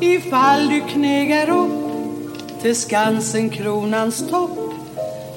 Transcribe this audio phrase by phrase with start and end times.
[0.00, 4.58] Ifall du knegar upp till Skansen kronans topp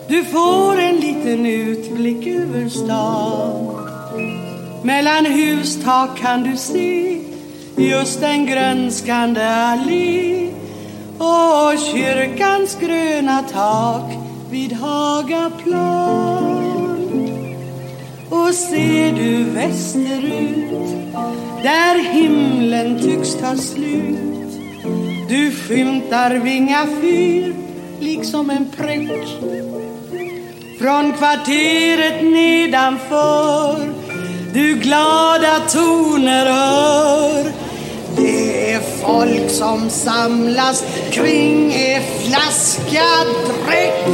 [0.08, 3.86] Du får en liten utblick över stan
[4.84, 7.22] Mellan hustak kan du se
[7.76, 10.50] just en grönskande allé
[11.18, 14.12] och kyrkans gröna tak
[14.52, 16.20] vid Hagaplan.
[18.30, 20.72] Och ser du västerut
[21.64, 24.39] där himlen tycks ta slut
[25.30, 27.56] du skymtar Vinga fyr
[28.00, 29.28] liksom en prick
[30.80, 33.94] från kvarteret nedanför
[34.54, 37.52] du glada toner hör.
[38.16, 43.06] Det är folk som samlas kring en flaska
[43.46, 44.06] dräck.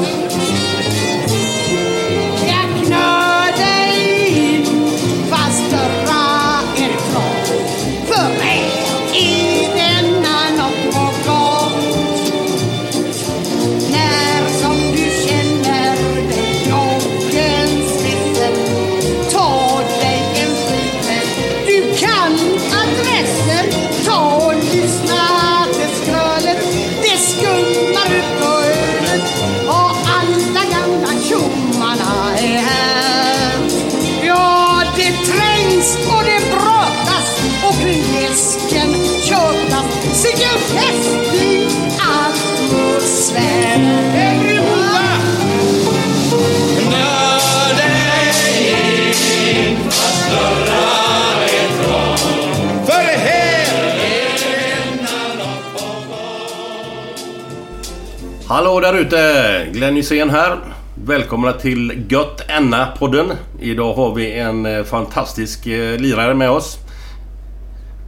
[58.48, 59.68] Hallå där ute!
[59.72, 60.58] Glenn Hysén här.
[61.06, 63.32] Välkomna till Gött Enna-podden.
[63.60, 66.78] Idag har vi en eh, fantastisk eh, lirare med oss.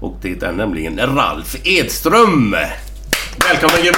[0.02, 2.56] Och det är nämligen Ralf Edström.
[3.50, 3.98] Välkommen gubbe!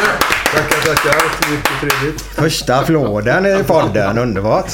[0.54, 1.52] Tackar, tackar.
[1.52, 2.22] Mycket trevligt.
[2.22, 4.72] Första applåden i podden, underbart.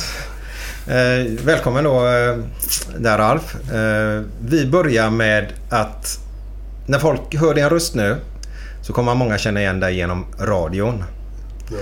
[0.88, 2.38] Eh, välkommen då eh,
[2.98, 3.56] där Alf.
[3.74, 6.20] Eh, vi börjar med att
[6.88, 8.18] när folk hör din röst nu
[8.82, 11.04] så kommer många känna igen dig genom radion.
[11.72, 11.78] Ja.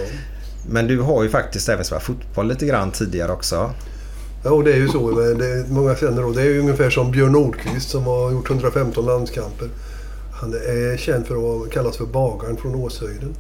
[0.70, 3.72] Men du har ju faktiskt även spelat fotboll lite grann tidigare också.
[4.44, 5.12] Ja, och det är ju så.
[5.12, 6.32] Det, många känner då.
[6.32, 9.70] Det är ju ungefär som Björn Nordqvist som har gjort 115 landskamper.
[10.42, 11.36] Han är känd för
[11.66, 13.36] att kallas för bagaren från Åshöjden.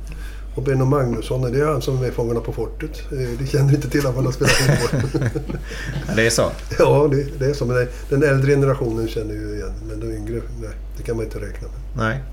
[0.55, 3.01] Och Benno Magnusson, det är han som är med Fångarna på fortet.
[3.11, 5.29] Eh, Det känner inte till att man har spelat fotboll.
[6.07, 6.51] Ja, det är så.
[6.79, 7.65] ja, det, det är så.
[7.65, 9.73] Men det, den äldre generationen känner ju igen.
[9.89, 10.69] Men den yngre, nej.
[10.97, 11.77] Det kan man inte räkna med.
[11.97, 12.23] Nej.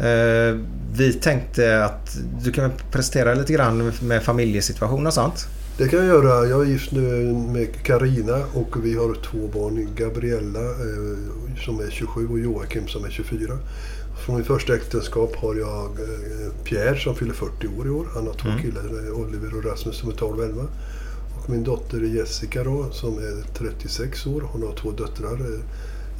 [0.00, 0.56] Eh,
[0.92, 5.46] vi tänkte att du kan presentera lite grann med familjesituation och sånt.
[5.78, 6.46] Det kan jag göra.
[6.46, 9.88] Jag är gift nu med Karina och vi har två barn.
[9.96, 13.58] Gabriella eh, som är 27 och Joakim som är 24.
[14.26, 18.06] Från mitt första äktenskap har jag eh, Pierre som fyller 40 år i år.
[18.14, 20.62] Han har två killar, eh, Oliver och Rasmus som är 12 och 11.
[21.38, 24.42] Och min dotter Jessica då som är 36 år.
[24.52, 25.38] Hon har två döttrar.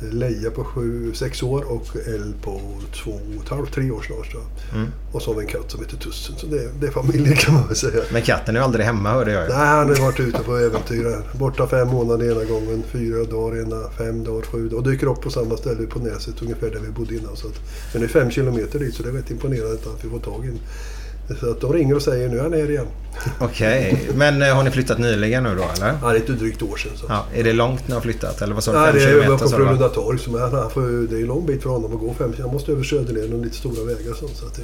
[0.01, 2.61] Leia på sju, sex år och Elle på
[2.95, 4.35] två och ett halvt, tre år snart.
[4.75, 4.87] Mm.
[5.13, 6.37] Och så har vi en katt som heter Tussen.
[6.37, 8.03] Så det, det är familjen kan man väl säga.
[8.13, 9.49] Men katten är aldrig hemma hörde jag ju.
[9.49, 11.39] Nej, han har varit ute på äventyr.
[11.39, 14.79] Borta fem månader ena gången, fyra dagar ena, fem dagar, sju dagar.
[14.79, 17.37] Och dyker upp på samma ställe på Näset ungefär där vi bodde innan.
[17.37, 17.55] Så att,
[17.93, 20.45] men det är fem kilometer dit så det är rätt imponerande att vi får tag
[20.45, 20.59] i den.
[21.41, 22.87] Så att de ringer och säger nu är han här igen.
[23.41, 25.99] Okej, men eh, har ni flyttat nyligen nu då eller?
[26.03, 26.93] Ja, det är ett drygt år sedan.
[26.97, 27.07] Så.
[27.09, 28.43] Ja, är det långt ni har flyttat?
[28.43, 28.79] Eller vad sa du?
[28.79, 29.49] Nej, det är över på?
[29.49, 30.19] Frölunda torg.
[30.19, 30.81] Så han, han får,
[31.11, 32.15] det är en lång bit för honom att gå.
[32.15, 34.15] Fem, han måste över Söderleden och lite stora vägar.
[34.15, 34.63] Sånt, så att det,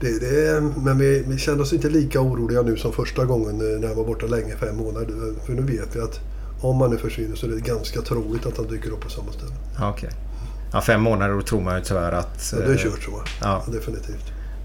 [0.00, 3.74] det, det, är- men vi, vi känner oss inte lika oroliga nu som första gången
[3.74, 5.14] eh, när han var borta länge, fem månader.
[5.46, 6.20] För nu vet vi att
[6.60, 9.32] om han nu försvinner så är det ganska troligt att han dyker upp på samma
[9.32, 9.52] ställe.
[9.82, 10.10] Okej.
[10.72, 12.52] Ja, fem månader då tror man ju tyvärr att...
[12.52, 13.22] Ja, det är eh, kört så.
[13.42, 13.64] Ja.
[13.72, 14.24] Definitivt.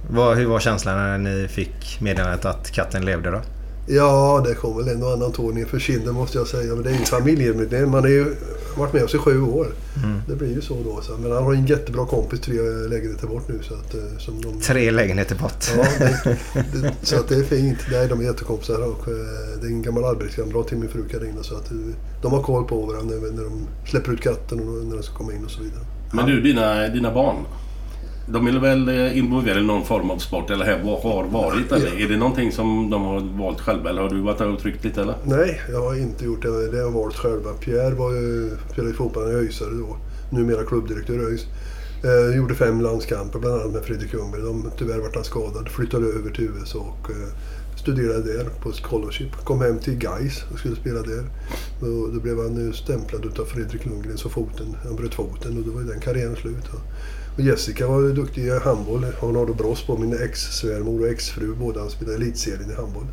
[0.09, 3.41] Vad, hur var känslan när ni fick meddelandet att katten levde då?
[3.87, 6.73] Ja, det kom väl en och annan tår ner för kinden måste jag säga.
[6.75, 7.91] Men det är ju familjemedlem.
[7.91, 8.35] Man har ju
[8.77, 9.67] varit med oss i sju år.
[10.03, 10.21] Mm.
[10.27, 11.01] Det blir ju så då.
[11.01, 11.17] Så.
[11.17, 12.53] Men han har en jättebra kompis tre
[12.89, 13.59] lägenheter bort nu.
[13.61, 15.65] Så att, eh, som de, Tre lägenheter bort.
[15.77, 16.35] Ja, det,
[16.81, 17.77] det, så att det är fint.
[17.91, 21.43] Nej, de är jättekompisar och eh, det är en gammal arbetskamrat till min fru Carina.
[21.43, 21.77] Så att eh,
[22.21, 25.13] de har koll på varandra när, när de släpper ut katten och när den ska
[25.15, 25.83] komma in och så vidare.
[26.13, 27.35] Men du, dina, dina barn.
[28.27, 31.71] De är väl eh, involverade i någon form av sport eller har varit?
[31.71, 32.01] Eller?
[32.01, 34.83] Är det någonting som de har valt själva eller har du varit där och tryckt
[34.83, 35.15] lite eller?
[35.23, 36.71] Nej, jag har inte gjort det.
[36.71, 37.53] Det har jag valt själva.
[37.53, 39.97] Pierre var ju, spelade i fotboll i Öisare då.
[40.29, 41.45] Numera klubbdirektör i ÖIS.
[42.03, 44.41] Eh, gjorde fem landskamper bland annat med Fredrik Ljungberg.
[44.41, 45.69] De, tyvärr vart han skadad.
[45.69, 47.27] Flyttade över till USA och eh,
[47.77, 49.35] studerade där på scholarship.
[49.43, 51.25] Kom hem till Gais och skulle spela där.
[51.79, 55.63] Och då blev han eh, stämplad utav Fredrik Lundgren så foten, han bröt foten och
[55.63, 56.67] då var ju den karriären slut.
[56.73, 56.81] Och
[57.37, 59.05] Jessica var ju duktig i handboll.
[59.19, 61.55] Hon har då Bross på min ex-svärmor och ex-fru.
[61.59, 63.07] Båda spelade elitserien i handboll.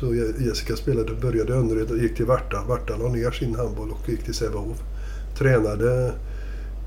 [0.00, 2.64] Så Jessica spelade, började i Önnered och gick till Varta.
[2.68, 4.78] Varta la ner sin handboll och gick till Sävehof.
[5.38, 6.12] Tränade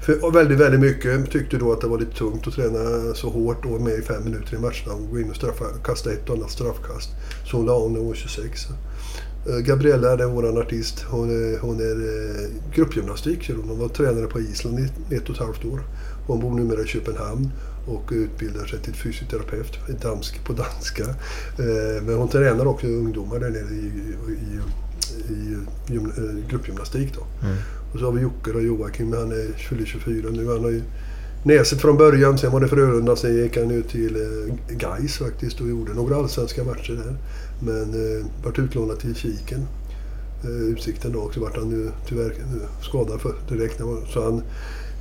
[0.05, 1.31] för, och väldigt, väldigt mycket.
[1.31, 4.23] Tyckte då att det var lite tungt att träna så hårt och med i fem
[4.23, 7.09] minuter i matcherna och gå in och straffa, kasta ett och annat straffkast.
[7.51, 8.67] Så hon la av när hon var 26.
[9.49, 13.51] Eh, Gabriella, det är vår artist, hon är, hon är eh, gruppgymnastik.
[13.55, 15.81] Hon Hon var tränare på Island i ett och ett halvt år.
[16.25, 17.51] Hon bor numera i Köpenhamn
[17.87, 21.03] och utbildar sig till fysioterapeut dansk, på danska.
[21.59, 23.91] Eh, Men hon tränar också ungdomar där nere i,
[24.29, 24.59] i,
[25.33, 25.57] i
[25.87, 27.13] gym, eh, gruppgymnastik.
[27.15, 27.21] Då.
[27.93, 30.47] Och så har vi Jocke och Joakim, han är fyller 24 nu.
[30.47, 30.81] Han har ju
[31.45, 35.61] Näset från början, sen var det Frölunda, sen gick han ut till eh, Gais faktiskt
[35.61, 37.15] och gjorde några allsvenska matcher där.
[37.59, 39.67] Men eh, vart utlånad till Kiken.
[40.43, 42.33] Eh, utsikten då också vart han nu tyvärr
[42.81, 43.81] skadad för direkt.
[44.13, 44.41] Så han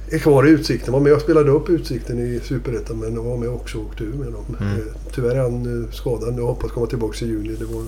[0.09, 0.93] är kvar i Utsikten.
[0.93, 4.13] Var med och spelade upp Utsikten i Superettan men var med också och åkte ur
[4.13, 4.57] med dem.
[4.61, 4.73] Mm.
[4.73, 4.85] Eh,
[5.15, 7.57] tyvärr är han eh, skadad nu och hoppas komma tillbaka i juni.
[7.59, 7.83] Det var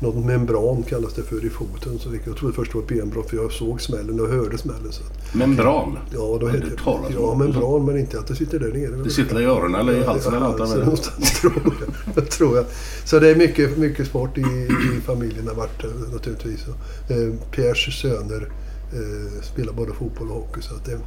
[0.00, 1.98] något membran kallas det för i foten.
[1.98, 4.92] Så jag trodde först det var ett benbrott för jag såg smällen och hörde smällen.
[4.92, 5.02] Så.
[5.38, 5.98] Membran?
[6.12, 9.02] Ja, då du talat Ja, membran men inte att det sitter där nere.
[9.04, 10.58] Det sitter i öronen eller i halsen eller något?
[10.58, 11.52] halsen någonstans, tror
[12.14, 12.30] jag.
[12.30, 12.64] tror jag.
[13.04, 14.40] Så det är mycket, mycket sport i,
[14.96, 16.60] i familjen har varit eh, naturligtvis.
[17.08, 18.48] Eh, söner
[18.92, 20.62] eh, spelar både fotboll och hockey.
[20.62, 20.98] Så att det,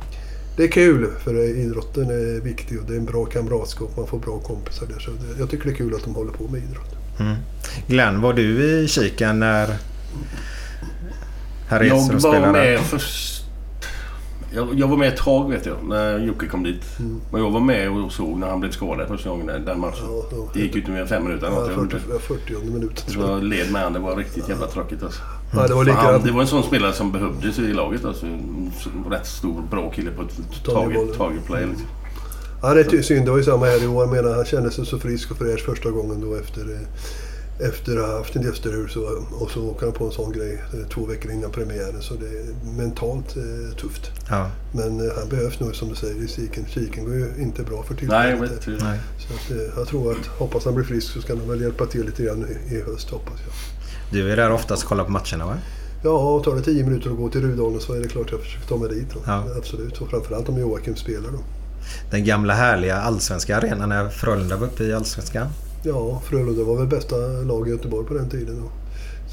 [0.60, 3.98] det är kul för idrotten är viktig och det är en bra kamratskap.
[3.98, 5.00] Man får bra kompisar där.
[5.00, 6.96] Så det, jag tycker det är kul att de håller på med idrott.
[7.20, 7.36] Mm.
[7.88, 9.78] Glenn, var du i kiken när
[11.68, 13.39] herr Jag var med först...
[14.56, 16.84] Jag, jag var med ett tag vet jag, när Jocke kom dit.
[17.32, 20.06] Och jag var med och såg när han blev skadad första gången den- matchen.
[20.10, 20.50] Ja, ja.
[20.54, 21.48] Det gick ju inte mer än fem minuter.
[21.48, 21.68] Ja, något.
[21.70, 23.38] Jag 40, gjorde- 40 minuten Så tror jag.
[23.38, 23.94] jag led med han.
[23.94, 25.22] Det var riktigt jävla tråkigt alltså.
[25.54, 26.26] Ja, det var han, likadant.
[26.26, 28.26] det var en sån spelare som behövdes i laget alltså.
[29.10, 31.66] Rätt stor, bra kille på ett taget, taget play.
[31.66, 31.86] Liksom.
[32.62, 33.26] Ja, det är synd.
[33.26, 34.08] Det var ju samma här i år.
[34.08, 36.88] Menar, han kände sig så frisk och fräsch första gången då efter, eh,
[37.60, 38.90] efter att ha haft en del strul.
[38.90, 42.02] Så, och så åker han på en sån grej eh, två veckor innan premiären.
[42.02, 44.12] Så det är mentalt eh, tufft.
[44.30, 44.50] Ja.
[44.72, 46.66] Men eh, han behövs nog som du säger i kiken.
[46.70, 48.00] Kiken går ju inte bra för Nej,
[48.38, 48.68] tillfället.
[48.68, 48.84] vet.
[48.84, 49.00] Nej.
[49.28, 51.86] Så att, eh, jag tror att, hoppas han blir frisk så ska han väl hjälpa
[51.86, 53.54] till lite grann i, i höst hoppas jag.
[54.12, 55.58] Du är där oftast och kollar på matcherna va?
[56.04, 58.40] Ja, och tar det tio minuter att gå till Rudalen så är det klart jag
[58.42, 59.08] försöker ta mig dit.
[59.14, 59.20] Då.
[59.26, 59.44] Ja.
[59.58, 60.02] Absolut.
[60.02, 61.40] Och framförallt om Joakim spelar då.
[62.12, 65.48] Den gamla härliga allsvenska arenan när Frölunda var uppe i allsvenskan.
[65.84, 68.62] Ja, Frölunda var väl bästa lag i Göteborg på den tiden.
[68.62, 68.72] Då.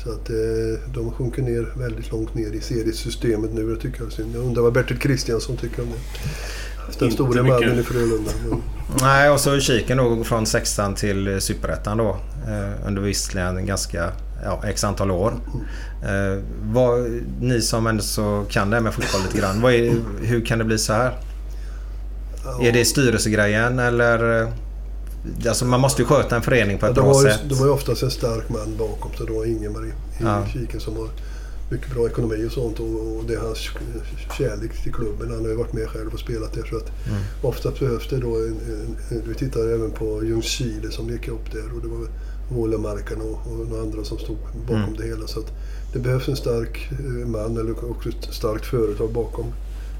[0.04, 3.74] Så att eh, de sjunker ner väldigt långt ner i seriesystemet nu.
[3.74, 4.34] Det tycker jag synd.
[4.34, 6.98] Jag undrar vad Bertil Kristiansson tycker om det.
[6.98, 7.60] Den store mycket.
[7.60, 8.30] mannen i Frölunda.
[8.48, 8.62] Men,
[9.00, 12.08] Nej, och så kiken då från sexan till superettan då.
[12.48, 14.10] Eh, under visserligen ganska
[14.44, 15.32] ja, x antal år.
[16.02, 17.10] Eh, vad,
[17.40, 19.64] ni som ändå så kan det här med fotboll lite grann.
[19.64, 21.18] Är, hur kan det bli så här?
[22.60, 24.48] Är det styrelsegrejen eller?
[25.48, 27.40] Alltså man måste ju sköta en förening på ja, ett det, bra ju, sätt.
[27.48, 29.10] det var ju oftast en stark man bakom.
[29.18, 30.46] Så det var Ingemar i, i Ja.
[30.52, 31.08] kiken som har
[31.70, 33.58] mycket bra ekonomi och sånt och, och det är hans
[34.38, 35.30] kärlek till klubben.
[35.30, 36.64] Han har ju varit med själv och spelat där.
[36.70, 37.22] Så att Mm.
[37.42, 38.56] Ofta behövs det då en,
[39.10, 42.06] en, Vi tittade även på Ljungskile som leker upp där och det var
[42.50, 44.96] Wålemarken och, och några andra som stod bakom Mm.
[44.96, 45.26] det hela.
[45.26, 45.52] Så att
[45.92, 49.46] det behövs en stark eh, man eller också ett starkt företag bakom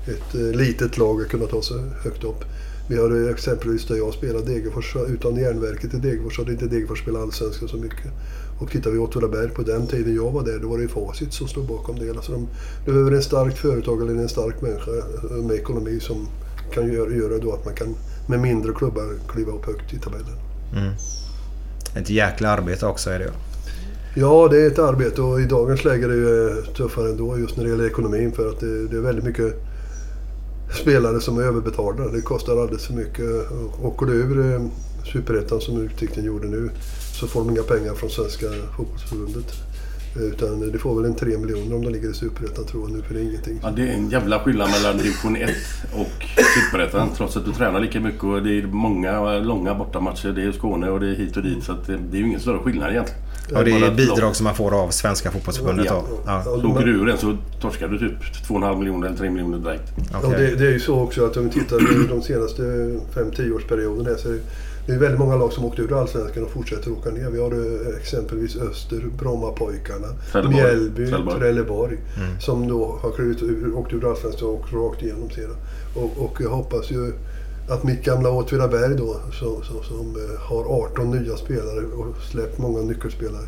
[0.09, 2.45] ett eh, litet lag att kunna ta sig högt upp.
[2.89, 7.23] Vi har exempelvis där jag spelade Degerfors, utan järnverket i Degerfors hade inte Degerfors spelat
[7.23, 8.13] allsvenskan så mycket.
[8.61, 11.33] Och tittar vi Åtvidaberg på den tiden jag var där, då var det ju Facit
[11.33, 12.23] som stod bakom det hela.
[12.23, 12.49] Så de
[12.85, 14.91] behöver en starkt företag eller en stark människa
[15.43, 16.29] med ekonomi som
[16.73, 17.95] kan göra, göra då att man kan
[18.29, 20.37] med mindre klubbar kliva upp högt i tabellen.
[20.77, 20.93] Mm.
[21.97, 23.31] Ett jäkla arbete också är det ju.
[24.15, 27.39] Ja, det är ett arbete och i dagens läge är det ju eh, tuffare ändå
[27.39, 29.55] just när det gäller ekonomin för att det, det är väldigt mycket
[30.75, 32.09] spelare som är överbetalda.
[32.09, 33.27] Det kostar alldeles för mycket.
[33.83, 34.67] Åker du ur eh,
[35.13, 36.71] Superettan som Utsikten gjorde nu
[37.21, 38.47] så får de inga pengar från Svenska
[38.77, 39.55] Fotbollförbundet.
[40.17, 42.97] Eh, utan det får väl en 3 miljoner om de ligger i Superettan tror jag
[42.97, 43.61] nu för det är ingenting.
[43.63, 45.51] Ja, det är en jävla skillnad mellan division 1
[45.93, 47.09] och Superettan.
[47.17, 50.29] Trots att du tränar lika mycket och det är många långa bortamatcher.
[50.29, 51.65] Det är Skåne och det är hit och dit.
[51.65, 53.23] Så att det är ju ingen större skillnad egentligen.
[53.55, 56.05] Och det är bidrag som man får av Svenska fotbollsförbundet Ja.
[56.27, 56.43] Ja.
[56.45, 59.93] Så åker du ur en så torskar du typ 2,5 miljoner eller 3 miljoner direkt.
[60.13, 60.39] Ja, okej.
[60.39, 62.63] det, det är ju så också att om vi tittar på de senaste
[63.15, 64.39] 5-10 årsperioderna så är det,
[64.87, 67.31] det är väldigt många lag som åkt ur Allsvenskan och fortsätter åka ner.
[67.31, 67.53] Vi har
[67.97, 70.07] exempelvis Öster, Brommapojkarna.
[70.49, 71.39] Mjällby, Trelleborg.
[71.39, 71.99] Trelleborg.
[72.41, 75.57] Som då har klivit ur, åkt ur Allsvenskan och rakt igenom sedan.
[75.95, 77.13] Och, och jag hoppas ju
[77.69, 82.59] att mitt gamla Åtvidaberg då, som, som, som eh, har 18 nya spelare och släppt
[82.59, 83.47] många nyckelspelare.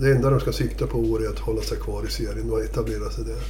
[0.00, 3.10] Det enda de ska sikta på är att hålla sig kvar i serien och etablera
[3.10, 3.42] sig där.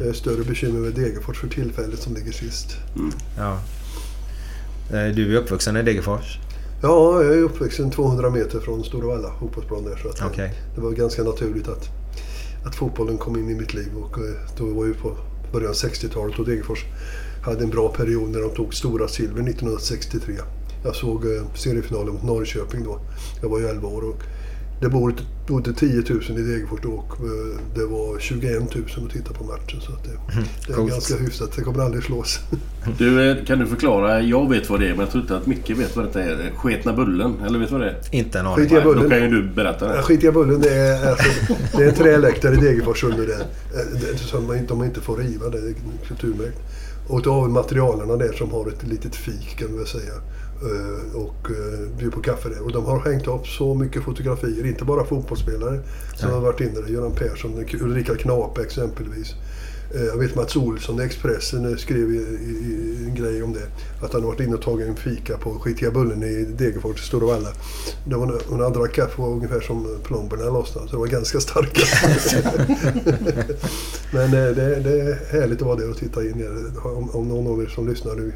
[0.00, 2.76] Det är större bekymmer med Degerfors för tillfället som ligger sist.
[3.38, 3.58] Ja.
[4.92, 6.38] Eh, Du är uppvuxen i Degerfors?
[6.82, 9.96] Ja, jag är uppvuxen 200 meter från Stora Valla, fotbollsplan där.
[9.96, 10.54] Så att det- Okej.
[10.74, 11.88] det var ganska naturligt att,
[12.66, 13.88] att fotbollen kom in i mitt liv.
[14.02, 15.16] Och eh, då var ju på
[15.52, 16.84] början av 60-talet och Degerfors
[17.44, 20.34] hade en bra period när de tog stora silver 1963.
[20.84, 22.98] Jag såg eh, seriefinalen mot Norrköping då.
[23.42, 24.22] Jag var ju 11 år och
[24.80, 25.14] det bodde,
[25.48, 29.80] bodde 10 000 i Degerfors och eh, det var 21 000 att titta på matchen.
[29.80, 30.10] Så att det,
[30.66, 30.90] det är coolt.
[30.90, 31.52] ganska hyfsat.
[31.56, 32.40] Det kommer aldrig slås.
[32.98, 34.20] Du, eh, kan du förklara?
[34.20, 36.52] Jag vet vad det är men jag tror inte att Micke vet vad detta är.
[36.56, 37.96] Sketna Bullen, eller vet du vad det är?
[38.10, 38.66] Inte en aning.
[38.70, 39.10] Nej, Då bullen.
[39.10, 40.02] kan ju du berätta det.
[40.02, 41.28] Skit i bullen, det är, alltså,
[41.76, 43.46] det är en träläktare i Degerfors under det.
[44.12, 45.74] Det- Som man de inte får riva, det är
[46.08, 46.58] kulturmärkt.
[47.08, 50.14] Och då har vi materialarna där som har ett litet fik kan vi väl säga.
[50.62, 52.62] Eh, Och uh, bjuder på kaffe där.
[52.62, 55.80] Och de har hängt upp så mycket fotografier, inte bara fotbollsspelare
[56.16, 56.88] som har varit inne där.
[56.88, 59.34] Göran Persson, Ulrika Knape exempelvis.
[59.94, 62.20] Eh, Jag vet Mats Olsson i Expressen eh, skrev i, i,
[63.00, 63.66] i en grej om det.
[64.06, 67.48] Att han varit inne och tagit en fika på Skitiga Bullen i Degerfors, Stora Valla.
[68.04, 70.88] Det var när han drack kaffe var ungefär som plomberna lossnade.
[70.88, 71.80] Så det var ganska starka.
[74.12, 76.40] Men eh, det, det är härligt att vara där och titta in.
[76.40, 76.44] i.
[76.84, 78.32] Om, om någon av er som lyssnar nu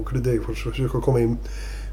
[0.00, 1.36] åker till Degerfors så försök att komma in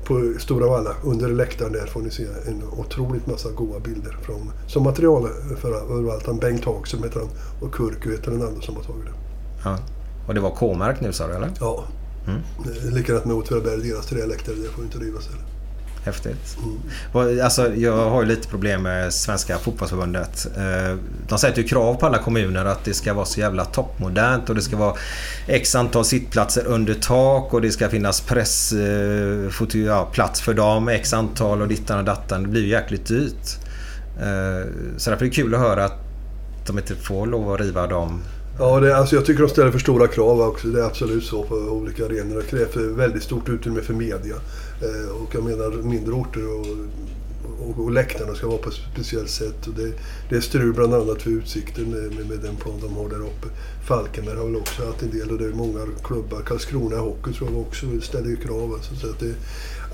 [0.05, 0.96] på Stora Valla.
[1.03, 4.17] Under läktaren där får ni se en otroligt massa goda bilder.
[4.22, 5.55] Från, som material för
[5.88, 7.29] förvaltaren Bengt Hagström heter han
[7.62, 9.12] och Kurku heter den andra som har tagit det.
[9.63, 9.77] Ja.
[10.27, 11.51] Och det var K-märkt nu sa du eller?
[11.60, 11.84] Ja.
[12.27, 12.41] Mm.
[12.96, 15.50] Likadant med Åtvidaberg, deras träläktare, det får inte rivas heller.
[16.05, 16.58] Häftigt.
[17.13, 20.48] Vad- Alltså, jag har ju lite problem med Svenska fotbollsförbundet.
[20.58, 24.50] Eh, De sätter ju krav på alla kommuner att det ska vara så jävla toppmodernt
[24.50, 24.96] och det ska vara
[25.48, 29.50] x antal sittplatser under tak och det ska finnas press, eh,
[30.41, 32.43] för dem, x antal och dittan och dattan.
[32.43, 33.58] Det blir ju jäkligt dyrt.
[34.22, 34.67] Eh,
[34.98, 35.98] Så därför är det kul att höra att
[36.67, 38.22] de inte får lov att riva dem.
[38.60, 40.67] Ja, det, alltså jag tycker de ställer för stora krav också.
[40.67, 42.36] Det är absolut så på olika arenor.
[42.41, 44.36] Det krävs väldigt stort utrymme för media.
[44.82, 46.66] Eh, och jag menar mindre orter och,
[47.62, 49.68] och, och läktarna ska vara på ett speciellt sätt.
[49.68, 49.94] Och det,
[50.30, 53.22] det är strul bland annat för Utsikten med, med, med den plan de har där
[53.22, 53.48] uppe.
[53.88, 56.42] Falkenberg har väl också haft en del och det är många klubbar.
[56.42, 58.74] Karlskrona Hockey tror jag också ställer ju krav.
[58.74, 59.34] Alltså, så att det,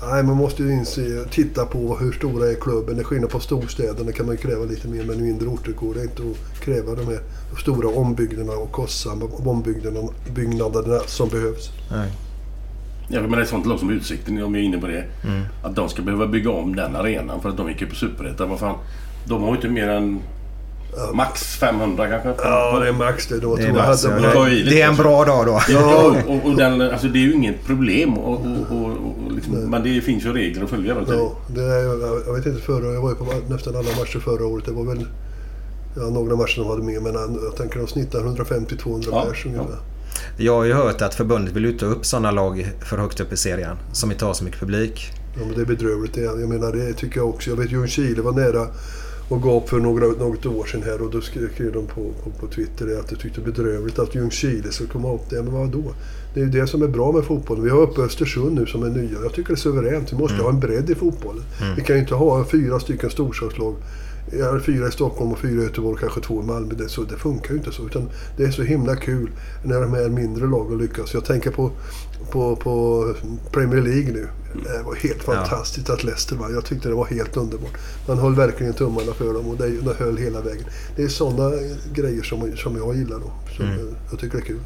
[0.02, 2.96] nej, man måste ju inse, titta på hur stora är klubben.
[2.96, 5.94] Det är skillnad på storstäderna kan man ju kräva lite mer men mindre orter går
[5.94, 7.20] det inte att kräva de här
[7.62, 11.70] stora ombyggnaderna och kostsamma ombyggnaderna som behövs.
[11.90, 12.12] Nej.
[13.08, 15.04] Ja, men det är ett sånt lag som Utsikten, om jag är inne på det.
[15.24, 15.42] Mm.
[15.62, 18.50] Att de ska behöva bygga om den arenan för att de gick ju på Superettan.
[18.50, 18.76] Vad fan.
[19.24, 20.20] De har ju inte mer än
[21.14, 22.34] max 500 kanske.
[22.48, 23.40] Ja, det är max det.
[23.40, 24.48] Då Det är, tror jag max, hade- ja.
[24.48, 25.60] i det, det är en bra dag då.
[25.68, 28.18] Ja, och, och den, alltså det är ju inget problem.
[28.18, 28.86] Och, och, och,
[29.26, 30.96] och liksom, men det finns ju regler att följa.
[31.08, 34.18] Ja, det är, jag- jag vet inte förra Jag var ju på nästan alla matcher
[34.18, 34.64] förra året.
[34.64, 35.06] Det var väl
[35.96, 37.02] ja, några matcher de hade med.
[37.02, 39.66] Men jag tänker de snittar 150-200 Ja, pers ja.
[40.36, 43.32] Jag har ju hört att förbundet vill ut ta upp sådana lag för högt upp
[43.32, 45.12] i serien som inte har så mycket publik.
[45.36, 46.14] Ja, men det är bedrövligt.
[46.14, 47.50] Det, jag menar, det tycker jag också.
[47.50, 48.66] Jag vet Ljungskile var nära
[49.28, 52.46] och gav för några, något år sedan här och då skrev, de på, på, på
[52.46, 55.42] Twitter att de tyckte det var bedrövligt att Ljungskile skulle komma upp där.
[55.42, 55.92] Men vad då?
[56.34, 57.64] Det är ju det som är bra med fotbollen.
[57.64, 59.18] Vi har uppe Östersund nu som är nya.
[59.22, 60.12] Jag tycker det är suveränt.
[60.12, 61.44] Vi måste ha en bredd i fotbollen.
[61.76, 63.74] Vi kan ju inte ha fyra stycken storstadslag.
[64.32, 66.74] Ja, fyra i Stockholm och fyra i Göteborg och kanske två i Malmö.
[66.74, 67.86] Det, så, det funkar ju inte så.
[67.86, 69.30] Utan det är så himla kul
[69.64, 71.14] när de här mindre lagen lyckas.
[71.14, 71.70] Jag tänker på,
[72.30, 73.04] på, på
[73.52, 74.28] Premier League nu.
[74.64, 76.52] Det var helt fantastiskt att Leicester vann.
[76.52, 77.78] Jag tyckte det var helt underbart.
[78.08, 80.64] Man höll verkligen tummarna för dem och det, det höll hela vägen.
[80.96, 81.56] Det är sådana
[81.94, 83.32] grejer som, som jag gillar då.
[83.56, 83.66] Som
[84.10, 84.60] Jag tycker det är kul.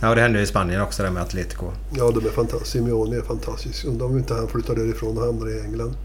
[0.00, 1.66] Ja, det hände ju i Spanien också där med Atletico.
[1.96, 2.78] Ja, de är fantastiska.
[2.78, 3.84] Simeone är fantastisk.
[3.84, 5.96] Undrar om inte han flyttar därifrån och hamnar i England.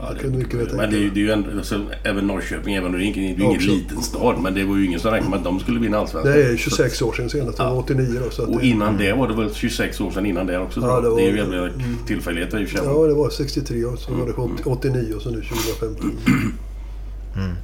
[0.00, 2.26] Ja, Det kunde mycket väl men det är, ju- det är ju ändå, alltså, även
[2.26, 4.76] Norrköping, även om det är ingen, det är ju ingen liten stad, men det var
[4.76, 6.32] ju ingen som räknade med att de skulle vinna Allsvenskan.
[6.34, 7.58] Det är 26 år sedan senast.
[7.58, 8.30] Det var 89 då.
[8.30, 10.80] Så Och innan det var det väl 26 år sedan innan det också.
[10.80, 11.70] Ja, det var- det är ju jävla
[12.06, 12.86] tillfälligheter i och för sig.
[12.86, 13.96] ja, det var 63 år.
[13.96, 16.12] Så var det 80 89 och så nu 2015.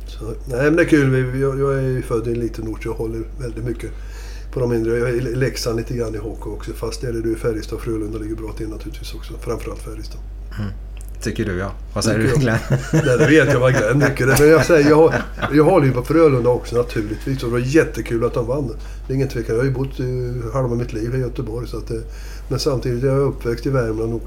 [0.06, 1.38] Så, nej, men det är kul.
[1.40, 3.90] Jag, jag är ju född i en liten ort så jag håller väldigt mycket
[4.52, 4.98] på de mindre.
[4.98, 6.72] Jag är i Leksand lite grann i hockey också.
[6.72, 9.32] Fast det är det du i Färjestad och Frölunda ligger bra till naturligtvis också.
[9.40, 10.20] Framförallt Färjestad.
[11.24, 11.72] Tycker du ja.
[11.94, 12.40] Vad säger du jag.
[12.40, 12.58] Glenn?
[12.92, 14.26] Nej, det vet jag vad Glenn tycker.
[14.26, 15.14] Men jag, säger, jag, har-
[15.52, 17.42] jag håller ju på Frölunda också naturligtvis.
[17.42, 18.70] Och det var jättekul att de vann.
[19.06, 19.54] Det är ingen tvekan.
[19.54, 21.68] Jag har ju bott eh, halva mitt liv i Göteborg.
[21.68, 21.96] Så att, eh,
[22.48, 24.14] men samtidigt är jag uppväxt i Värmland.
[24.14, 24.22] Och,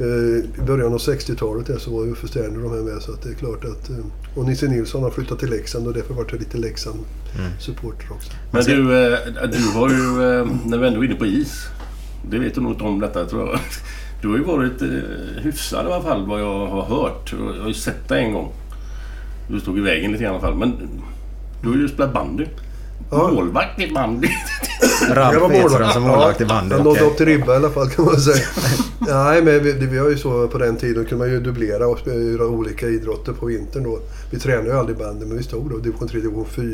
[0.00, 3.02] eh, I början av 60-talet där så var ju Förstärner de här med.
[3.02, 3.90] Så att det är klart att...
[4.36, 8.32] Och Nisse Nilsson har flyttat till Leksand och därför vart jag lite Leksand-supporter också.
[8.50, 8.74] Men du,
[9.52, 9.96] du har ju,
[10.68, 11.64] när vi ändå är inne på is.
[12.30, 13.60] Det vet du nog inte om detta tror jag.
[14.22, 14.88] Du har ju varit eh,
[15.42, 17.34] hyfsad i alla fall vad jag har hört.
[17.56, 18.52] Jag har ju sett dig en gång.
[19.48, 20.56] Du stod i vägen lite grann i alla fall.
[20.58, 20.72] Men
[21.62, 22.46] du har ju spelat bandy.
[23.10, 23.30] Ja.
[23.34, 24.28] Målvakt i bandy.
[25.10, 26.74] Ralf Jag var Edström som målvakt i bandy.
[26.74, 28.44] Han nådde upp till ribba i alla fall kan man säga.
[28.98, 31.86] Nej, men vi, det- vi har ju så på den tiden kunde man ju dubblera
[31.86, 33.98] och spela göra olika idrotter på vintern då.
[34.30, 36.64] Vi tränade ju aldrig bandy men vi stod då division 3, division 4.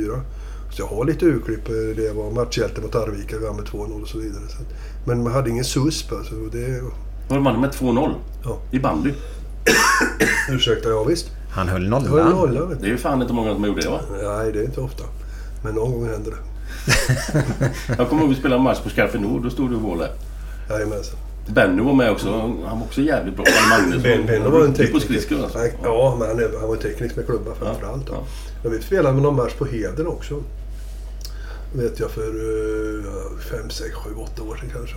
[0.73, 1.69] Så jag har lite urklipp.
[1.69, 4.43] eh, Det var matchhjälte mot Arvika, vi vann med 2-0 och så vidare.
[5.07, 6.35] Men man hade ingen susp alltså.
[6.35, 6.81] och Det,
[7.28, 8.14] Var man med 2-0
[8.45, 8.59] Ja.
[8.71, 9.12] i bandy.
[10.50, 11.30] ursäkta, ja visst.
[11.50, 12.30] Han höll Jag höll nollan.
[12.30, 12.68] nollan.
[12.68, 12.83] vet du.
[12.85, 14.00] Det är ju fan inte många som gjorde det va?
[14.23, 15.04] Nej, det är inte ofta.
[15.64, 16.37] Men någon gång händer det.
[17.99, 19.42] Jag kommer ihåg att vi spelade en match på Skarfe Nord.
[19.42, 20.11] Då stod du i mål där.
[20.71, 21.18] Jajamensan.
[21.49, 22.30] Benny var med också.
[22.66, 23.45] Han var också jävligt bra.
[23.71, 24.02] Magnusson.
[24.02, 25.00] Ben, ben var en tekniker.
[25.06, 25.58] skridskor alltså.
[25.58, 28.04] Han- Ja, men han, han var teknisk med klubba framförallt.
[28.08, 28.25] Ja, Ja,
[28.62, 30.43] Jag vet, spelade med någon match på Heden också.
[31.75, 33.04] vet jag för uh,
[33.50, 34.97] fem, sex, sju, åtta år sedan kanske.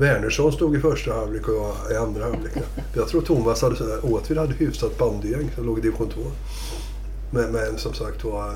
[0.00, 2.52] Wernersson stod i första halvlek och jag i andra halvlek.
[2.94, 6.20] Jag tror Thomas hade Åtvid hade hyfsat bandygäng som låg i division 2.
[7.30, 8.54] Men, men som sagt var,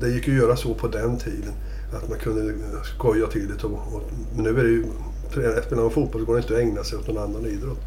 [0.00, 1.52] det gick ju att göra så på den tiden.
[1.92, 2.54] Att man kunde
[2.96, 3.64] skoja till det.
[3.64, 4.02] Och, och,
[4.36, 4.84] nu är det ju,
[5.30, 7.78] spelar man fotboll så går det inte att ägna sig åt någon annan idrott.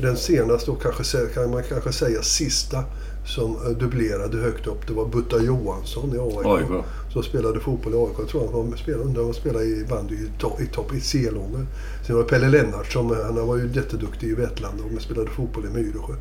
[0.00, 2.84] Den senaste och kanske, kan man kanske säga sista
[3.24, 6.46] som eh, dubblerade högt upp, det var Butta Johansson i AIK.
[6.46, 6.84] AIK.
[7.12, 8.14] Som spelade fotboll i AIK.
[8.18, 11.00] Jag tror han spelade, undrar om han spelade i bandy i topp i, topp, i
[11.00, 11.66] C-långa.
[12.06, 15.64] Sen var det Pelle Lennart som, han var ju jätteduktig i Vetlanda och spelade fotboll
[15.64, 16.14] i Myresjö.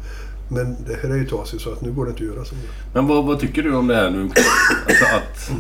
[0.50, 2.56] Men det här är ju sedan, så att nu går det inte att göra så.
[2.94, 4.22] Men vad, vad tycker du om det här nu?
[4.22, 5.52] Alltså att...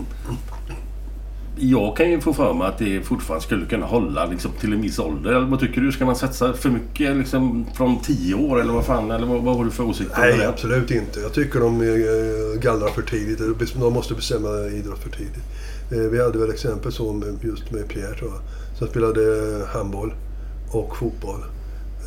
[1.55, 4.81] Jag kan ju få för mig att det fortfarande skulle kunna hålla liksom, till en
[4.81, 5.31] viss ålder.
[5.31, 5.91] Eller vad tycker du?
[5.91, 9.11] Ska man satsa för mycket liksom, från 10 år eller vad fan?
[9.11, 10.49] Eller vad, vad har du för åsikt Nej, det?
[10.49, 11.19] absolut inte.
[11.19, 13.39] Jag tycker de eh, gallrar för tidigt.
[13.79, 15.43] De måste bestämma idrott för tidigt.
[15.91, 18.41] Eh, Vi hade väl exempel så med, just med Pierre tror jag.
[18.77, 19.21] Som spelade
[19.73, 20.13] handboll
[20.71, 21.39] och fotboll.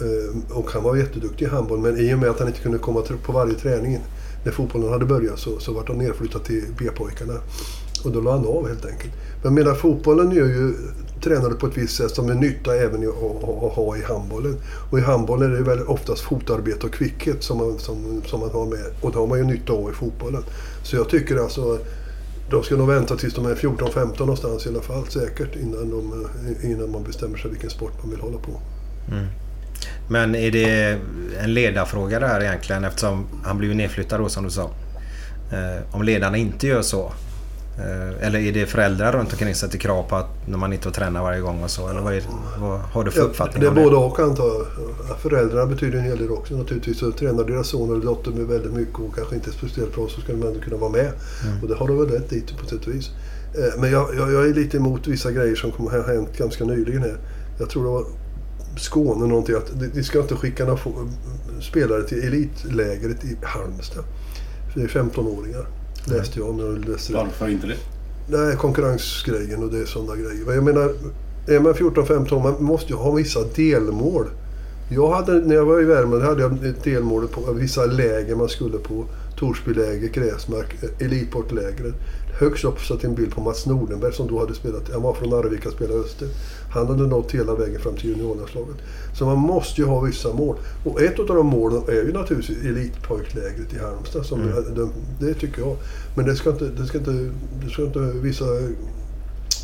[0.00, 2.78] Eh, Och han var jätteduktig i handboll men i och med att han inte kunde
[2.78, 3.98] komma på varje träning
[4.44, 7.34] när fotbollen hade börjat så, så vart han nedflyttad till B-pojkarna.
[8.04, 9.12] Och då la han av helt enkelt.
[9.42, 10.74] Men medan fotbollen gör ju
[11.22, 14.56] tränade på ett visst sätt som är nytta även att, ha i handbollen.
[14.90, 18.50] Och i handbollen är det väl oftast fotarbete och kvickhet som man, som, som man
[18.50, 18.84] har med.
[19.00, 20.42] Och det har man ju nytta av i fotbollen.
[20.82, 21.78] Så jag tycker alltså
[22.50, 26.26] de ska nog vänta tills de är 14-15 någonstans i alla fall säkert innan, de,
[26.62, 28.60] innan man bestämmer sig vilken sport man vill hålla på.
[29.10, 29.26] Mm.
[30.08, 30.98] Men är det
[31.40, 34.70] en ledarfråga det här egentligen eftersom han blev ju nedflyttad då som du sa.
[35.52, 37.12] Eh, om ledarna inte gör så.
[37.78, 40.90] Eh, eller är det föräldrar runt omkring som sätter krav på att när man inte
[40.90, 41.88] träna varje gång och så?
[41.88, 42.22] Eller vad, är,
[42.58, 45.18] vad har du för uppfattning det är både och antar jag.
[45.18, 46.98] Föräldrarna betyder en hel del också naturligtvis.
[46.98, 50.08] Så tränar deras son eller dotter med väldigt mycket och kanske inte är speciellt bra
[50.08, 51.10] så ska de ändå kunna vara med.
[51.62, 53.10] Och det har de väl rätt i på sätt och vis.
[53.54, 56.64] Eh, Men jag, jag, jag är lite emot vissa grejer som kommer ha hänt ganska
[56.64, 57.16] nyligen här.
[57.58, 58.04] Jag tror det var
[58.76, 60.78] Skåne någonting att de- ska inte skicka några
[61.60, 64.04] spelare till elitlägret i Halmstad.
[64.72, 65.66] För det är 15-åringar.
[66.06, 67.18] Läste jag om jag läste det.
[67.18, 67.76] Varför inte det?
[68.28, 70.44] Nej, konkurrensgrejen och det är sådana grejer.
[70.46, 70.94] Men jag menar,
[71.48, 74.26] är man 14-15 man måste ju ha vissa delmål.
[74.90, 78.48] Jag hade, när jag var i Värmland hade jag ett delmål på vissa läger man
[78.48, 79.04] skulle på.
[79.38, 81.94] Torsbyläger, Gräsmark, Elitportlägret.
[82.40, 85.32] Högst upp satt en bild på Mats Nordenberg som då hade spelat, han var från
[85.32, 86.28] Arvika och spelade Öster.
[86.74, 88.76] Han hade nått hela vägen fram till juniorlandslaget.
[89.18, 90.56] Så man måste ju ha vissa mål.
[90.84, 94.26] Och ett av de målen är ju naturligtvis elitpojklägret i Halmstad.
[94.26, 94.40] Som
[94.74, 94.88] det,
[95.26, 95.76] det tycker jag.
[96.16, 97.30] Men det ska inte, det ska inte,
[97.64, 98.44] det ska inte vissa...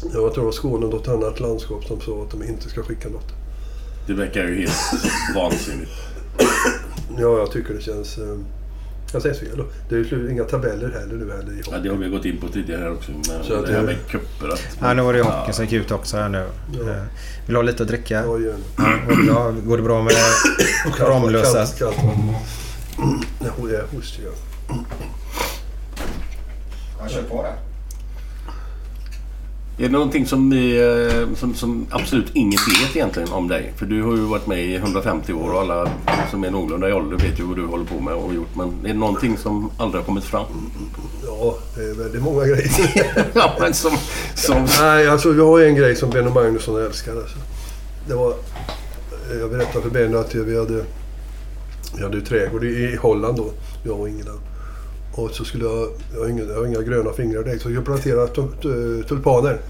[0.02, 3.08] Jag tror det var Skåne något annat landskap som sa att de inte ska skicka
[3.08, 3.28] något.
[4.06, 4.72] Det verkar ju helt
[5.34, 5.90] vansinnigt.
[7.18, 8.18] Ja, jag tycker det känns...
[9.12, 9.64] Jag säger fel då.
[9.88, 12.40] Det är ju inga tabeller heller nu heller i Ja, det har vi gått in
[12.40, 13.10] på tidigare också.
[13.12, 14.48] Med Så att det här med cuper.
[14.48, 16.46] att- Ja, nu var det ju hockeyn som gick ut också här nu.
[16.72, 16.80] Ja.
[16.80, 16.86] Eh,
[17.46, 18.14] Vill du ha lite att dricka?
[18.24, 18.58] Ja, gärna.
[19.06, 20.12] Går det bra, går det bra med
[20.98, 21.66] Ramlösa?
[21.66, 21.96] Kallt, kallt
[23.40, 23.82] jag
[24.24, 24.30] ja.
[27.00, 27.52] Ja, kör på det.
[29.80, 33.72] Är det någonting som, vi, eh, som, som absolut ingen vet egentligen om dig?
[33.76, 35.90] För du har ju varit med i 150 år och alla
[36.30, 38.56] som är någorlunda i ålder vet ju vad du håller på med och gjort.
[38.56, 40.46] Men är det någonting som aldrig har kommit fram?
[41.26, 43.26] Ja, det är väldigt många grejer.
[43.34, 43.92] ja, men som...
[44.34, 47.12] som Nej, alltså jag har en grej som Benno Magnusson älskar.
[47.12, 47.36] Alltså.
[48.08, 48.34] Det var...
[49.40, 50.84] Jag berättade för Benno att vi hade...
[51.96, 53.50] Vi hade ju trädgård i i Holland då,
[53.84, 54.32] jag och Ingela.
[55.24, 55.88] Och så skulle jag...
[56.14, 58.32] Jag har inga, jag har inga gröna fingrar direkt, så jag planterade
[59.08, 59.60] tulpaner.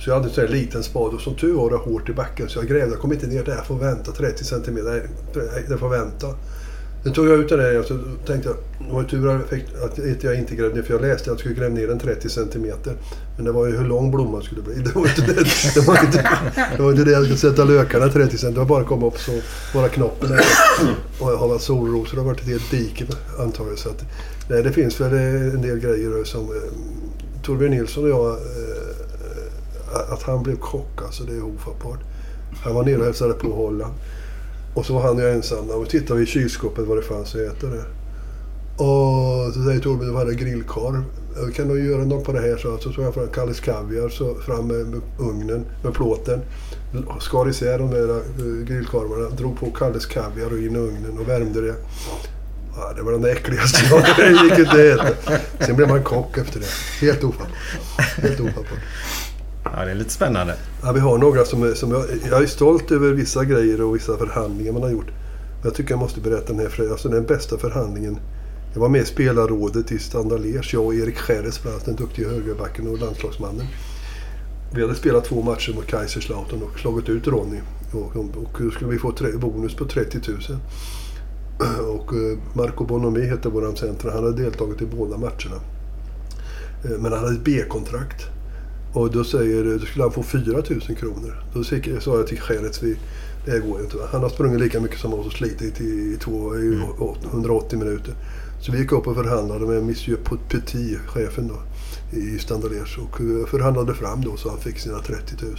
[0.00, 2.12] Så jag hade en sån här liten spade och som tur var det hårt i
[2.12, 2.90] backen så jag grävde.
[2.90, 5.08] Jag kom inte ner där, jag får vänta 30 centimeter.
[5.34, 6.26] Nej, det får vänta.
[7.04, 8.56] Sen tog jag ut den där och så tänkte jag,
[8.88, 9.30] det var ju tur
[9.84, 12.28] att jag inte grävde ner för jag läste att jag skulle gräva ner den 30
[12.28, 12.96] centimeter.
[13.36, 14.74] Men det var ju hur lång blomman skulle bli.
[14.84, 16.28] Det var inte det, det, var inte,
[16.76, 18.52] det, var inte det jag skulle sätta lökarna 30 centimeter.
[18.52, 19.40] Det var bara att komma upp så,
[19.74, 20.44] bara knoppen där.
[21.20, 23.04] Och jag har varit solrosor, det har varit ett helt dike
[23.38, 23.78] antagligen.
[23.78, 24.04] Så att,
[24.48, 26.72] nej, det finns väl eh, en del grejer som eh,
[27.42, 32.00] Torbjörn Nilsson och jag, eh, att han blev kock alltså, det är ofattbart.
[32.64, 33.94] Han var nere och hälsade på Holland.
[34.74, 37.40] Och så var han och jag ensamma och tittade i kylskåpet vad det fanns att
[37.40, 37.84] äta där.
[38.76, 41.02] Och så säger Torbjörn, du hade grillkorv.
[41.36, 42.56] Eh, kan du göra något på det här?
[42.56, 46.40] Så, så tog jag fram Kalles Kaviar, så fram med, med ugnen, med plåten.
[47.20, 51.28] Skar isär de där eh, grillkorvarna, drog på Kalles Kaviar och in i ugnen och
[51.28, 51.74] värmde det.
[52.76, 54.78] Ja, det var den äckligaste jag Det gick inte att
[55.18, 55.36] äta.
[55.66, 56.66] Sen blev man kock efter det.
[57.06, 57.56] Helt ofattbart.
[58.16, 58.78] Helt ofattbart.
[59.64, 60.54] Ja, det är lite spännande.
[60.82, 63.94] Ja, vi har några som, är- som jag, jag är stolt över vissa grejer och
[63.96, 65.06] vissa förhandlingar man har gjort.
[65.06, 66.68] Men jag tycker jag måste berätta den här.
[66.68, 68.18] för- Alltså den bästa förhandlingen.
[68.72, 71.96] Jag var med i spelarrådet i Standard Liège, jag och Erik Scheres, bland annat den
[71.96, 73.66] duktiga högerbacken och landslagsmannen.
[74.74, 77.58] Vi hade spelat två matcher mot Kaiserslautern och slagit ut Ronny.
[77.92, 78.26] Och, och
[78.58, 80.38] då skulle vi få tre, bonus på 30 000.
[81.94, 84.10] Och eh, Marco Bonomi hette vår center.
[84.10, 85.60] Han hade deltagit i båda matcherna.
[86.84, 88.22] Eh, Men han hade ett B-kontrakt.
[88.92, 91.42] Och då, säger, då skulle han få 4 000 kronor.
[91.54, 91.64] Då
[92.00, 92.96] sa jag till Scheretz, vi,
[93.46, 93.96] det går inte.
[93.96, 94.02] va.
[94.12, 96.80] Han har sprungit lika mycket som oss och slitit i, i, två, i
[97.32, 98.14] 180 minuter.
[98.60, 100.18] Så vi gick upp och förhandlade med Monsieur
[100.50, 101.56] Petit, chefen då,
[102.18, 102.98] i Standard Liège.
[102.98, 105.56] Och eh, förhandlade fram då så han fick sina 30 000.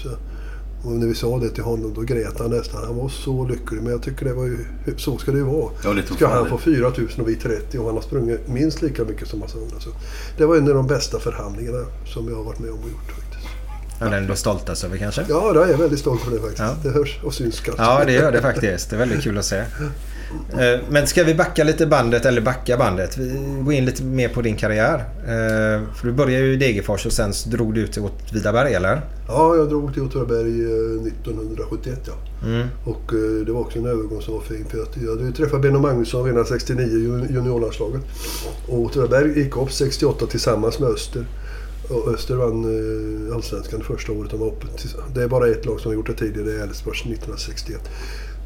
[0.86, 2.86] Och när vi sa det till honom då grät han nästan.
[2.86, 3.82] Han var så lycklig.
[3.82, 4.58] Men jag tycker det var ju,
[4.98, 5.72] så ska det ju vara.
[5.84, 9.04] Ja, ska han få 4 000 och vi 30 och han har sprungit minst lika
[9.04, 9.80] mycket som massa andra.
[9.80, 9.90] Så
[10.38, 13.12] det var en av de bästa förhandlingarna som jag har varit med om och gjort
[13.12, 13.48] faktiskt.
[14.00, 15.26] Ja, den du är stoltast över kanske?
[15.30, 16.60] Ja, jag är väldigt stolt för det faktiskt.
[16.60, 16.76] Ja.
[16.84, 17.84] Det hörs och syns kanske.
[17.84, 18.90] Ja, det gör det faktiskt.
[18.90, 19.64] Det är väldigt kul att se.
[20.54, 23.18] Eh, Men ska vi backa lite bandet, eller backa bandet?
[23.64, 24.96] Går in lite mer på din karriär.
[25.24, 29.02] Eh, För du började ju i Degerfors och sen drog du ut till Åtvidaberg, eller?
[29.28, 32.14] Ja, jag drog till Åtvidaberg eh, 1971 ja.
[32.48, 32.68] Mm.
[32.86, 34.66] Och eh, det var också en övergång som var fin.
[34.70, 38.02] För att jag hade ju träffat Benno Magnusson redan 69 i jun- juniorlandslaget.
[38.68, 41.26] Och Åtvidaberg gick upp 68 tillsammans med Öster.
[41.90, 42.64] Och Öster vann
[43.30, 44.66] eh, Allsvenskan första året de var uppe.
[45.16, 47.80] Det är bara ett lag som har gjort det tidigare, det är Elfsborg 1961.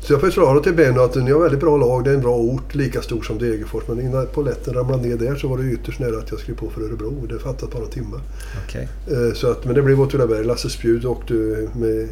[0.01, 2.35] Så jag förklarade till Benno att ni har väldigt bra lag, det är en bra
[2.35, 3.83] ort, lika stor som Degerfors.
[3.87, 6.69] Men innan polletten ramlade ner där så var det ytterst nära att jag skrev på
[6.69, 7.25] för Örebro.
[7.29, 8.19] Det fattat bara timmar.
[8.67, 8.87] Okej.
[9.07, 10.43] Eh, Så att, men det blev Åtvidaberg.
[10.45, 11.33] Lasse Spjut åkte
[11.75, 12.07] med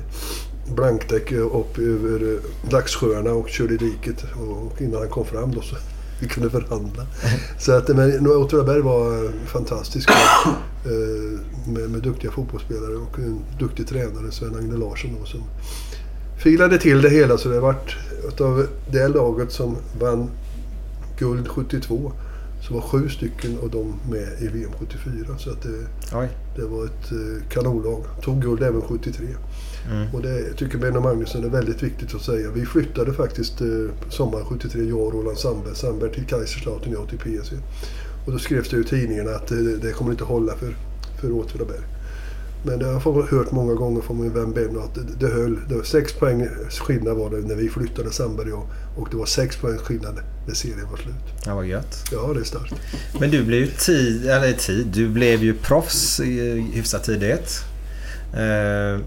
[0.76, 4.26] blankdäck upp över eh, Laxsjöarna och körde i diket.
[4.74, 5.76] Och innan han kom fram då så
[6.22, 7.04] vi kunde förhandla.
[7.60, 10.10] Så att, men nu, Åtvidaberg var eh, fantastiskt.
[10.10, 11.40] eh,
[11.74, 15.16] Med, med duktiga fotbollsspelare och en duktig tränare, Sven-Agne Larsson.
[15.20, 15.44] Då, som
[16.38, 17.98] filade till det hela så det vart
[18.28, 20.30] utav det laget som vann
[21.20, 22.12] guld 72
[22.68, 25.38] så var sju stycken av dem med i VM 74.
[25.38, 25.88] Så att det,
[26.56, 28.04] det var ett eh, kanonlag.
[28.22, 29.28] Tog guld även 73.
[30.14, 32.52] Och det tycker Benno Magnusson är väldigt viktigt att säga.
[32.52, 33.68] Vi flyttade faktiskt eh,
[34.10, 37.56] sommaren 73, jag och Roland Sandberg, Sandberg till Kaiserslautern och jag till PSV.
[38.26, 40.76] Och då skrevs det i tidningarna att eh, det kommer inte hålla för,
[41.22, 41.82] för Åtvidaberg.
[42.64, 45.60] Men det har jag hört många gånger från min vän Benno att det, höll.
[45.70, 49.26] Det var sex poäng skillnad var det när vi flyttade Sandberg och, och det var
[49.26, 51.16] sex poäng skillnad när serien var slut.
[51.46, 52.04] Ja, vad gött.
[52.12, 52.74] Ja, det är starkt.
[53.20, 57.64] Men du blev ju tid, eller tid, du blev ju proffs i hyfsat tidigt.
[58.34, 59.00] Eh,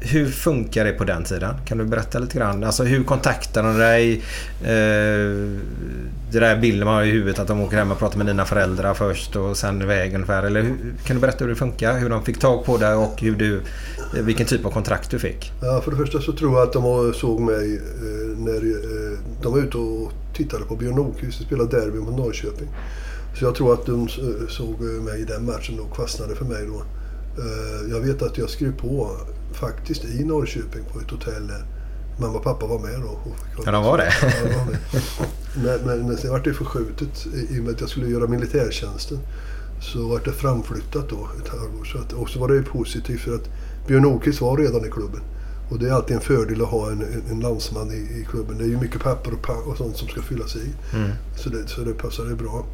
[0.00, 1.54] hur funkar det på den tiden?
[1.66, 2.64] Kan du berätta lite grann?
[2.64, 4.12] Alltså hur kontaktar de dig?
[4.62, 5.58] Eh,
[6.30, 8.44] det där bilden man har i huvudet att de åker hem och pratar med dina
[8.44, 10.42] föräldrar först och sen iväg ungefär.
[10.42, 11.98] Eller hur, kan du berätta hur det funkar?
[11.98, 13.56] Hur de fick tag på dig och hur du,
[14.16, 15.52] eh, vilken typ av kontrakt du fick?
[15.62, 19.52] Ja, för det första så tror jag att de såg mig eh, när eh, de
[19.52, 22.68] var ute och tittade på Björn Nordqvist spela derby mot Norrköping.
[23.38, 26.44] Så jag tror att de eh, såg eh, mig i den matchen och fastnade för
[26.44, 26.82] mig då.
[27.42, 29.16] Eh, jag vet att jag skrev på
[29.60, 31.52] faktiskt i Norrköping på ett hotell
[32.20, 33.08] mamma och pappa var med då.
[33.08, 34.12] Och Ja, de var det?
[34.22, 34.76] Ja, var.
[35.64, 39.18] Men, men, men sen vart det förskjutet i och med att jag skulle göra militärtjänsten.
[39.80, 41.84] Så vart det framflyttat då ett halvår.
[41.84, 43.48] Så att, och så var det ju positivt för att
[43.86, 45.20] Björn Nordqvist var redan i klubben.
[45.70, 48.58] Och det är alltid en fördel att ha en, en, en landsman i, i klubben.
[48.58, 50.72] Det är ju mycket papper och, och sånt som ska fyllas i.
[51.36, 52.66] Så, det, så det passade bra.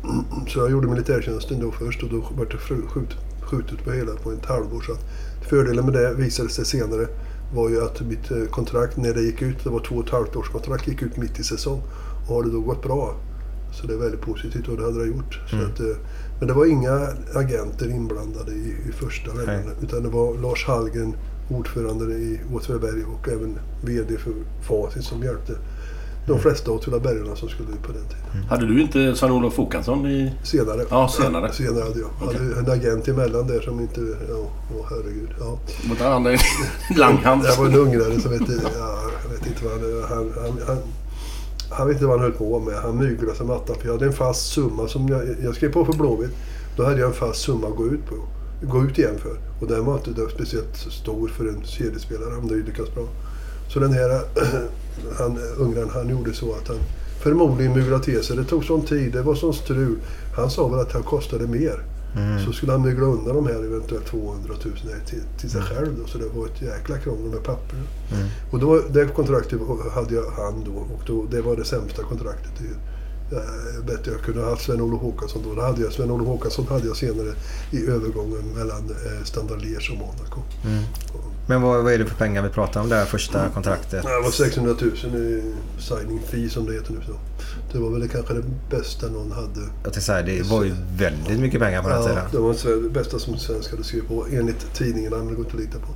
[0.49, 3.11] Så jag gjorde militärtjänsten då först och då vart det skjut,
[3.43, 4.81] skjutet på hela på ett halvår.
[4.81, 5.05] Så att
[5.49, 7.07] fördelen med det visade sig senare
[7.55, 10.13] var ju att mitt eh, kontrakt när det gick ut, det var två och ett
[10.13, 11.83] halvt års kontrakt, gick ut mitt i säsong.
[12.29, 13.17] Och har det då gått bra
[13.73, 15.41] så det är väldigt positivt och det hade det gjort.
[15.51, 15.97] Så att, eh,
[16.39, 19.75] men det var inga agenter inblandade i, i första vändan.
[19.83, 21.17] Utan det var Lars Hallgren,
[21.51, 25.53] ordförande i Åtvidaberg och även VD för Facit som hjälpte
[26.27, 28.49] de flesta Åtvidabergarna som skulle ut på den tiden.
[28.49, 30.33] Hade du inte Sven-Olof Håkansson i...
[30.43, 30.85] Senare.
[30.91, 31.53] Ja, senare.
[31.53, 32.11] Senare hade jag.
[32.23, 32.41] Okej.
[32.57, 34.01] hade en agent emellan där som inte...
[34.01, 35.29] Ja, åh herregud.
[35.41, 35.59] Ja.
[35.89, 36.41] Mot han är
[36.99, 37.43] Langhand.
[37.43, 38.53] Det var en ungrare som hette...
[38.79, 40.03] Ja, jag vet inte vad han...
[40.09, 40.79] Han, han, han,
[41.71, 42.75] han vet inte vad han höll på med.
[42.75, 43.77] Han myglade som attan.
[43.81, 46.31] För jag hade en fast summa som jag, jag skrev på för Blåvitt.
[46.77, 48.15] Då hade jag en fast summa att gå ut på.
[48.67, 49.37] Gå ut igen för.
[49.61, 52.31] Och den var inte det var speciellt stor för en seriespelare.
[52.31, 53.05] Han hade ju lyckats bra.
[53.73, 54.21] Så den här
[55.19, 56.79] han, ungraren, han gjorde så att han
[57.23, 58.37] förmodligen myglade till sig.
[58.37, 59.99] Det tog sån tid, det var sån strul.
[60.37, 61.85] Han sa väl att han kostade mer.
[62.47, 65.99] Så skulle han mygla undan de här eventuellt 200 000 här till, till sig själv.
[66.01, 66.07] Då.
[66.07, 67.83] Så det var ett jäkla krångel med papperna.
[68.53, 69.61] Och då, det kontraktet
[69.95, 72.53] hade jag han då och då, det var det sämsta kontraktet.
[72.59, 72.65] Det,
[73.75, 75.55] jag bättre jag kunde ha haft Sven-Olof Håkansson då.
[75.55, 75.93] Det hade jag.
[75.93, 77.35] Sven-Olof Håkansson hade jag senare
[77.71, 80.41] i övergången mellan eh, Standard Liège och Monaco.
[81.47, 84.03] Men vad, vad är det för pengar vi pratar om det här första kontraktet?
[84.03, 85.43] Det var 600 000 i
[85.79, 86.99] signing fee som det heter nu.
[87.07, 87.13] Så.
[87.73, 89.61] Det var väl kanske det bästa någon hade.
[89.61, 92.25] Jag tänkte säga, det var ju väldigt mycket pengar på den Ja, tiden.
[92.33, 95.45] det var det bästa som en svensk hade skrivit på enligt tidningarna, men det går
[95.45, 95.93] inte att lita på.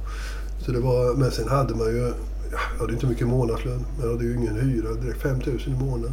[0.65, 4.07] Så det var, men sen hade man ju, ja, jag hade inte mycket månadslön, men
[4.07, 6.13] jag hade ju ingen hyra, direkt 5 000 i månaden.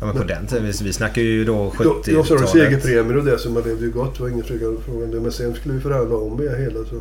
[0.00, 2.50] Ja, men på den tiden, vi, snackar ju då Då, då så var det 70-talet.
[2.50, 5.20] segerpremier och det som man levde ju gott, det var ingen fråga om det.
[5.20, 7.00] Men sen skulle vi förhandla om det hela så...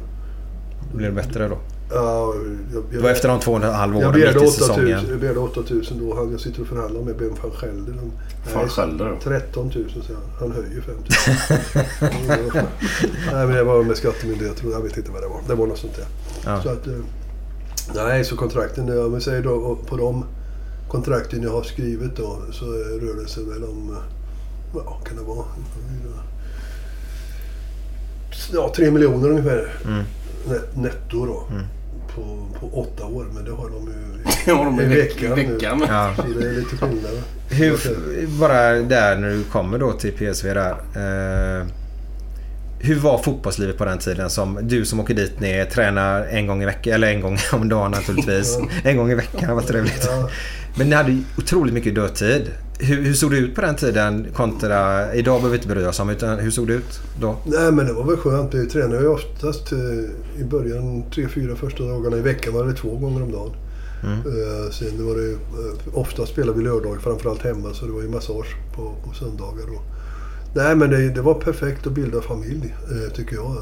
[0.93, 1.57] Blir det bättre då?
[1.91, 2.33] Ja,
[2.73, 4.51] jag, Det var efter de två och en halv jag åren mitt i 8 000,
[4.51, 5.05] säsongen.
[5.09, 6.15] jag begärde 8 000 då.
[6.15, 7.51] Han, jag sitter och förhandlar med Ben van.
[7.61, 8.11] Han-
[8.53, 9.17] Van nej, Gelder?
[9.23, 10.23] 13 000 säger han.
[10.39, 12.63] Han höjer 5 000.
[13.33, 15.41] nej men det var med skattemyndigheter jag vet inte vad det var.
[15.47, 16.05] Det var något sånt där.
[16.45, 16.61] Ja.
[16.63, 16.93] Så att, eh,
[17.95, 20.25] nej, så kontrakten, ja, men säg då på de
[20.89, 24.03] kontrakten jag har skrivit då så rör det sig väl om, eh,
[24.75, 25.45] ja kan det vara?
[28.53, 29.73] Ja, tre miljoner ungefär.
[29.85, 30.03] Mm.
[30.47, 31.43] Net- Netto då.
[32.15, 35.29] På, på åtta år, men det har de ju Ja, de är i i veckan.
[35.37, 35.53] nu.
[35.53, 35.83] veckan.
[35.87, 36.13] Ja.
[36.15, 37.11] Så det är lite skillnad.
[37.49, 37.77] Hur,
[38.39, 40.71] bara där när du kommer då till PSV där.
[40.71, 41.65] Eh,
[42.81, 44.29] hur var fotbollslivet på den tiden?
[44.29, 47.69] Som, du som åker dit ner, tränar en gång i veckan, eller en gång om
[47.69, 48.57] dagen naturligtvis.
[48.83, 50.05] En gång i veckan, vad trevligt.
[50.11, 50.29] Ja.
[50.79, 52.51] Men ni hade ju otroligt mycket dödtid.
[52.79, 55.13] Hur, hur såg det ut på den tiden kontra...
[55.13, 57.35] Idag behöver vi inte bry oss om, utan hur såg det ut då?
[57.45, 58.53] Nej men det var väl skönt.
[58.53, 62.73] Vi tränade ju oftast eh, i början tre, fyra första dagarna i veckan var det
[62.73, 63.51] två gånger om dagen.
[64.03, 68.09] Eh, sen var det eh, ofta spelade vi lördagar, framförallt hemma, så det var ju
[68.09, 69.67] massage på, på söndagar.
[69.75, 69.83] Och,
[70.53, 73.55] nej men det, det var perfekt att bilda familj, eh, tycker jag.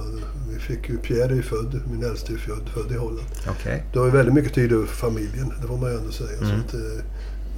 [0.54, 3.28] Vi fick ju, Pierre är ju född, min äldste är född, född i Holland.
[3.50, 3.84] Okej.
[3.94, 6.40] Det var ju väldigt mycket tid över för familjen, det får man ju ändå säga.
[6.40, 7.04] Så att, eh,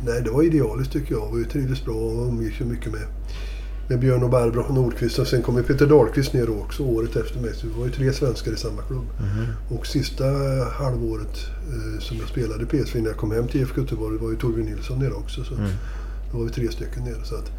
[0.06, 1.36] nej, det var idealiskt tycker jag.
[1.36, 3.02] Vi trivdes bra och umgicks ju mycket med,
[3.90, 5.20] med Björn och Barbro och Nordqvist.
[5.20, 7.54] Och sen kom ju Peter Dahlqvist ner också året efter mig.
[7.56, 9.06] Så vi var ju tre svenskar i samma klubb.
[9.70, 10.26] Och sista
[10.72, 11.38] halvåret
[11.74, 14.66] eh, som jag spelade PSV innan jag kom hem till IFK Göteborg var ju Torbjörn
[14.66, 15.44] Nilsson nere också.
[15.44, 15.54] Så
[16.32, 17.24] då var vi tre stycken nere.
[17.24, 17.52] Så att,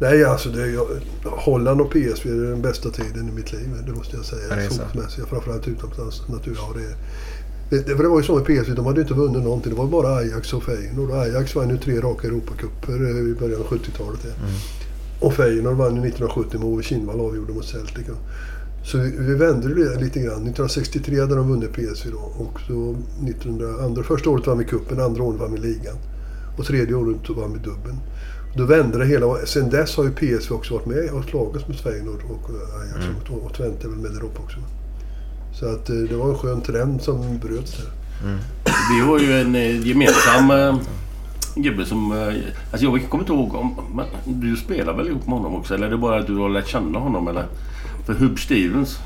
[0.00, 0.86] nej, alltså det, jag,
[1.24, 3.68] Holland och PSV är den bästa tiden i mitt liv.
[3.86, 4.68] Det måste jag säga.
[4.68, 6.56] Fotbollsmässigt, framförallt utomlands natur.
[6.56, 6.94] Ja, det,
[7.70, 9.72] det, det, det var ju så med PSV, de hade inte vunnit någonting.
[9.72, 11.10] Det var bara Ajax och Feyenoord.
[11.10, 14.20] Ajax vann ju tre raka Europacuper eh, i början av 70-talet.
[14.24, 14.30] ja.
[15.20, 18.06] Och Feyenoord vann ju 1970 med Ove Kinnvall avgjorde mot Celtic.
[18.84, 20.32] Så vi, vi vände det lite grann.
[20.32, 22.18] 1963 hade de vunnit PSV då.
[22.18, 25.96] Och så 1900, första året vann vi cupen, andra året vann vi ligan.
[26.58, 27.98] Och tredje året vann vi dubbeln.
[28.56, 29.46] Då vände det hela.
[29.46, 33.16] Sen dess har ju PSV också varit med och slagits med Feyenoord och Ajax Mm.
[33.30, 34.58] och, och Twente är väl med där uppe också.
[35.60, 37.90] Så att eh, det var en skön trend som bröts där.
[38.94, 40.76] Vi har ju en eh, gemensam eh,
[41.54, 42.12] gubbe som...
[42.12, 42.34] Eh,
[42.72, 43.76] alltså jag kommer inte ihåg om...
[43.94, 44.06] Men,
[44.40, 45.74] du spelar väl ihop med honom också?
[45.74, 47.28] Eller är det bara att du har lärt känna honom?
[47.28, 47.46] Eller?
[48.06, 48.98] För Hub Stevens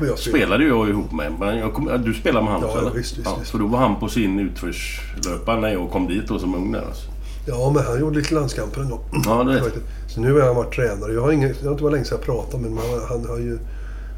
[0.00, 1.32] vi jag spelade jag ihop med.
[1.40, 2.98] Men jag kom, du spelade med honom Ja, också ja, eller?
[2.98, 3.50] visst, visst, visst.
[3.50, 6.82] För då var han på sin utförslöpa när jag kom dit då som ung där
[6.82, 7.10] alltså.
[7.46, 9.00] Ja, men han gjorde lite landskamper ändå.
[9.24, 9.62] Ja, det.
[10.08, 11.12] Så nu har han varit tränare.
[11.12, 13.38] Jag har, ingen, jag har inte varit länge sedan jag pratade men han, han har
[13.38, 13.58] ju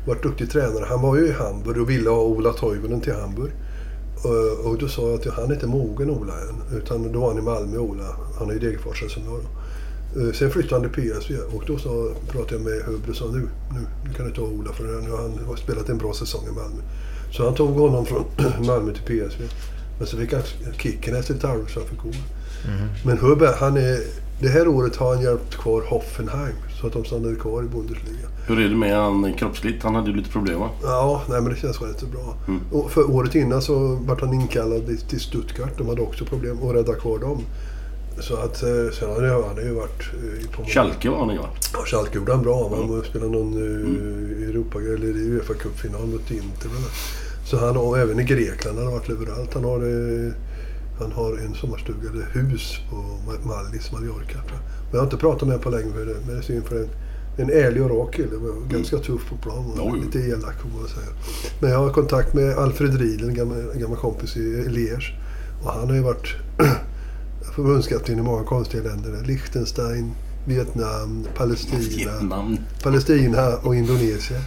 [0.07, 0.85] varit duktig tränare.
[0.88, 3.53] Han var ju i Hamburg och ville ha Ola Toivonen till Hamburg.
[4.25, 6.79] Och, och då sa jag att han är inte mogen Ola än.
[6.79, 8.05] Utan då var han i Malmö, Ola.
[8.38, 9.49] Han är ju Degerforsare som jag då.
[10.21, 13.25] Eh, Sen flyttade han till PSV och då så pratade jag med Hubble och sa
[13.25, 16.45] nu, nu, nu kan du ta Ola för nu har han spelat en bra säsong
[16.45, 16.83] i Malmö.
[17.33, 18.25] Så han tog honom från
[18.67, 19.43] Malmö till PSV.
[19.99, 20.43] Men så fick han
[20.79, 22.11] kicken efter ett halvår så han fick gå.
[23.05, 23.99] Men Hubbe, han är,
[24.40, 28.29] det här året har han hjälpt kvar Hoffenheim så att de stannade kvar i Bundesliga.
[28.47, 29.83] Hur är det med han kroppsligt?
[29.83, 30.71] Han hade ju lite problem va?
[30.83, 32.37] Ja, nej men det känns rätt så bra.
[32.73, 35.79] Och för året innan så vart han inkallad till- Stuttgart.
[35.79, 37.42] De hade också problem att rädda kvar dem.
[38.21, 38.68] Så att eh,
[38.99, 40.64] sen har han, ju varit eh, på...
[40.64, 41.49] Schalke var han ju va?
[41.73, 42.71] Ja, Schalke gjorde han bra.
[42.77, 43.05] Han mm.
[43.05, 46.71] spelade någon uh, Europa eller Uefa Cup-final mot Inter.
[47.51, 49.55] Så han har även i Grekland han har varit överallt.
[49.55, 50.33] Han har, eh,
[51.00, 54.38] han har en sommarstuga, eller hus på Ma- Mallis, Mallorca.
[54.48, 54.58] Men
[54.92, 55.92] jag har inte pratat med honom på länge.
[55.92, 56.88] för det, Men det är synd för en,
[57.37, 58.37] en ärlig och rak kille.
[58.37, 59.58] var Ganska tuff på plan.
[59.70, 59.94] och jo.
[60.04, 61.06] Lite elak får man säga.
[61.61, 65.12] Men jag har kontakt med Alfred Riedel, en gammal, gammal kompis i Liège.
[65.62, 66.26] Och han har ju varit
[67.54, 69.22] förbundskapten i många konstiga länder.
[69.26, 70.11] Liechtenstein,
[70.46, 71.78] Vietnam, Palestina.
[71.80, 72.56] Vietnam.
[72.82, 74.40] Palestina och Indonesien.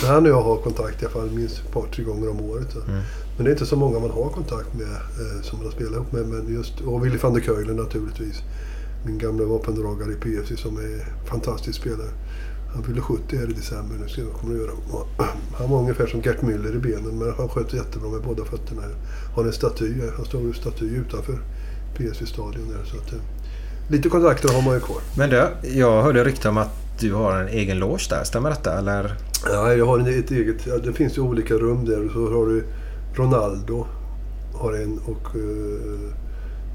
[0.00, 2.40] Så han och jag har kontakt i alla fall minst ett par, tre gånger om
[2.40, 2.66] året.
[2.72, 2.78] Så.
[3.36, 5.92] Men det är inte så många man har kontakt med eh, som man har spelat
[5.92, 6.26] ihop med.
[6.26, 8.42] Men just, och Willy van der Keulen naturligtvis.
[9.06, 12.10] Min gamla vapendragare i PFC som är fantastisk spelare.
[12.74, 14.72] Han fyller 70 här i december nu, så jag kommer att göra.
[15.58, 18.82] Han var ungefär som Gert Müller i benen, men han sköt jättebra med båda fötterna.
[19.34, 20.12] Har en staty, här.
[20.16, 21.38] han står en staty utanför
[21.96, 22.84] PSV-stadion där.
[22.84, 23.18] Så att, eh,
[23.88, 24.98] lite kontakter har man ju kvar.
[25.16, 26.70] Men du, jag hörde rykte om att
[27.00, 28.24] du har en egen loge där.
[28.24, 29.16] Stämmer detta eller?
[29.44, 30.66] Ja, jag har ett eget.
[30.66, 32.08] Ja, det finns ju olika rum där.
[32.12, 32.64] Så har du
[33.16, 33.86] Ronaldo
[34.54, 36.10] har en och eh,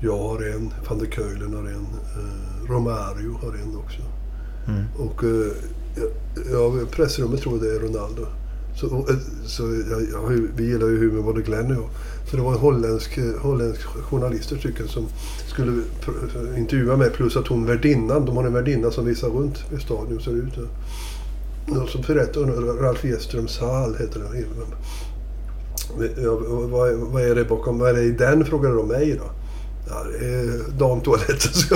[0.01, 0.73] jag har en.
[0.89, 1.88] Van der Keulen har en.
[2.15, 4.01] Eh, Romario har en också.
[4.97, 5.51] Och eh,
[6.51, 8.25] ja, pressrummet tror jag det är Ronaldo.
[8.75, 11.89] Så, och, eh, så jag, jag, vi gillar ju humor både Glenn och jag.
[12.30, 15.08] Så det var en holländsk, holländsk journalister stycken som
[15.47, 15.82] skulle
[16.58, 17.10] intervjua mig.
[17.10, 20.58] Plus att hon värdinnan, de har en värdinna som visar runt hur stadion ser ut.
[21.67, 24.45] Och så berättade hon, Ralf Edströms hall heter den.
[26.23, 29.15] Ja, vad, är- vad är det bakom, vad är det i den frågade de mig
[29.19, 29.32] då.
[29.89, 31.38] Ja, det är damtoaletten.
[31.54, 31.75] Så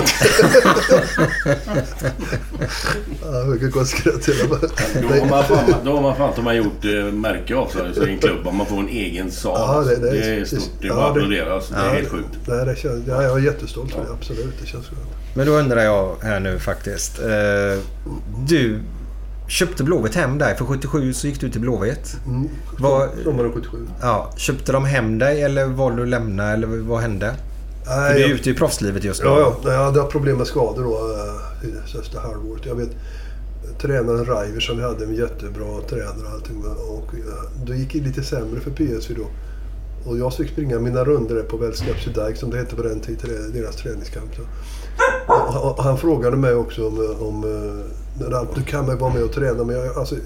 [3.22, 5.00] ja, jag kan gott skratta det.
[5.02, 8.12] Då har man fan, då har man fan gjort eh, märke av sig så i
[8.12, 8.46] en klubb.
[8.46, 9.54] Om man får en egen sal.
[9.58, 10.62] Ja, det- det- det är stort.
[10.80, 11.54] Det är bara ja, att det- applådera.
[11.54, 11.74] Alltså.
[11.74, 12.28] Det är helt sjukt.
[12.46, 14.10] Nej, det känns, ja, jag är jättestolt för det.
[14.12, 14.54] Absolut.
[14.60, 15.00] Det känns skönt.
[15.34, 17.18] Men då undrar jag här nu faktiskt.
[17.18, 17.26] Eh,
[18.48, 18.80] du
[19.48, 20.56] köpte Blåvitt hem dig.
[20.56, 22.16] För 77 så gick du till Blåvitt.
[22.26, 22.48] Mm.
[22.78, 23.78] Vad- Sommaren 77.
[24.02, 27.34] Ja, köpte de hem dig eller valde du att lämna eller vad hände?
[27.86, 29.28] Nej, du är jag- ute i proffslivet just nu.
[29.28, 29.56] Ja, ja.
[29.64, 30.90] Nej, Jag hade haft problem med skador då
[31.68, 32.66] eh, sista halvåret.
[32.66, 32.90] Jag vet
[33.80, 36.64] tränaren Raiver som vi hade, en jättebra tränare och allting.
[36.88, 39.26] Och eh, då gick det lite sämre för PSV då.
[40.10, 43.76] Och jag fick springa mina runder på Välskapsdijk som det hette på den tiden, deras
[43.76, 44.30] träningskamp.
[44.36, 44.42] Så.
[45.68, 47.84] Och, han frågade mig också om, om eh,
[48.54, 50.16] du kan väl vara med och träna men jag, alltså,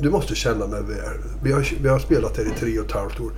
[0.00, 1.18] du måste känna mig väl.
[1.42, 3.32] Vi har, vi har spelat här i tre och ett halvt år.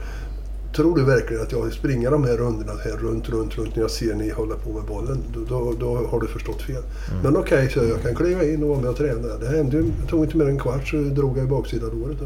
[0.77, 3.83] Tror du verkligen att jag vill springa de här rundorna här runt, runt, runt när
[3.83, 5.19] jag ser ni hålla på med bollen?
[5.49, 6.83] Då, då, har du förstått fel.
[7.23, 9.37] Men okej, så jag kan kliva in och vara med och träna.
[9.41, 12.19] Det hände ju, tog inte mer än en kvart så drog jag i baksida låret.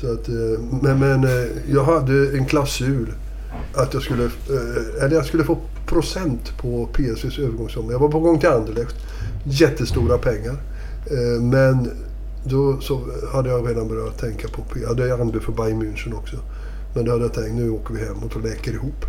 [0.00, 3.12] Så att, eh, men, men eh, jag hade en klausul
[3.74, 7.92] att jag skulle, eh, eller jag skulle få procent på PSVs övergångssumma.
[7.92, 8.96] Jag var på gång till Anderlecht.
[9.44, 10.56] Jättestora pengar.
[11.10, 11.90] Eh, Men
[12.44, 13.00] då så
[13.32, 14.62] hade jag redan börjat tänka på...
[14.80, 16.36] Jag hade anbud för Bayern München också.
[16.94, 19.04] Men då hade jag tänkt nu åker vi hemåt och läker ihop.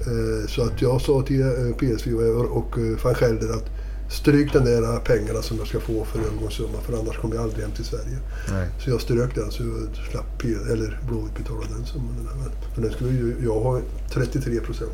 [0.00, 3.64] Eh, Så att jag sa till eh, PSV och- van Gelder att
[4.12, 7.62] stryk den där pengarna som jag ska få för övergångssumma för annars kommer jag aldrig
[7.64, 8.18] hem till Sverige.
[8.50, 8.68] Nej.
[8.84, 9.62] Så jag strök den så
[10.10, 12.14] slapp eller Blåvitt betala den summan.
[12.74, 13.80] För den skulle ju jag ha
[14.14, 14.92] 33 procent.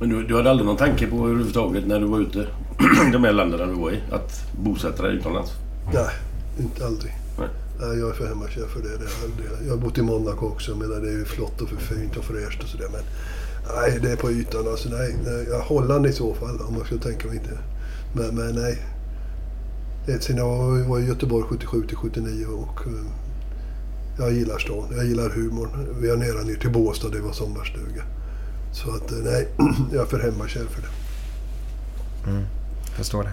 [0.00, 2.46] Men du, du hade aldrig någon tanke på överhuvudtaget när du var ute i
[3.12, 4.00] de här länderna du var i?
[4.10, 5.50] Att bosätta dig utomlands?
[5.94, 6.10] Nej,
[6.58, 7.12] inte aldrig.
[7.38, 7.48] Nej.
[7.80, 8.88] Nej, jag är för hemmakär för det.
[8.88, 9.64] det.
[9.66, 12.24] Jag har bott i Monaco också, men det är ju flott och för fint och
[12.24, 12.88] fräscht och sådär.
[12.92, 13.02] Men
[13.76, 14.68] nej, det är på ytan.
[14.68, 17.58] Alltså, nej, nej, Holland i så fall, om man ska tänka mig inte.
[18.14, 18.78] Men, men nej.
[20.20, 22.92] Sen jag var, var i Göteborg 77 till 79 och eh,
[24.18, 24.88] jag gillar stan.
[24.96, 25.68] Jag gillar humorn.
[26.00, 28.02] Vi har nära ner till Båstad, det var sommarstuga.
[28.72, 29.48] Så att eh, nej,
[29.92, 30.88] jag är för hemmakär för det.
[32.96, 33.32] Förstår det.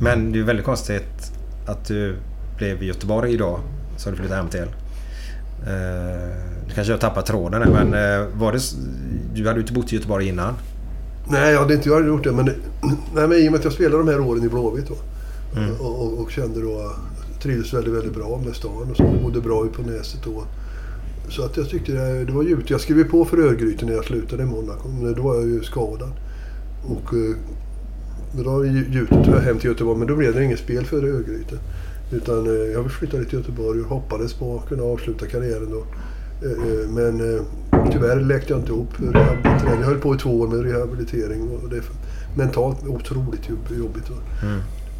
[0.00, 1.32] Men det är väldigt konstigt
[1.66, 2.16] att du
[2.56, 3.60] blev i Göteborg idag.
[3.96, 4.68] Så du flyttade hem till.
[5.66, 8.60] Eh, kanske jag tappar tråden här, men eh, var det,
[9.34, 10.54] du hade ju inte bott i Göteborg innan.
[11.28, 12.32] Nej, jag hade inte jag hade gjort det.
[12.32, 12.44] Men,
[13.14, 14.96] nej, men i och med att jag spelade de här åren i Blåvitt då,
[15.84, 16.92] och, och, och kände då
[17.42, 19.02] trivdes väldigt, väldigt bra med stan och så.
[19.22, 20.44] Bodde bra på Näset då.
[21.28, 22.70] Så att jag tyckte det, det var djupt.
[22.70, 24.88] Jag skrev på för Örgryte när jag slutade i Monaco.
[24.88, 26.10] Men då var jag ju skadad.
[26.86, 27.36] Och eh,
[28.44, 29.98] då gjutet jag hem till Göteborg.
[29.98, 31.58] Men då blev det inget spel för Örgryte.
[32.12, 35.84] Utan eh, jag flyttade till Göteborg och hoppades på att kunna avsluta karriären då.
[36.48, 37.40] Eh, Men
[37.92, 38.88] tyvärr läkte jag inte ihop.
[39.66, 41.42] Jag höll på i två år med rehabilitering.
[41.62, 41.82] Och det är
[42.36, 44.10] mentalt otroligt jobb- jobbigt.
[44.10, 44.16] va.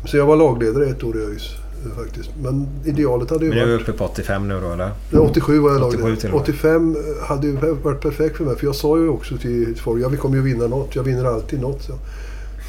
[0.07, 1.51] Så jag var lagledare ett år i ÖIS
[1.91, 2.31] faktiskt.
[2.43, 3.89] Men idealet hade ju Men du är varit...
[3.89, 4.91] uppe på 85 nu då eller?
[5.11, 6.33] Ja, 87 var jag 87 till lagledare.
[6.33, 6.43] och med.
[6.43, 8.57] 85 hade ju varit perfekt för mig.
[8.57, 10.97] För jag sa ju också till folk, ja vi kommer ju vinna något.
[10.97, 11.83] Jag vinner alltid något.
[11.83, 11.93] Så,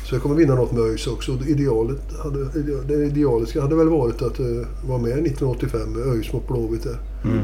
[0.09, 1.38] så jag kommer vinna något med ÖIS också.
[1.47, 2.45] Idealet hade,
[2.88, 6.97] det idealiska hade väl varit att uh, vara med 1985 med ÖIS mot Blåvitt där.
[7.24, 7.39] Mm.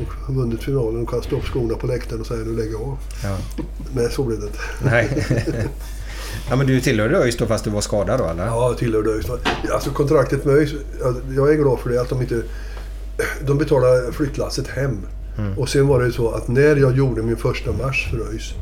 [0.00, 2.98] Och vunnit finalen och kasta upp skorna på läktaren och säga nu lägger jag av.
[3.24, 3.38] Ja.
[3.94, 4.58] Men så blev det inte.
[4.84, 5.26] Nej.
[6.50, 8.46] ja men du tillhörde ÖIS då fast du var skadad då eller?
[8.46, 9.26] Ja, jag tillhörde ÖIS.
[9.72, 12.42] Alltså kontraktet med ÖIS, ja, jag är glad för det att de inte...
[13.46, 14.98] De betalade flyttlasset hem.
[15.56, 18.52] Och sen var det ju så att när jag gjorde min första match för ÖIS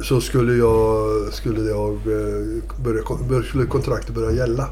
[0.00, 4.68] så skulle jag, skulle jag eh, börja, bör- skulle kontraktet börja gälla.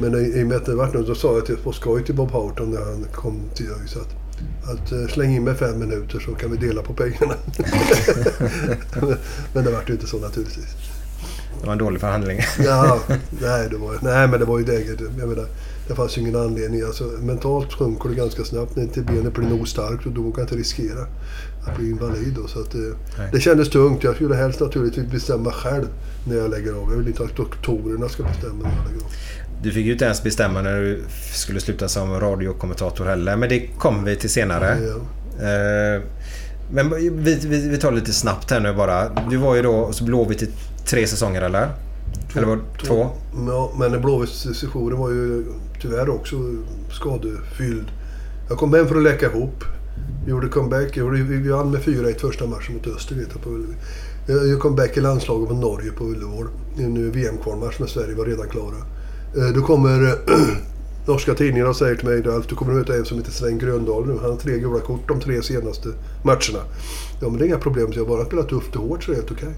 [0.00, 2.04] Men i, i och med att det vart något, så sa jag till, på skoj
[2.04, 4.08] till Bob Houghton när han kom till ÖIS att,
[4.70, 7.34] att eh, släng in mig fem minuter så kan vi dela på pengarna.
[9.54, 10.66] Men det vart ju inte så naturligtvis.
[11.64, 12.40] Det var en dålig förhandling.
[12.64, 13.00] Ja,
[13.40, 15.00] nej, det var, nej, men det var ju läget.
[15.18, 15.46] Jag menar,
[15.88, 16.82] det fanns ju ingen anledning.
[16.82, 20.38] Alltså, mentalt sjunker det ganska snabbt när inte benet blir nog starkt och då vågar
[20.38, 21.06] jag inte riskera
[21.66, 22.34] att bli invalid.
[22.34, 23.28] Då, så att, det, Nej.
[23.32, 24.04] det kändes tungt.
[24.04, 25.86] Jag skulle helst naturligtvis bestämma själv
[26.28, 26.90] när jag lägger av.
[26.90, 29.12] Jag vill inte att doktorerna ska bestämma när jag lägger av.
[29.62, 33.36] Du fick ju inte ens bestämma när du skulle sluta som radiokommentator heller.
[33.36, 34.78] Men det kommer vi till senare.
[34.80, 34.96] Ja.
[35.46, 36.02] Eh,
[36.72, 37.08] Men vi,
[37.48, 39.08] vi, vi tar lite snabbt här nu bara.
[39.30, 40.48] Du var ju då hos Blåvitt i
[40.86, 41.68] tre säsonger eller?
[42.36, 43.06] Eller var det två?
[43.46, 45.44] Ja, men Blåvitts-sessionen var ju
[45.82, 46.36] tyvärr också
[46.90, 47.86] skadefylld.
[48.48, 49.64] Jag kom hem för att läka ihop.
[50.26, 50.96] Gjorde comeback.
[50.96, 53.74] Gjorde, vi vann med 4-1 första matchen mot Öster vet jag, på Ullevi.
[54.26, 56.46] Jag gjorde comeback i landslaget mot Norge på Ullevål.
[56.78, 58.76] En VM-kvalmatch när Sverige var redan klara.
[59.36, 60.12] Eh, Då kommer eh,
[61.06, 64.06] norska tidningar och säger till mig att du kommer möta en som heter Sven Gröndal
[64.06, 64.18] nu.
[64.22, 65.88] Han har tre gula kort de tre senaste
[66.22, 66.64] matcherna.
[67.20, 69.16] Ja men det är inga problem, så jag bara spelat tufft och hårt så det
[69.16, 69.54] är helt okej.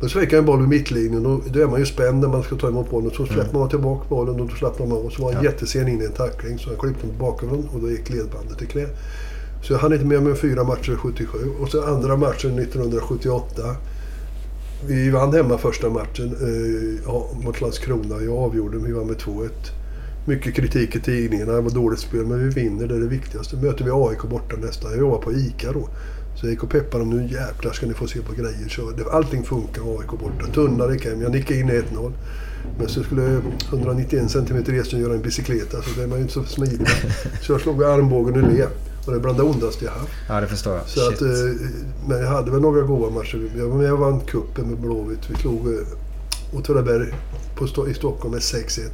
[0.00, 2.28] Men så fick jag en boll vid mittlinjen och då är man ju spänd när
[2.28, 3.10] man ska ta emot bollen.
[3.10, 5.04] Så släpper man tillbaka bollen och då slappnar man av.
[5.04, 7.80] Och så var han jättesen in i en tackling så han klippte mot bakgrunden och
[7.80, 8.86] då gick ledbandet i knä.
[9.62, 11.38] Så jag hann inte med med fyra matcher 77.
[11.60, 13.76] Och så andra matchen 1978.
[14.86, 18.20] Vi vann hemma första matchen eh, ja, mot Landskrona.
[18.20, 19.48] Jag avgjorde, vi vann med 2-1.
[20.28, 23.56] Mycket kritik i tidningarna, det var dåligt spel, men vi vinner, det är det viktigaste.
[23.56, 24.90] Möter vi AIK borta nästa.
[24.90, 25.88] Jag jobbar på ICA då.
[26.36, 28.68] Så jag gick och peppade dem, nu jäklar ska ni få se på grejer.
[28.68, 30.46] Så allting funkar AIK borta.
[30.54, 32.12] Tunna gick hem, jag nickade in 1-0.
[32.78, 36.34] Men så skulle 191 cm Edström göra en bicykleta, så det är man ju inte
[36.34, 36.88] så smidig.
[37.42, 38.64] Så jag slog armbågen och le.
[39.06, 40.12] Och det är bland det ondaste jag haft.
[40.28, 40.88] Ja, det förstår jag.
[40.88, 41.14] Så Shit.
[41.14, 41.68] att, eh,
[42.08, 43.50] men jag hade väl några goda matcher.
[43.58, 45.30] Jag var med och vann cupen med Blåvitt.
[45.30, 47.08] Vi slog eh, Åtvidaberg
[47.90, 48.90] i Stockholm med 6-1.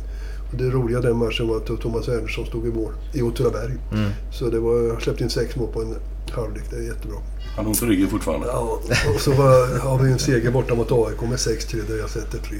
[0.50, 3.72] Och det roliga den matchen var att Thomas Wernersson stod i mål i Åtvidaberg.
[3.92, 4.10] Mm.
[4.32, 5.94] Så det var, jag släppte in sex mål på en
[6.32, 6.64] halvlek.
[6.70, 7.16] Det är jättebra.
[7.56, 8.46] Han har ont i ryggen fortfarande.
[8.46, 8.80] Ja,
[9.14, 12.38] och så var, har vi en seger borta mot AIK med 6-3 där jag sätter
[12.38, 12.56] 3.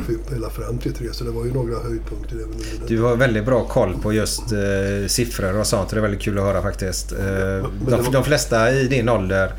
[0.00, 1.06] Och fick hela fram till 3.
[1.12, 2.86] Så det var ju några höjdpunkter även under den.
[2.86, 5.90] Du har väldigt bra koll på just eh, siffror och sånt.
[5.90, 7.12] Det är väldigt kul att höra faktiskt.
[7.12, 9.52] Eh, de, var- de flesta i din ålder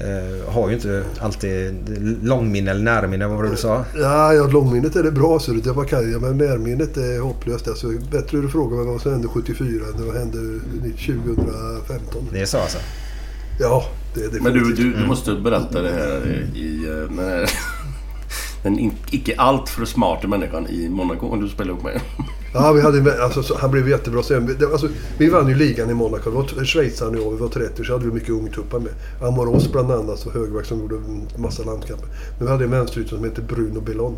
[0.00, 1.74] eh, har ju inte alltid
[2.22, 3.26] långminne eller närminne.
[3.26, 3.84] Vad var det du sa?
[3.96, 7.68] Ja, ja, långminnet är det bra så det var kan jag, men närminnet är hopplöst.
[7.68, 12.28] Alltså, bättre du frågar mig vad som hände 74 än vad hände 2015.
[12.32, 12.78] Det är så alltså?
[13.60, 13.84] Ja,
[14.14, 14.40] det är det.
[14.40, 16.88] Men du, du, du måste berätta det här i...
[16.88, 17.50] eh,
[18.62, 22.00] Den, icke allt för smarta människan i Monaco om du spelar ihop med.
[22.52, 24.56] Ja, vi hade, alltså, så, han blev jättebra sen.
[24.58, 24.88] Det, alltså,
[25.18, 26.30] vi vann ju ligan i Monaco.
[26.30, 28.92] Det var schweizaren och jag, vi var 30 så hade vi mycket ungtuppar med.
[29.20, 32.08] Amoros bland annat, så högback som gjorde en massa landskamper.
[32.38, 34.16] Men vi hade en vänsterytter som hette Bruno Bellon.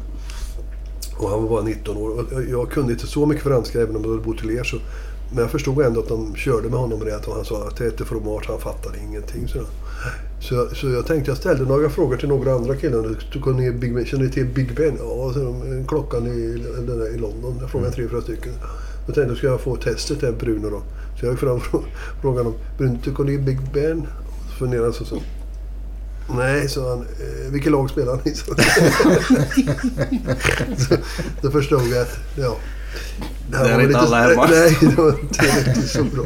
[1.18, 2.10] Och han var bara 19 år.
[2.10, 4.64] Och eh, jag kunde inte så mycket franska även om jag hade bott i Liège.
[4.64, 4.76] Så
[5.32, 7.84] Men jag förstod ändå att de körde med honom rätt och han sa att det
[7.84, 9.48] är inte format, han fattade ingenting.
[9.48, 9.58] Så,
[10.40, 13.16] så, jag- så jag tänkte jag ställde några frågor till några andra killar.
[13.32, 14.96] Du kunde ni Big Ben, känner ni till Big Ben?
[14.98, 17.56] Ja, de, klockan i, den där i London.
[17.60, 18.52] Jag frågade tre, fyra stycken.
[19.06, 20.82] Jag tänkte, ska jag få testet där Bruno då?
[21.20, 21.84] Så jag gick fram och
[22.22, 24.06] frågade honom, Bruno, tycker ni Big Ben?
[24.50, 25.22] Så funderade han så, så.
[26.36, 26.98] Nej, sa han.
[27.00, 28.34] Eh, vilket lag spelar han i?
[28.34, 28.54] Så,
[31.42, 32.56] då förstod jag att, ja.
[33.50, 34.46] Det här Det är var inte lite- alla hemma.
[34.50, 35.10] Nej, det var
[35.68, 36.24] inte så bra.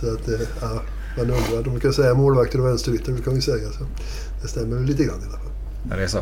[0.00, 0.82] Så att, eh, ja,
[1.16, 1.62] man undrar.
[1.64, 3.70] De kan säga målvakter och vänsterytter, det kan vi säga.
[3.78, 3.84] Så
[4.42, 5.52] det stämmer väl lite grann i alla fall.
[5.90, 6.18] Ja, det är så.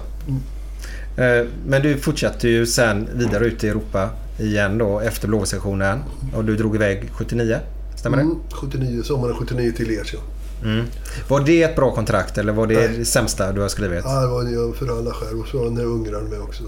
[1.17, 5.99] Eh, Men du fortsatte ju sen vidare ut i Europa igen då efter blåsessionen.
[6.35, 7.59] Och du drog iväg 79.
[7.97, 8.23] Stämmer det?
[8.23, 10.21] Mm, 79, sommaren 79 till Ers, ja.
[10.65, 10.85] Mm.
[11.29, 12.97] Var det ett bra kontrakt eller var det Nej.
[12.99, 14.03] det sämsta du har skrivit?
[14.05, 15.41] Ja, det var jag för alla själv.
[15.41, 16.63] Och så var den här ungraren med också.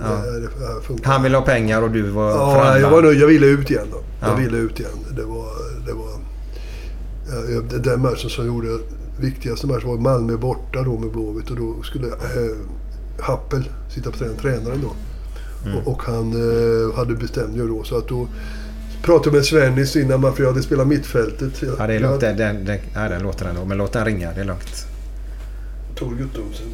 [0.00, 0.06] Ja.
[0.06, 1.06] Det, det.
[1.08, 2.80] Han ville ha pengar och du var Ja, förhandlare.
[2.80, 3.12] jag var.
[3.12, 3.98] Jag ville ut igen då.
[4.20, 4.34] Jag Ja.
[4.36, 4.90] ville ut igen.
[5.16, 5.46] Det var...
[5.86, 6.20] Det var jag-
[7.82, 8.68] den matchen som gjorde...
[9.20, 12.56] Viktigaste matchen var Malmö borta då med Blåvitt och då skulle eh,
[13.20, 14.92] Happel sitta på trän- tränaren då.
[15.68, 15.78] Mm.
[15.78, 18.28] Och, och han eh, hade bestämt ju då så att då
[19.02, 21.62] pratade jag med Svennis innan man, för jag hade spelat mittfältet.
[21.62, 22.20] Jag, Ja, det är lugnt.
[22.20, 23.64] Den, den, den, ja, den låter ändå.
[23.64, 24.32] Men låt den ringa.
[24.32, 24.86] Det är lugnt.
[25.94, 26.66] Tor Guttormsen.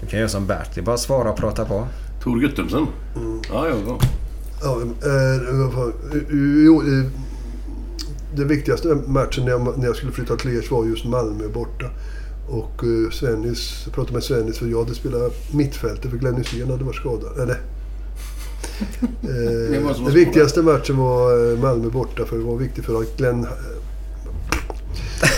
[0.00, 0.74] Du kan göra som Bert.
[0.74, 1.86] Det är bara att svara och prata på.
[2.22, 2.86] Tor Guttormsen.
[3.16, 3.40] Mm.
[3.48, 3.98] Ja, ja, ja.
[4.62, 5.38] Ja, eh,
[8.34, 11.86] det viktigaste matchen när jag, när jag skulle flytta till Ers var just Malmö borta.
[12.48, 16.70] Och eh, Svennis, jag pratade med Svennis för jag hade spelat mittfältet för Glenn Hysén
[16.70, 17.38] hade varit skadad.
[17.40, 17.54] Eller,
[19.22, 23.46] eh, den viktigaste matchen var eh, Malmö borta för det var viktigt för att Glenn...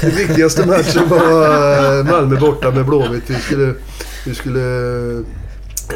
[0.00, 3.30] Den viktigaste matchen var eh, Malmö borta med Blåvitt.
[3.30, 3.74] Vi skulle...
[4.26, 4.60] Vi skulle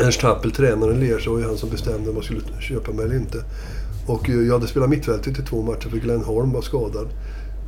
[0.01, 3.05] Ernst Happel, tränaren ler så var ju han som bestämde om man skulle köpa mig
[3.05, 3.45] eller inte.
[4.07, 7.09] Och jag hade spelat mittfältet i två matcher för Glenn Holm var skadad.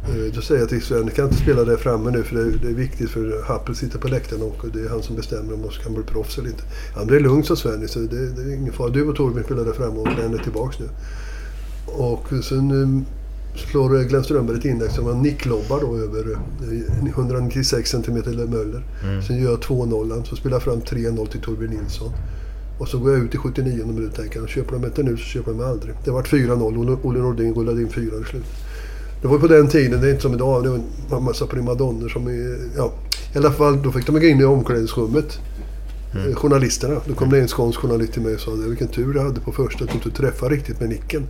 [0.08, 2.68] Eh, Då säger jag till Sven, du kan inte spela där framme nu för det,
[2.68, 5.70] är viktigt för Happel sitter på läktaren och det är han som bestämmer om man
[5.82, 6.62] kan bli proffs eller inte.
[7.08, 8.90] Det är lugnt sa Sven, så det, det är ingen fara.
[8.90, 10.88] Du och Torbjörn spelar där framme och Glenn är tillbaks nu.
[11.86, 13.02] Och sen eh,
[13.70, 18.14] slår Glenn Strömberg ett inlägg som var nicklobbar då över eh, 196 cm
[18.50, 18.82] Möller.
[19.26, 22.12] Sen gör jag 2-0, så spelar fram 3-0 till Torbjörn Nilsson.
[22.78, 25.52] Och så går jag ut i 79 minuten tänker, köper de inte nu så köper
[25.52, 25.94] de aldrig.
[26.04, 28.50] Det var 4-0, Olle- Nordin rullade in 4 i slutet.
[29.22, 30.64] Det var på den tiden, det är inte som idag.
[30.64, 30.68] Det
[31.10, 32.26] var en massa primadonner som...
[32.28, 32.92] är- Ja,
[33.34, 35.38] I alla fall, då fick de gå in i omklädningsrummet.
[36.28, 37.00] eh, Journalisterna.
[37.06, 39.52] Då kom det en skånsk journalist till mig och sa vilken tur jag hade på
[39.52, 41.22] första att du inte träffade riktigt med nicken.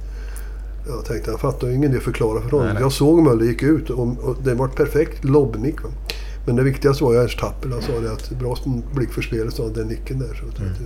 [0.89, 2.65] Jag tänkte, han fattar ju ingen att förklara för honom.
[2.67, 2.83] Nej, nej.
[2.83, 5.83] Jag såg Möller gick ut och, och det var ett perfekt lobbnick.
[5.83, 5.89] Va?
[6.47, 7.73] Men det viktigaste var ju Ernst Happel.
[7.73, 8.57] Han sa det att bra
[8.95, 10.27] blick för spelet, sa han, den nicken där.
[10.29, 10.83] Så jag tänkte,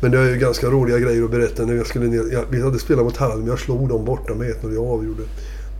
[0.00, 1.64] Men det är ju ganska roliga grejer att berätta.
[1.64, 4.54] När jag skulle ner, jag, vi hade spelat mot Halm, jag slog dem borta med
[4.54, 5.22] 1-0 jag avgjorde.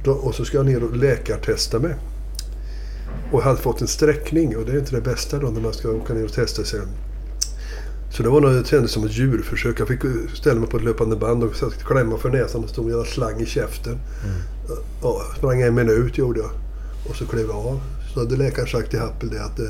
[0.05, 1.95] Då, och så ska jag ner och läkartesta mig.
[3.33, 5.73] Och jag hade fått en sträckning och det är inte det bästa då när man
[5.73, 6.81] ska åka ner och testa sig.
[8.11, 9.81] Så det var nog, det kändes som ett djurförsök.
[9.81, 10.01] Jag fick
[10.35, 11.53] ställa mig på ett löpande band och
[11.87, 13.99] klämma för näsan och stod en slang i käften.
[15.03, 16.51] Ja, sprang en minut gjorde jag.
[17.09, 17.81] Och så klev jag av.
[18.15, 19.67] Så hade läkaren sagt till Happel det att eh,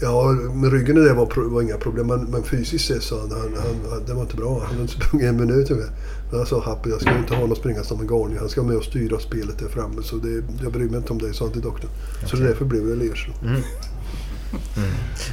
[0.00, 2.06] Ja, med ryggen i det var, var inga problem.
[2.06, 4.58] Men, men fysiskt sett så han, han, det var inte bra.
[4.58, 5.92] Han hade inte sprungit en minut ungefär.
[6.30, 8.38] Men jag sa Happel, jag ska inte ha någon springa som en galning.
[8.38, 10.02] Han ska med och styra spelet där framme.
[10.02, 11.90] Så det, jag bryr mig inte om det, sa han till doktorn.
[12.26, 13.28] Så därför blev det Lers.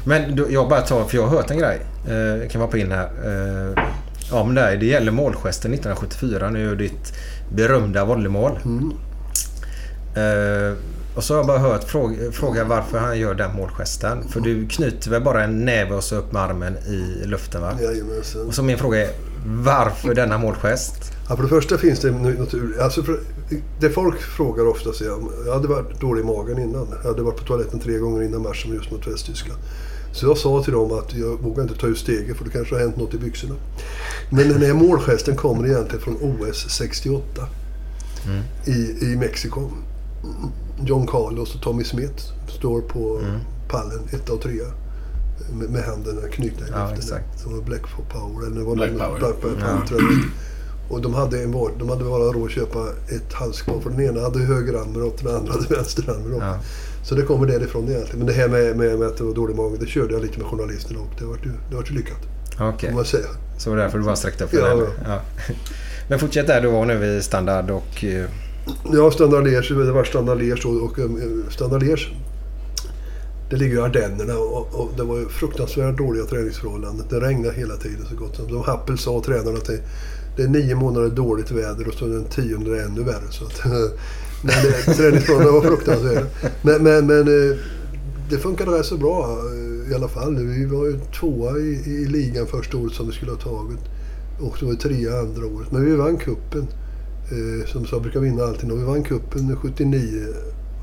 [0.06, 1.82] Men du, jag bara tar, för jag har hört en grej.
[2.06, 3.10] Eh, kan vara på in här.
[3.26, 3.84] Eh,
[4.32, 4.78] om dig.
[4.78, 6.50] Det gäller målgesten 1974.
[6.50, 7.14] Nu är ditt
[7.56, 8.52] berömda volleymål.
[10.16, 10.78] Eh,
[11.16, 14.28] och så har jag bara hört fråga, fråga varför han gör den målgesten.
[14.30, 17.74] För du knyter väl bara en näve och så upp med armen i luften va?
[17.82, 18.48] Jajamensan.
[18.48, 19.10] Och så min fråga är
[19.46, 21.14] varför denna målgest?
[21.30, 22.80] Ja, för det första finns det naturligt...
[22.80, 23.20] Alltså för,
[23.80, 25.32] det folk frågar ofta är om...
[25.46, 26.88] Jag hade varit dålig i magen innan.
[27.04, 29.60] Jag hade varit på toaletten tre gånger innan matchen just mot Västtyskland.
[30.14, 32.76] Så jag sa till dem att jag vågar inte ta ut steget för det kanske
[32.76, 33.56] har hänt något i byxorna.
[34.30, 37.48] Men den här målgesten kommer egentligen från OS 68
[38.66, 39.70] i, i Mexiko.
[40.86, 43.22] John Carlos och Tommy Smith står på
[43.70, 44.66] pallen, etta och trea.
[45.54, 47.20] Med, med händerna knutna i luften.
[47.38, 48.48] Som var Black Power.
[48.48, 49.20] Eller var Black någon- Power.
[49.20, 49.56] Black Power
[49.92, 49.98] Ja.
[50.90, 54.02] Och de hade, en var, de hade bara råd att köpa ett halsband för den
[54.02, 56.38] ena hade högerarmen och den andra hade vänsterarmen.
[56.40, 56.58] Ja.
[57.04, 58.18] Så det kommer därifrån egentligen.
[58.18, 60.38] Men det här med, med, med att det var dålig mage, det körde jag lite
[60.40, 62.18] med journalisterna och det var ju, det var ju lyckat.
[62.60, 63.28] Okej, Får man säga.
[63.58, 64.78] så var det därför du bara sträckte upp Ja, den?
[64.78, 64.86] ja.
[65.06, 65.20] Ja.
[66.10, 68.04] Men fortsätt där du var nu vid standard och...
[68.94, 71.00] Ja, Standard Liège, det var Standard Liège och, och
[71.54, 72.08] Standard Liège.
[73.50, 77.06] det ligger ju i Ardennerna och, och det var ju fruktansvärt dåliga träningsförhållanden.
[77.10, 78.50] Det regnade hela tiden så gott som.
[78.50, 79.80] Som Happel sa, tränarna, att det,
[80.38, 83.32] det är nio månader dåligt väder och så den tionde är ännu värre.
[83.32, 83.66] Så att,
[84.42, 86.26] men det, träningsförhållandena var fruktansvärda.
[86.62, 87.58] Men, men, men eh,
[88.30, 90.36] det funkade rätt så bra eh, i alla fall.
[90.36, 93.80] Vi var ju tvåa i, i ligan första året som vi skulle ha tagit.
[94.40, 95.72] Och så var vi trea andra året.
[95.72, 96.68] Men vi vann kuppen
[97.34, 98.72] eh, Som sa brukar vinna alltid.
[98.72, 100.28] Och vi vann cupen 79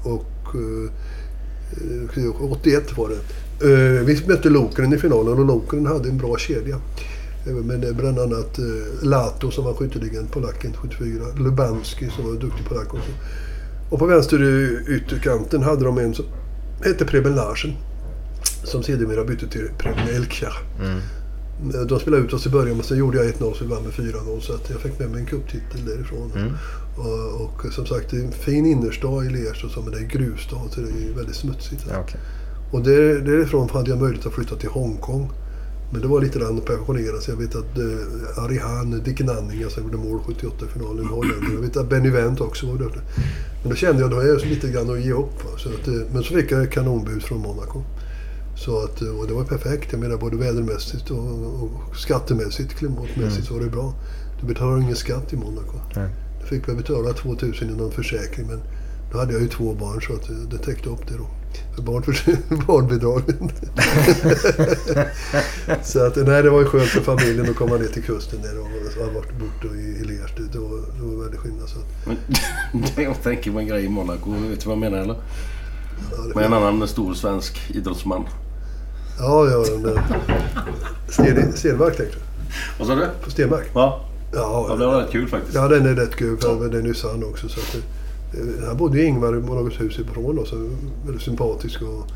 [0.03, 3.20] och eh, eh 81 var det.
[3.66, 6.76] Eh, vi mötte Lokeren i finalen och Lokeren hade en bra kedja.
[7.46, 8.59] Eh, men det är bland annat
[9.03, 11.24] Lato som var skytteligan, polacken 74.
[11.38, 13.11] Lubanski som var en duktig polack också.
[13.90, 14.38] Och på vänster
[14.88, 16.24] ytterkanten hade de en som
[16.84, 17.72] hette Preben Larsen.
[18.64, 20.55] Som sedermera bytte till Preben Elkjær.
[20.80, 21.01] Mm.
[21.88, 23.92] De spelade ut oss i början men sen gjorde jag 1-0 så vi vann med
[23.92, 24.40] 4-0.
[24.40, 26.32] Så att jag fick med mig en cuptitel därifrån.
[26.96, 30.61] Och, och som sagt det är en fin innerstad i Lersta som det är gruvstad
[30.70, 31.84] så det är väldigt smutsigt.
[31.90, 32.20] Ja, okej.
[32.72, 35.30] Och där, därifrån hade jag möjlighet att flytta till Hongkong.
[35.92, 37.34] Men det var lite grann att pensionera sig.
[37.34, 41.54] Jag vet att eh, Arihan Dick Nanninga som gjorde mål 78 i finalen, holländare.
[41.54, 43.00] Jag vet att Benny Wendt också var där.
[43.62, 45.42] Men då kände jag då är jag lite grann att ge upp.
[45.58, 47.82] Så att, eh, men så fick jag kanonbud från Monaco.
[48.64, 49.92] Så att, och det var perfekt.
[49.92, 53.94] Jag menar både vädermässigt och, och skattemässigt, klimatmässigt så var det bra.
[54.40, 55.76] Du betalar ingen skatt i Monaco.
[55.96, 56.08] Nej.
[56.40, 58.61] Då fick jag betala 2000 i någon försäkring men
[59.12, 61.26] då hade jag ju två barn så att det, täckte upp det då.
[61.82, 62.36] Barnförs-
[62.66, 63.50] barnbidragen.
[65.84, 68.58] så att nej, det var ju skönt för familjen att komma ner till kusten där
[68.61, 68.66] och
[69.06, 70.42] ha varit borta i, i Lersta.
[70.52, 71.68] Det var, det var väldigt skillnad.
[71.68, 74.30] Så att, jag tänker på en grej i Monaco.
[74.30, 75.16] Vet du vad jag menar eller?
[76.12, 78.24] ja, Med en annan stor svensk idrottsman.
[79.21, 80.03] Ja, ja.
[81.09, 82.23] Sten, Stenmark tänkte du?
[82.79, 83.07] Vad sa du?
[83.25, 83.71] På Stenmark?
[83.75, 85.55] Ja, Ja, ja det var rätt kul faktiskt.
[85.55, 86.39] Ja, den är rätt kul.
[86.39, 87.49] För den är han också.
[87.49, 87.77] Så att,
[88.66, 90.53] han bodde ju Ingvar i något hus ifrån oss.
[90.53, 90.59] och
[91.07, 91.83] Väldigt sympatisk.
[91.83, 92.07] Och,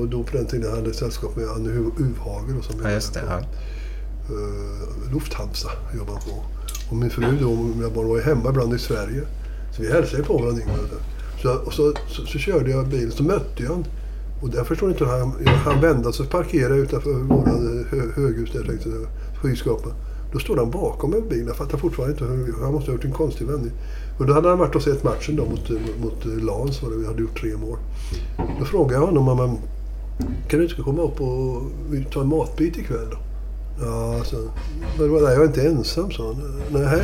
[0.00, 2.58] och då på den tiden hade jag sällskap med Anne Uvhager.
[2.58, 3.20] Och som Ja, just det.
[3.20, 3.38] på, Ja.
[3.38, 6.44] eh, Lufthansa jobbade på.
[6.90, 9.22] Och min fru då, och mina barn var ju hemma ibland i Sverige.
[9.76, 10.78] Så vi hälsade på varandra Ingvar.
[10.78, 13.84] och Så, och så, så, så körde jag bil, så mötte jag honom.
[14.44, 17.50] Och där förstår inte han, han vände så parkerade jag utanför våra
[17.90, 19.06] hö, höghus där tänkte jag,
[19.42, 19.88] skyskrapa.
[20.32, 21.44] Då stod han bakom en bil.
[21.46, 23.72] Jag fattar fortfarande inte hur, han måste ha gjort en konstig vändning.
[24.18, 25.70] Och då hade han varit och sett matchen då mot,
[26.02, 27.78] mot, Lans, var det, vi hade gjort tre mål.
[28.58, 29.56] Då frågade jag honom, mamma,
[30.48, 31.62] kan du inte komma upp och
[32.12, 33.16] ta en matbit ikväll då?
[33.80, 34.36] Ja, så,
[34.98, 36.36] men vadå, jag är inte ensam, sa han.
[36.70, 37.02] Nej.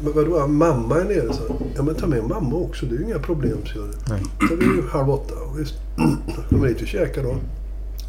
[0.00, 1.56] Men vadå, mamma är nere, han.
[1.76, 3.88] Ja, men ta med mamma också, det är ju inga problem, så jag.
[4.48, 5.34] Så det är ju halv åtta.
[5.34, 5.74] Och visst,
[6.48, 7.34] kommer hit och käkar då.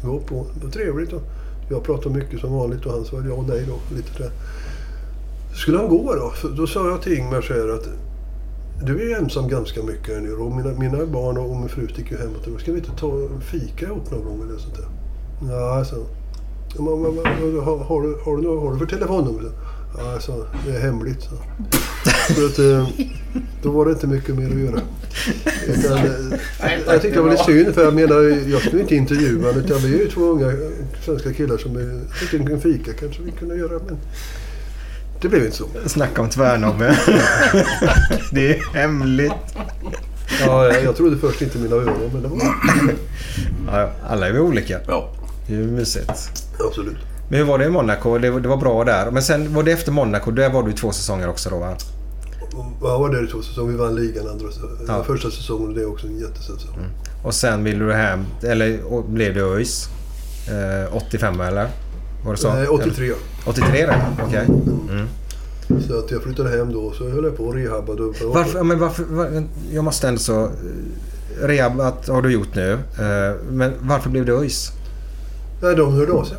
[0.04, 1.20] Gå på, det var trevligt då.
[1.70, 3.96] Jag pratade mycket som vanligt och han sa ja och nej då.
[3.96, 4.30] Lite där.
[5.54, 6.32] Skulle han gå då?
[6.42, 7.88] Så då sa jag till Ingmar så här att
[8.86, 12.18] du är ensam ganska mycket nere och mina, mina barn och min fru sticker ju
[12.22, 12.60] hemåt.
[12.60, 14.86] Ska vi inte ta och fika ihop någon gång eller sånt där?
[15.54, 15.96] Ja, så.
[16.78, 16.86] Men,
[17.64, 19.50] har, har, du, har, du, något- har du för telefonnummer?
[19.98, 21.22] Ja, så, det är hemligt.
[21.22, 21.36] Så.
[22.34, 22.88] Så att, eh,
[23.62, 24.80] då var det inte mycket mer att göra.
[25.66, 26.38] Utan, eh,
[26.86, 29.94] jag tyckte det var lite synd för jag menar, jag skulle inte intervjua utan vi
[29.94, 30.52] är ju två unga
[31.04, 33.96] svenska killar som är, tyckte en fika kanske vi kunde göra men
[35.20, 35.66] det blev inte så.
[35.86, 36.86] Snacka om tvärnobbe.
[38.32, 39.32] det är hemligt.
[40.40, 42.38] Ja, jag, jag trodde först inte mina öron men det var
[43.66, 44.80] ja, alla är vi olika.
[44.86, 45.10] Ja.
[45.46, 46.10] Det är ju mysigt.
[46.66, 47.13] absolut.
[47.34, 48.18] Men hur var det i Monaco?
[48.18, 49.10] Det, det var bra där.
[49.10, 50.30] Men sen var det efter Monaco.
[50.30, 51.76] Där var du två säsonger också då va?
[52.82, 53.72] Jag var där i två säsonger.
[53.72, 54.46] Vi vann ligan andra,
[54.86, 54.94] Ja.
[54.94, 55.04] Mm.
[55.06, 56.78] första säsongen och det är också en jättesäsong.
[57.24, 59.88] Och sen ville du hem, eller blev det ÖIS?
[60.48, 61.68] Eh, 85 eller?
[62.24, 62.54] Var det så?
[62.54, 63.14] Nej, 83 ja.
[63.46, 64.02] 83 det?
[64.26, 64.46] Okej.
[64.46, 65.08] Mm.
[65.88, 68.02] Så att jag flyttade hem då så höll jag på och rehabbade.
[68.24, 70.44] Varför, men varför, var, jag måste ändå så...
[70.44, 70.50] eh,
[71.40, 72.72] Rehab att, har du gjort nu.
[72.72, 74.72] Eh, men varför blev det ÖIS?
[75.62, 76.36] Nej, de hörde av sig.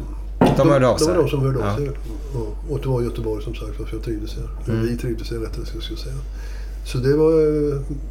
[0.57, 1.13] De hörde av Det sig?
[1.13, 1.75] var de som hörde av Ja.
[1.77, 1.89] sig.
[2.35, 4.73] Och, och det var Göteborg som sagt, för jag trivdes här.
[4.73, 4.85] Mm.
[4.85, 6.15] Vi trivdes här rättare ska jag säga.
[6.85, 7.31] Så det var,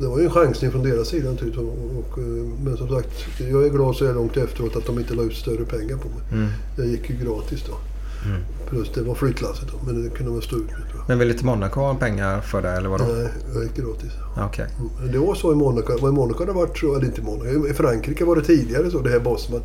[0.01, 1.65] det var ju en chansning från deras sida naturligtvis.
[1.65, 2.25] Och, och, eh,
[2.65, 5.35] men som sagt, jag är glad så här långt efteråt att de inte la ut
[5.35, 6.19] större pengar på mig.
[6.33, 6.49] Mm.
[6.77, 7.75] Jag gick ju gratis då.
[8.71, 10.81] Plus det var flyttlasset då, men det kunde man stå ut med.
[11.09, 13.05] Men ville inte Monaco pengar för det eller vadå?
[13.05, 14.13] Nej, jag gick gratis.
[14.47, 14.67] Okej.
[14.99, 15.13] Mm.
[15.13, 16.09] Det var så i Monaco.
[16.09, 17.69] I Monaco hade varit så, eller inte i Monaco.
[17.69, 19.61] I Frankrike var det tidigare så, det här Bosman.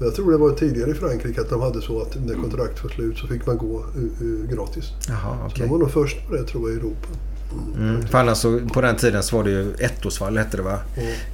[0.00, 2.90] Jag tror det var tidigare i Frankrike att de hade så att när kontraktet var
[2.90, 4.84] slut så fick man gå uh, uh, gratis.
[5.08, 5.66] Jaha, Så okej.
[5.66, 7.08] de var nog först på det tror jag i Europa.
[7.76, 8.06] Mm.
[8.06, 10.78] För annars så, på den tiden så var det ju ettårsfall hette det va?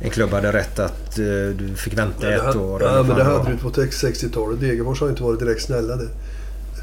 [0.00, 1.24] En klubb hade rätt att eh,
[1.58, 2.82] du fick vänta det ett år.
[2.82, 4.60] ja, men det hade du på 60-talet.
[4.60, 6.08] Degerfors har inte varit direkt snälla där.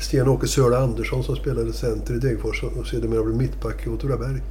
[0.02, 4.42] Sten-Åke Söla Andersson som spelade center i Degerfors och sedermera blev mittback i Åtvidaberg.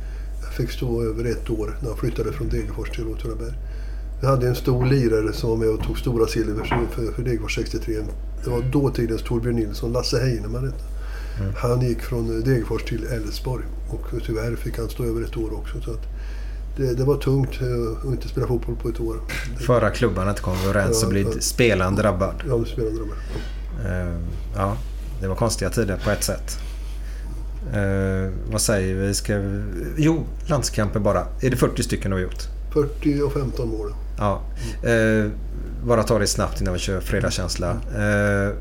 [0.45, 3.53] Jag fick stå över ett år när han flyttade från Degerfors till Åtvidaberg.
[4.21, 7.23] Vi hade en stor lirare som var med och tog stora silver för, för, för
[7.23, 7.95] Degerfors 63.
[8.45, 10.85] Det var dåtidens Torbjörn Nilsson, Lasse Heinemann hette
[11.41, 11.53] Mm.
[11.57, 15.81] Han gick från Degerfors till Elfsborg och tyvärr fick han stå över ett år också.
[15.81, 16.07] Så att
[16.77, 19.17] det, det var tungt eh, att inte spela fotboll på ett år.
[19.67, 21.41] Förra klubbarna inte kom överens Ja, och blir ja.
[21.41, 22.35] spelaren drabbad.
[22.49, 23.11] Ja, spelade de.
[23.87, 24.21] Eh,
[24.57, 24.77] ja,
[25.21, 26.59] det var konstiga tider på ett sätt.
[27.73, 29.15] Eh, vad säger vi?
[29.15, 29.63] Ska vi...
[29.97, 31.27] Jo, landskamper bara.
[31.41, 32.49] Är det 40 stycken har gjort?
[32.73, 33.93] 40 och 15 mål.
[34.21, 34.41] Ja.
[34.89, 35.31] Eh,
[35.85, 37.71] bara ta det snabbt innan vi kör fredagskänsla.
[37.71, 38.55] Eh,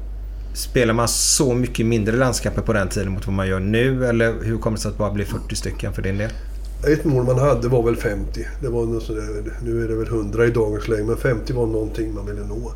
[0.53, 4.05] spelar man så mycket mindre landskamper på den tiden mot vad man gör nu?
[4.05, 6.29] Eller hur kommer det sig att det bara blir 40 stycken för din del?
[6.87, 8.47] Ett mål man hade var väl 50.
[8.61, 11.65] Det var något sådär, nu är det väl 100 i dagens läge, men 50 var
[11.67, 12.71] någonting man ville nå.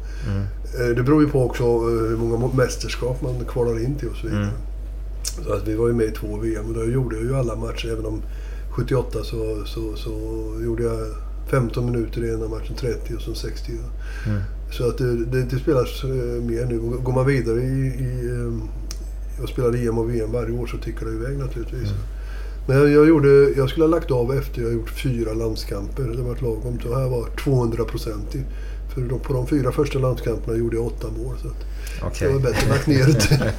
[0.79, 4.15] Eh, Det beror ju på också eh, hur många mästerskap man kvalar in till och
[4.15, 4.49] så vidare.
[5.45, 7.55] Så att vi var ju med i två VM och då gjorde jag ju alla
[7.55, 7.87] matcher.
[7.91, 8.21] Även om
[8.71, 10.11] 78 så, så, så
[10.63, 10.97] gjorde jag
[11.47, 13.71] 15 minuter i ena matchen, 30 och så 60.
[14.71, 16.79] Så att det, det, det spelas eh, mer nu.
[16.79, 21.05] Går man vidare i, i, eh, och spelar EM och VM varje år så tickar
[21.05, 21.89] det iväg naturligtvis.
[22.67, 26.03] Men jag, gjorde, jag skulle ha lagt av efter jag gjort fyra landskamper.
[26.03, 26.79] Det var lagom.
[26.83, 28.35] Det här var 200 procent.
[28.93, 31.35] För de, på de fyra första landskamperna gjorde jag åtta mål.
[31.41, 31.65] Så att
[32.03, 32.27] Okej.
[32.27, 33.53] det var bättre att lagt ner det.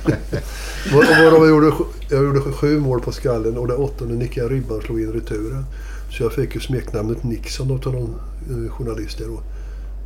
[0.91, 1.73] Jag gjorde,
[2.09, 5.13] jag gjorde sju mål på skallen och det åttonde nickade jag ribban och slog in
[5.13, 5.65] returen.
[6.17, 9.43] Så jag fick ju smeknamnet Nixon av någon eh, journalist där då.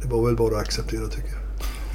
[0.03, 1.39] Det var väl bara att acceptera tycker jag.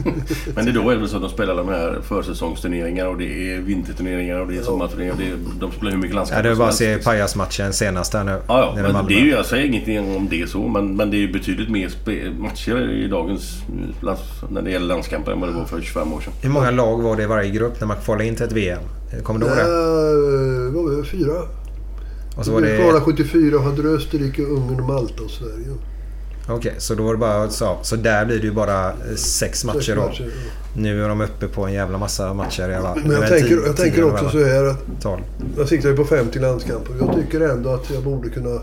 [0.55, 3.17] Men det är då är det väl så att de spelar de här försäsongsturneringar och
[3.17, 5.15] det är vinterturneringar och det är sommarturneringar.
[5.17, 8.13] Det är, de spelar hur mycket Ja, landskamper det är bara att se pajasmatchen senast
[8.13, 8.41] här nu.
[8.47, 8.91] Ja, ja.
[8.93, 11.33] Men det är ju, jag säger ingenting om det så, men, men det är ju
[11.33, 11.91] betydligt mer
[12.39, 13.61] matcher i dagens
[14.49, 16.33] när det gäller landskamper än vad det var för 25 år sedan.
[16.41, 18.81] Hur många lag var det i varje grupp när man kvalade in till ett VM?
[19.23, 19.63] Kommer du ihåg det?
[19.63, 21.62] Det var fyra.
[22.35, 23.05] Och så var Vi kvalade det...
[23.05, 25.67] 74 och hade du Österrike, Ungern, Malta och Sverige.
[26.47, 27.77] Okej, så då var det bara så.
[27.81, 30.01] Så där blir det ju bara eh, sex Sex matcher då.
[30.01, 30.51] matcher, ja.
[30.75, 33.77] Nu är de uppe på en jävla massa matcher i alla Men jag tänker, jag
[33.77, 35.19] tänker också så här att Tal.
[35.57, 36.93] jag siktar ju på 50 landskamper.
[36.99, 38.61] Jag tycker ändå att jag borde kunna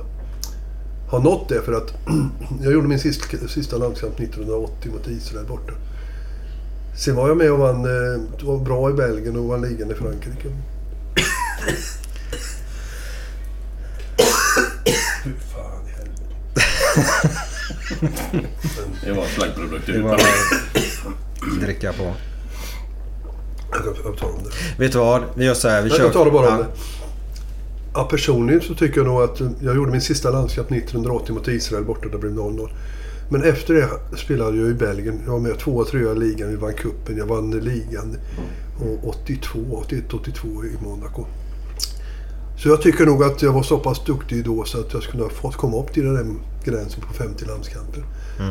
[1.10, 1.94] ha nått det för att
[2.62, 5.72] jag gjorde min sista, sista landskamp 1980 mot Israel borta.
[6.96, 9.94] Sen var jag med och vann, eh, var bra i Belgien och vann ligan i
[9.94, 10.48] Frankrike.
[15.24, 16.30] Fy fan i helvete.
[19.04, 19.92] Det var slaggprodukter.
[19.92, 20.20] Det var
[21.60, 22.12] dricka på.
[24.04, 24.50] Jag tar om det.
[24.84, 25.22] Vet du vad?
[25.34, 25.82] Vi gör så här.
[25.82, 26.04] Vi Nej, kör...
[26.04, 26.58] Jag tar det bara om Ja.
[26.58, 26.66] det.
[27.94, 31.84] Ja, personligen så tycker jag nog att jag gjorde min sista landskamp 1980 mot Israel
[31.84, 32.08] borta.
[32.08, 32.70] Det blev 0-0.
[33.30, 33.88] Men efter det
[34.18, 35.20] spelade jag i Belgien.
[35.24, 36.48] Jag var med tvåa, trea i ligan.
[36.50, 37.16] Vi vann cupen.
[37.16, 38.16] Jag vann ligan
[38.80, 41.26] och 82, 81, 82 i Monaco.
[42.62, 45.22] Så jag tycker nog att jag var så pass duktig då så att jag skulle
[45.22, 46.26] ha fått komma upp till den där
[46.64, 48.04] gränsen på 50 landskamper.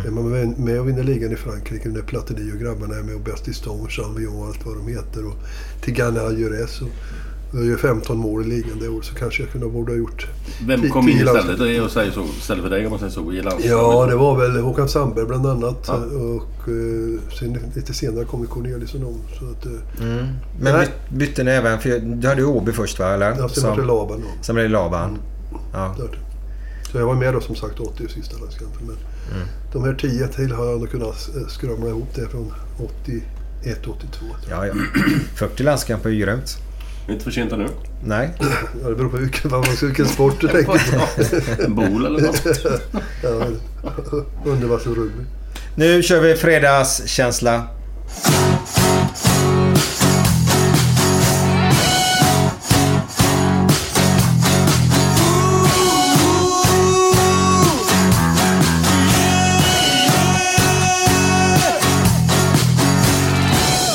[0.07, 3.21] Är man med- och vinner ligan i Frankrike, när Platini och grabbarna är med och
[3.21, 5.27] Bastiston, Jean-Vion och allt vad de heter.
[5.27, 5.35] Och
[5.85, 6.81] Tigana Jures.
[6.81, 6.87] Och
[7.53, 10.27] jag gör 15 mål i ligan det året så kanske jag kunde borde ha gjort
[10.67, 11.59] Vem kom in istället?
[11.85, 13.41] att säga så, istället för dig om man säger så, i?
[13.67, 15.83] Ja, det var väl Håkan Sandberg bland annat.
[15.87, 15.93] Ja.
[15.95, 19.17] Och eh, sen, lite senare kom Corneliusson om.
[19.39, 20.25] Så att, eh, Mm.
[20.61, 20.87] Men Nej.
[21.09, 21.79] byt, bytte ni även...
[21.79, 23.13] För du hade ju Åby först va?
[23.13, 23.35] Eller?
[23.37, 24.27] ja, sen var det Laban då.
[24.41, 25.17] Sen blev det Laban.
[25.73, 25.93] Ja.
[25.95, 26.15] Klart.
[26.91, 28.81] Så jag var med då som sagt 80 i sista landskampen.
[28.87, 28.95] Men
[29.35, 29.47] Mm.
[29.73, 33.95] de här 10 till har jag nog kunnat eh, skramla ihop det från 81, 82.
[34.19, 34.67] tror jag.
[34.67, 35.01] ja, ja.
[35.35, 36.57] 40 landskamper är ju grymt.
[37.09, 37.67] Inte för sent ännu.
[38.03, 38.29] Nej.
[38.83, 40.65] Ja, det beror på vilken, vad man ska- vilken sport du tänker
[41.57, 41.63] på.
[41.63, 42.43] En bol eller något.
[43.23, 43.29] Ja,
[44.45, 45.23] Undervattensrugby.
[45.75, 47.67] Nu kör vi fredagskänsla.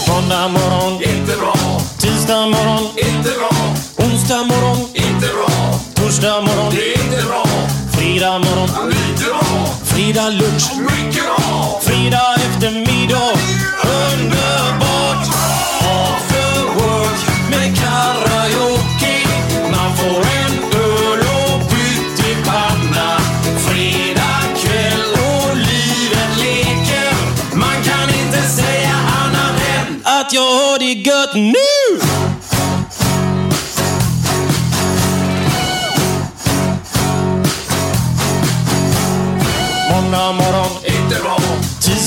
[0.08, 1.80] Måndag morgon, inte bra.
[1.98, 2.73] Tisdag morgon,
[6.24, 7.44] Torsdag morgon, det är inte bra.
[7.92, 9.66] Fredag morgon, lite bra.
[9.84, 11.80] Fredag lunch, mycket bra.
[11.82, 13.32] Fredag eftermiddag,
[14.12, 14.43] underbart.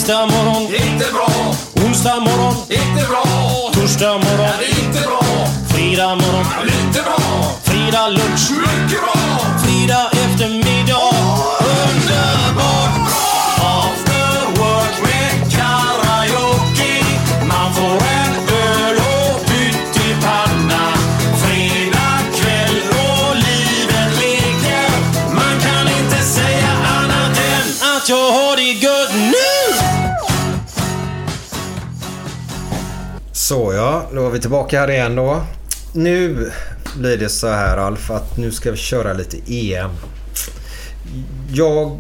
[0.08, 1.56] Tisdag morgon, inte bra.
[1.86, 3.24] Onsdag morgon, inte bra.
[3.74, 5.22] Torsdag morgon, inte bra.
[5.70, 7.20] Fredag morgon, lite bra.
[7.64, 9.40] Fredag lunch, mycket bra.
[9.64, 10.17] Fredag
[33.48, 35.42] Så ja, då är vi tillbaka här igen då.
[35.94, 36.52] Nu
[36.98, 39.90] blir det så här Alf att nu ska vi köra lite EM.
[41.54, 42.00] Jag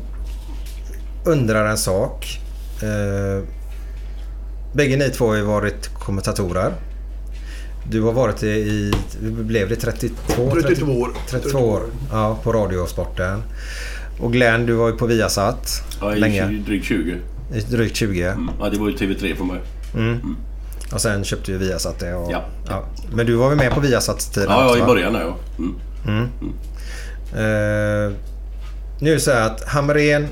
[1.26, 2.39] undrar en sak.
[2.82, 3.43] Eh,
[4.74, 6.74] bägge ni två har ju varit kommentatorer.
[7.89, 10.52] Du har varit i, i blev det 32?
[10.52, 11.10] 32 år.
[11.30, 13.43] 32 år, ja, på Radiosporten.
[14.20, 16.48] Och Glenn, du var ju på Viasat Ja, i länge.
[16.50, 17.18] 20, drygt 20.
[17.54, 18.24] I drygt 20.
[18.24, 18.50] Mm.
[18.60, 19.60] Ja, det var ju TV3 för mig.
[20.94, 22.14] Och sen köpte ju Viasat det.
[22.14, 22.32] Och,
[22.70, 22.84] Ja.
[23.12, 25.36] Men du var väl med på Viasat-tiden Ja, också, ja, i början ja.
[26.08, 26.30] Mm.
[27.34, 28.14] Eh,
[29.00, 30.28] nu är det så här att Hamrén...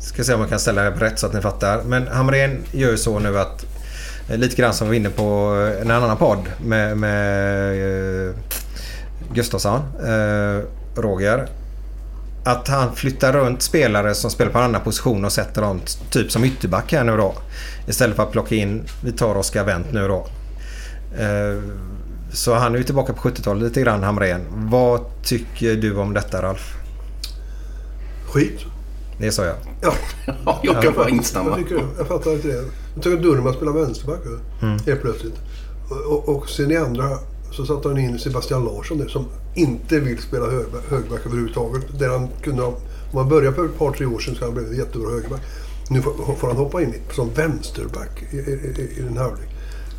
[0.00, 1.82] Ska se om man kan ställa det rätt så att ni fattar.
[1.82, 3.64] Men Hamrén gör ju så nu att...
[4.28, 5.24] eh, Lite grann som vi var inne på
[5.82, 8.34] en annan podd med, med eh,
[9.34, 10.64] Gustafsson, eh,
[11.00, 11.48] Roger.
[12.44, 15.80] Att han flyttar runt spelare som spelar på en annan position och sätter dem
[16.10, 17.34] typ som ytterback här nu då.
[17.88, 20.26] Istället för att plocka in, vi tar Oskar Wendt nu då.
[21.18, 21.62] Eh,
[22.32, 24.40] så han är ju tillbaka på 70-talet lite grann, Hamrén.
[24.50, 26.74] Vad tycker du om detta Ralf?
[28.32, 28.60] Skit.
[29.18, 29.56] Det sa jag.
[29.80, 29.92] Ja,
[30.46, 31.56] Ja, jag kan bara jag, instämma.
[31.56, 32.64] tycker, jag fattar inte det.
[32.94, 34.20] Jag tycker att Durman spelar vänsterback
[34.62, 34.78] mm.
[34.86, 35.34] helt plötsligt.
[35.90, 37.08] Och, och, och sen i andra
[37.50, 39.24] så satte han in Sebastian Larsson där, som
[39.54, 40.46] inte vill spela
[40.88, 41.98] högback, överhuvudtaget.
[41.98, 42.68] Där han kunde ha,
[43.12, 45.40] om han började för ett par, tre år sedan så hade han blivit jättebra högerback.
[45.90, 49.48] Nu får, han hoppa in som vänsterback i, i, i, i en halvlek.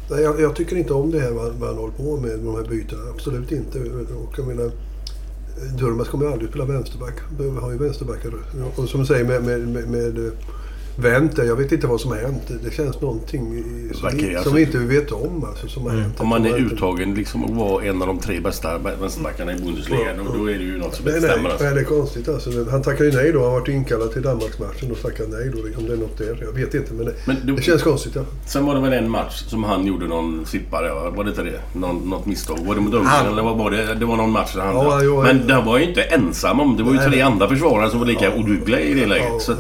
[0.10, 2.46] Nej, jag, jag tycker inte om det här vad, vad han håller på med, med
[2.46, 3.02] de här bytena.
[3.14, 3.80] Absolut inte.
[3.80, 4.72] Och jag menar,
[5.78, 7.14] Durmas kommer ju aldrig spela vänsterback.
[7.40, 8.34] Vi har ju vänsterbackar.
[8.76, 10.32] Och som du säger med, med, med, med eh,
[10.96, 12.52] Wendt, jag vet inte vad som har hänt.
[12.64, 13.64] Det känns någonting
[13.94, 15.46] som, ju vi, alltså- som vi inte vet om.
[15.50, 16.20] Alltså, som har hänt.
[16.20, 20.00] Om man är uttagen liksom och var en av de tre bästa vänsterbackarna i Bundesliga,
[20.18, 21.50] då, då är det ju något som Nej, inte nej, stämmer.
[21.50, 21.66] Alltså.
[21.66, 22.50] nej, det är konstigt alltså.
[22.72, 23.44] Han tackade ju nej då.
[23.44, 25.80] Han varit inkallad till Danmarksmatchen och tackade nej då.
[25.82, 26.38] Om det är något där.
[26.42, 26.94] Jag vet inte.
[26.94, 28.12] Men det, Men du- det känns konstigt.
[28.16, 28.22] Ja.
[28.46, 31.10] Sen var det väl en match som han gjorde någon sippare, ja.
[31.16, 31.60] var det inte det?
[31.80, 32.58] Någon, något misstag?
[32.66, 33.96] Var det mot Ungern eller vad var det?
[33.96, 34.76] Det var någon match där han...
[34.76, 35.56] Ja, jo, men ja.
[35.56, 36.78] det var ju inte ensam om.
[36.78, 37.22] Det var ju Nej, tre nej.
[37.22, 39.28] andra försvarare som var lika odugliga i det läget.
[39.30, 39.60] Ja, så att,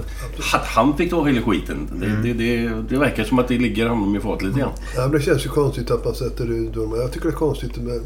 [0.53, 1.89] att han fick ta hela skiten.
[1.99, 4.71] Det, det, det, det verkar som att det ligger honom i fart lite grann.
[4.95, 6.99] Ja, men det känns ju konstigt att man sätter Durmaz.
[6.99, 7.77] Jag tycker det är konstigt.
[7.77, 8.01] Men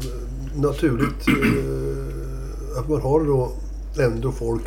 [0.62, 3.52] naturligt eh, att man har då
[4.00, 4.64] ändå folk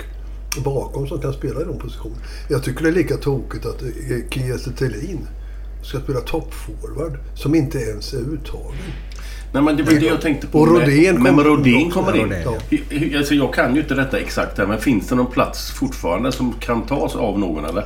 [0.64, 2.22] bakom som kan spela i de positionerna.
[2.50, 3.90] Jag tycker det är lika tokigt att eh,
[4.30, 5.28] Kiese Thelin
[5.84, 8.76] ska spela toppforward som inte ens är uttagen.
[9.54, 10.60] Nej men det var det jag tänkte på.
[10.60, 12.24] Och Rodén men, men Rodén kommer in.
[12.24, 12.44] Rodén,
[13.12, 13.18] ja.
[13.18, 16.54] Alltså jag kan ju inte detta exakt här, men finns det någon plats fortfarande som
[16.54, 17.86] kan tas av någon eller?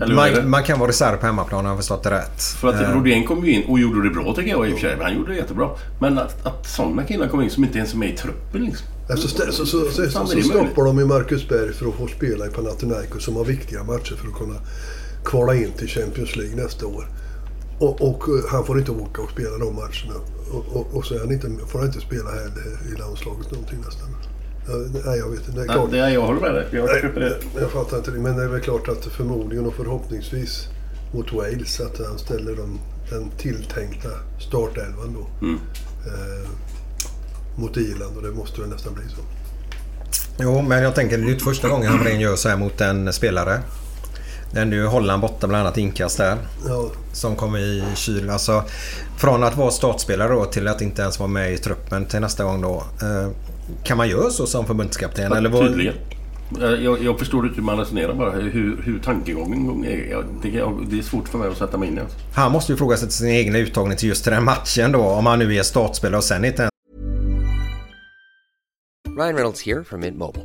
[0.00, 0.14] eller?
[0.14, 2.42] Man, man kan vara reserv på hemmaplan om jag har förstått det rätt.
[2.42, 4.78] För att Eh, Rodén kom ju in och gjorde det bra tycker jag i och
[4.78, 4.96] för sig.
[5.02, 5.70] Han gjorde det jättebra.
[6.00, 8.86] Men att, att sådana killar kom in som inte ens är med i truppen liksom.
[9.08, 12.46] Så, så, så, så, så, så stoppar de ju Marcus Berg för att få spela
[12.46, 14.54] i Panathinaikos som har viktiga matcher för att kunna
[15.24, 17.06] kvala in till Champions League nästa år.
[17.78, 20.14] Och, och eh, han får inte åka och spela de matcherna.
[20.54, 23.78] Och, och, och så är han inte, får han inte spela heller i landslaget någonting
[23.86, 24.08] nästan.
[24.66, 24.72] Ja,
[25.06, 25.52] Nej, jag vet inte.
[25.52, 25.90] Det är Nej, klart.
[25.90, 26.66] det är jag håller med dig.
[26.72, 26.84] Jag.
[27.16, 28.18] Nej, jag fattar inte det.
[28.18, 30.68] Men det är väl klart att förmodligen och förhoppningsvis
[31.12, 32.78] mot Wales att han ställer den,
[33.10, 34.08] den tilltänkta
[34.48, 35.46] startelvan då.
[35.46, 35.60] Mm.
[36.06, 36.48] Eh,
[37.56, 39.22] mot Irland och det måste väl nästan bli så.
[40.38, 42.80] Jo, men jag tänker det är ju inte första gången Hamrén gör så här mot
[42.80, 43.60] en spelare.
[44.54, 46.36] Det hände ju Holland borta bland annat inkast där.
[46.68, 48.30] Ja, Som kom i kyl.
[48.30, 48.62] Alltså
[49.18, 52.44] från att vara startspelare då till att inte ens vara med i truppen till nästa
[52.44, 52.82] gång då.
[53.02, 53.30] Eh,
[53.84, 55.32] kan man göra så som förbundskapten?
[55.32, 55.94] eller vad- Tydligen.
[56.62, 58.30] Eh, Jag, jag förstår inte hur man resonerar bara.
[58.30, 60.24] Hur, hur tankegången är.
[60.42, 60.50] Det,
[60.90, 62.00] det är svårt för mig att sätta mig in i.
[62.00, 62.16] Alltså.
[62.34, 65.00] Han måste ju fråga sig till sin egen uttagning till just den matchen då.
[65.02, 66.70] Om han nu är startspelare och sen inte ens
[69.18, 70.44] Ryan Reynolds here from Mint Mobile.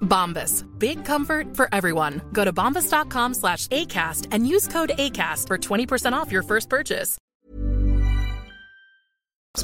[0.00, 0.64] Bombas.
[0.78, 2.20] Big comfort for everyone.
[2.32, 7.18] Go to bombas.com slash ACAST and use code ACAST for 20% off your first purchase.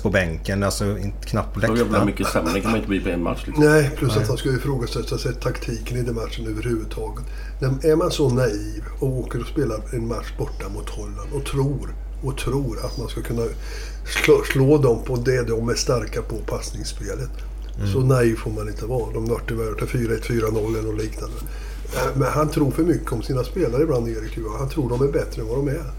[0.03, 2.07] på bänken, alltså inte knappt på Så jävla läktaren.
[2.07, 3.43] mycket sämre kan man inte bli på en match.
[3.47, 3.65] Liksom.
[3.65, 4.23] Nej, plus Nej.
[4.23, 7.25] att han ska ifrågasätta sig taktiken i den matchen överhuvudtaget.
[7.85, 11.95] Är man så naiv och åker och spelar en match borta mot Holland och tror,
[12.25, 13.43] och tror att man ska kunna
[14.25, 17.31] slå, slå dem på det de är starka på, passningsspelet.
[17.79, 17.93] Mm.
[17.93, 19.13] Så naiv får man inte vara.
[19.13, 21.37] De vart tyvärr till 4-1, 4-0 eller liknande.
[21.95, 24.37] Eh, men han tror för mycket om sina spelare ibland, Erik.
[24.37, 24.59] Johan.
[24.59, 25.93] Han tror de är bättre än vad de är.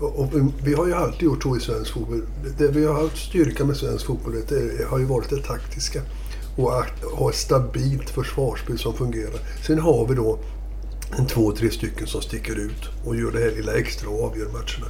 [0.00, 0.32] Och, och
[0.64, 2.22] vi har ju alltid gjort så i svensk fotboll.
[2.58, 6.02] Det vi har haft styrka med svensk fotboll det har ju varit det taktiska.
[6.56, 9.40] Och att ha ett stabilt försvarsspel som fungerar.
[9.66, 10.38] Sen har vi då
[11.18, 14.46] en två, tre stycken som sticker ut och gör det här lilla extra och avgör
[14.46, 14.86] matcherna.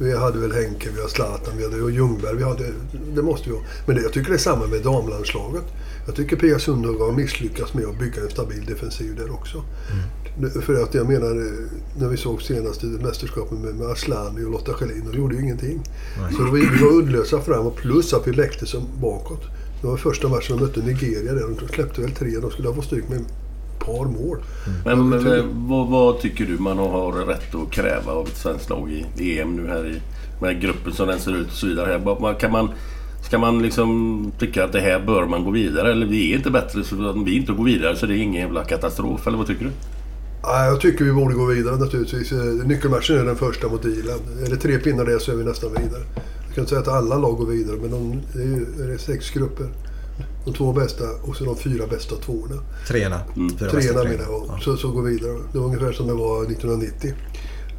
[0.00, 2.36] Vi hade väl Henke, vi har Zlatan, vi hade Ljungberg.
[2.36, 2.64] Vi hade,
[3.14, 3.62] det måste vi ha.
[3.86, 5.64] Men det, jag tycker det är samma med damlandslaget.
[6.06, 9.62] Jag tycker Pia Sundhage har misslyckats med att bygga en stabil defensiv där också.
[10.40, 11.56] Det- För att jag menar,
[12.00, 15.42] när vi såg senast i mästerskapet med, med Aslani och Lotta Schelin, de gjorde ju
[15.42, 15.82] ingenting.
[16.36, 19.42] Så vi, vi var uddlösa fram och plus att vi läckte som bakåt.
[19.80, 21.48] Det var första matchen de mötte Nigeria där.
[21.60, 22.38] De släppte väl tre.
[22.40, 23.24] De skulle ha fått stryk med
[23.84, 24.38] par mål.
[24.84, 28.70] Men, men eh, vad, vad tycker du man har rätt att kräva av ett svenskt
[28.70, 30.00] lag i EM nu här i
[30.42, 32.00] med gruppen som den ser ut och så vidare.
[32.04, 32.38] Här.
[32.38, 32.70] Kan man,
[33.26, 36.50] ska man liksom tycka att det här bör man gå vidare eller vi är inte
[36.50, 39.46] bättre så att vi inte går vidare så det är ingen jävla katastrof eller vad
[39.46, 39.70] tycker du?
[40.42, 42.32] Ja, jag tycker vi borde gå vidare naturligtvis.
[42.32, 44.22] Eh, Nyckelmatchen är den första mot Irland.
[44.46, 46.02] Är det tre pinnar där så är vi nästan vidare.
[46.46, 48.98] Jag kan inte säga att alla lag går vidare men de, det är, ju, är
[48.98, 49.66] sex grupper.
[50.44, 52.62] De två bästa och så de fyra bästa tvåorna.
[52.88, 53.20] Treorna.
[53.34, 54.62] Fyra bästa Treorna menar jag.
[54.62, 55.38] Så, så går vidare.
[55.52, 57.14] Det var ungefär som det var 1990.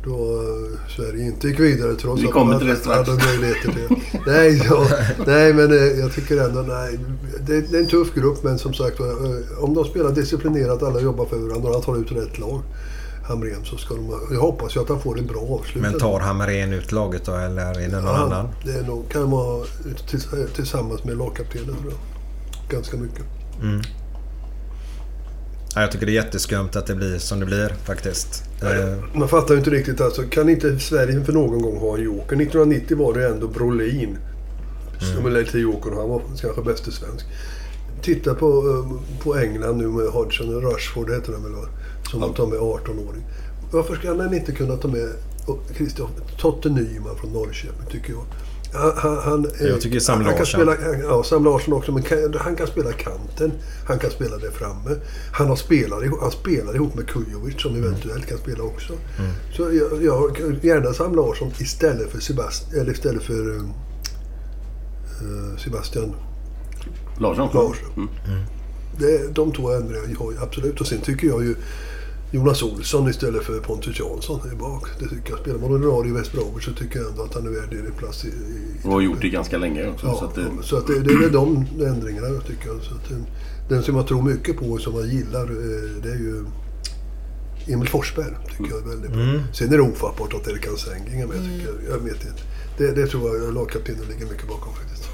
[0.06, 4.62] Då eh, Sverige inte gick vidare trots Vi att man det hade möjligheter till nej,
[4.70, 4.88] ja,
[5.28, 7.00] nej, men eh, jag tycker ändå nej.
[7.48, 11.00] Det, det är en tuff grupp men som sagt eh, om de spelar disciplinerat, alla
[11.00, 12.62] jobbar för varandra och han tar ut rätt lag.
[13.28, 14.20] Hamrén så ska de...
[14.32, 15.82] Jag hoppas ju att han får en bra avslut.
[15.84, 18.48] Men tar Hamrén ut laget då eller är det någon Ja, annan?
[18.66, 19.66] Det är nog, kan vara
[20.10, 22.13] tills, tillsammans med lagkaptenen tror jag.
[22.74, 23.24] Ganska mycket.
[23.62, 23.82] Mm.
[25.76, 28.44] Ja, jag tycker det är jätteskumt att det blir som det blir faktiskt.
[28.62, 30.22] Eh, Man fattar ju inte riktigt alltså.
[30.22, 32.36] Kan inte Sverige för någon gång ha en joker?
[32.36, 34.18] 1990 var det ändå Brolin
[35.00, 35.46] som mm.
[35.46, 35.94] till jokern.
[35.98, 37.26] Han var kanske bäste svensk.
[38.02, 41.54] Titta på, eh, på England nu med Hodgson och Rashford heter han väl?
[42.12, 43.24] Som de tar med 18-åring.
[43.72, 45.10] Varför ska han inte kunna ta med
[45.76, 46.08] Christian
[46.38, 48.24] Totte Nyman från Norrköping tycker jag.
[48.74, 50.62] Han, han, han, eh, Jag tycker Sam han kan Larsson.
[50.62, 51.92] spela, Ja, Sam Larsson också.
[51.92, 53.52] Men kan, han kan spela kanten.
[53.88, 54.96] Han kan spela där framme.
[55.32, 58.94] Han, har spelat, ihop- han spelar ihop med Kujovic som eventuellt kan spela också.
[59.58, 63.62] Så jag, jag gärna Sam Larsson istället för Sebastian, eller istället för eh,
[65.64, 66.16] Sebastian
[67.20, 67.50] Larsson?
[67.54, 67.90] Larsson.
[67.98, 68.10] Mm.
[69.00, 69.74] Det, de två har
[70.34, 70.82] jag absolut.
[70.82, 71.56] Och sen tycker jag ju
[72.34, 74.88] Jonas Olsson istället för Pontus Jansson är bak.
[75.00, 75.40] Det tycker jag.
[75.40, 77.94] Spelar man ordinarie i West Bromwich så tycker jag ändå att han är värd en
[77.98, 78.28] plats i...
[78.28, 78.32] i
[78.84, 80.08] Och har gjort det ganska länge också.
[80.08, 82.70] Ja, så att det, så att det, det är väl de ändringarna jag tycker.
[82.82, 83.26] Så att den,
[83.70, 86.46] den som jag tror mycket på och som jag gillar eh, det är ju
[87.68, 88.34] Emil Forsberg.
[88.58, 89.22] Tycker jag är väldigt bra.
[89.22, 89.42] Mm.
[89.54, 91.38] Sen är det ofattbart att Erik Senging är med.
[91.38, 91.96] Tycker jag.
[91.96, 92.44] jag vet inte.
[92.78, 95.10] Det, det tror jag lagkaptenen ligger mycket bakom faktiskt.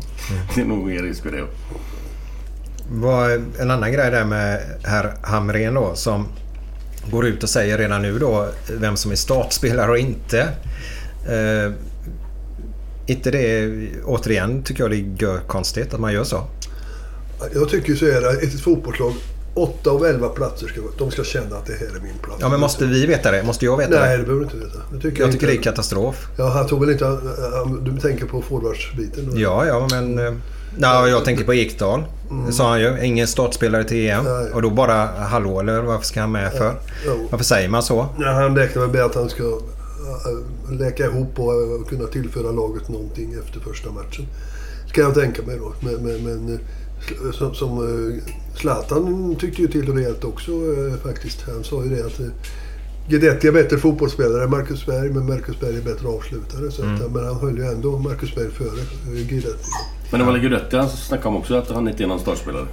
[0.54, 1.46] det är nog mer risk för det.
[2.92, 6.26] Vad, en annan grej där med herr Hamrén då som
[7.10, 8.48] går ut och säger redan nu då
[8.78, 10.40] vem som är startspelare och inte.
[11.28, 11.72] Eh,
[13.06, 13.68] inte det,
[14.04, 14.96] återigen tycker jag det
[15.26, 16.44] är konstigt att man gör så.
[17.54, 18.30] Jag tycker så är det.
[18.30, 19.12] Ett fotbollslag,
[19.54, 22.38] 8 av 11 platser, ska, de ska känna att det här är min plats.
[22.40, 23.42] Ja men måste vi veta det?
[23.42, 24.16] Måste jag veta Nej, det?
[24.16, 24.78] det behöver du inte veta.
[24.92, 25.64] Det tycker Jag tycker det är inte.
[25.64, 26.28] katastrof.
[26.38, 27.18] Ja, han tog väl inte...
[27.82, 29.30] Du tänker på forwardsbiten?
[29.34, 30.40] Ja, ja men...
[30.78, 32.04] Nej, jag tänker på Ekdal.
[32.46, 33.04] Det sa han ju.
[33.04, 34.24] Ingen startspelare till EM.
[34.24, 34.52] Nej.
[34.52, 36.74] Och då bara hallå eller varför ska han med för?
[37.06, 37.28] Jo.
[37.30, 38.06] Varför säger man så?
[38.20, 42.88] Ja, han räknar med att han ska äh, läka ihop och äh, kunna tillföra laget
[42.88, 44.26] någonting efter första matchen.
[44.88, 45.72] Ska jag tänka mig då.
[45.80, 46.58] Men, men, men
[47.24, 48.20] äh, som, som
[48.56, 50.52] Zlatan tyckte ju till rejält också
[51.04, 51.42] faktiskt.
[51.46, 52.20] Han sa ju det att
[53.08, 56.70] Guidetti är bättre fotbollsspelare än Marcus Berg, men Marcus Berg är bättre avslutare.
[56.70, 57.12] Så att, Mm.
[57.12, 58.80] Men han höll ju ändå Marcus Berg före
[59.28, 59.70] Guidetti.
[60.10, 62.66] Men det var Guidetti han snackade om också, att han inte är någon startspelare.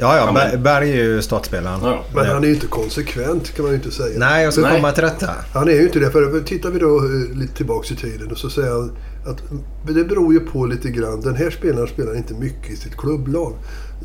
[0.00, 0.32] Ja, ja.
[0.32, 1.80] Ber- Berg är ju startspelaren.
[1.82, 2.04] Ja.
[2.14, 4.18] Men han är ju inte konsekvent kan man ju inte säga.
[4.18, 4.76] Nej, jag ska Nej.
[4.76, 5.30] komma till rätta.
[5.54, 6.10] Han är ju inte det.
[6.10, 9.42] För tittar vi då eh, lite tillbaks i tiden och så säger han att
[9.86, 11.20] det beror ju på lite grann.
[11.20, 13.52] Den här spelaren spelar inte mycket i sitt klubblag.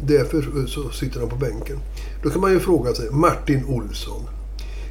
[0.07, 1.77] Därför så sitter han på bänken.
[2.23, 4.21] Då kan man ju fråga sig, Martin Olsson.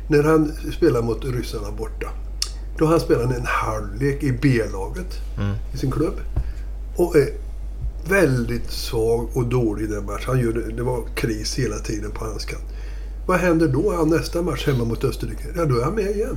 [0.08, 2.08] När han spelar mot ryssarna borta.
[2.78, 5.18] Då har han spelat en halvlek i B-laget
[5.74, 6.14] i sin klubb.
[6.96, 7.28] Och är
[8.08, 10.24] väldigt svag och dålig i den matchen.
[10.26, 12.64] Han gör det, var kris hela tiden på hans kant.
[13.26, 13.94] Vad händer då?
[13.94, 15.44] Ja, nästa match hemma mot Österrike?
[15.56, 16.36] Ja, då är han med igen.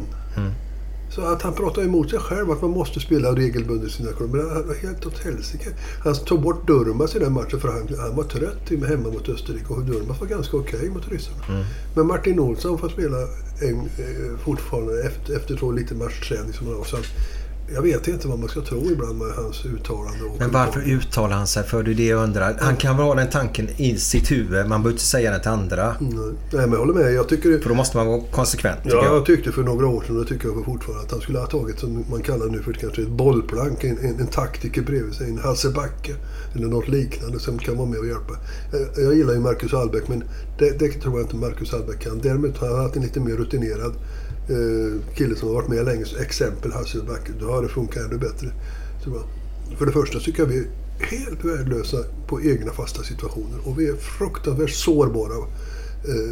[1.09, 4.37] Så att han pratar emot sig själv att man måste spela regelbundet sina klubbar.
[4.37, 5.69] Men han var helt åt helsike.
[6.03, 9.73] Han tog bort Durmaz i den matchen för han, han var trött hemma mot Österrike
[9.73, 11.65] och Durmaz var ganska okej mot ryssarna.
[11.95, 13.17] Men Martin Olsson får spela
[13.61, 16.83] en, eh, fortfarande efter, efter så lite matchträning som han har.
[16.83, 16.97] Så
[17.73, 20.19] jag vet inte vad man ska tro ibland med hans uttalande.
[20.39, 21.83] Men varför uttalar han sig för?
[21.83, 22.57] Det är det jag undrar.
[22.59, 24.67] Han kan väl ha den tanken i sitt huvud.
[24.67, 25.95] Man behöver inte säga den till andra.
[25.99, 26.11] Nej,
[26.51, 27.13] men jag håller med.
[27.13, 27.59] Jag tycker...
[27.59, 28.79] För då måste man vara konsekvent.
[28.83, 29.15] Ja, jag.
[29.15, 31.79] jag tyckte för några år sedan, och tycker jag fortfarande, att han skulle ha tagit,
[31.79, 35.37] som man kallar nu för kanske ett bollplank, en, en, en taktiker bredvid sig, en
[35.37, 36.15] Hasse Backe
[36.55, 38.33] eller något liknande som kan vara med och hjälpa.
[38.71, 40.23] Jag, jag gillar ju Marcus Hallbäck, men
[40.59, 42.19] det, det tror jag inte Marcus Hallbäck kan.
[42.21, 43.95] Däremot har han haft en lite mer rutinerad eh,
[44.49, 47.31] Eh, kille som har varit med länge, exempel Hasse Backe.
[47.39, 48.47] Då har det funkat ännu bättre.
[49.03, 49.23] Så bara,
[49.77, 50.67] För det första tycker jag vi är
[50.99, 55.33] helt värdelösa på egna fasta situationer och vi är fruktansvärt sårbara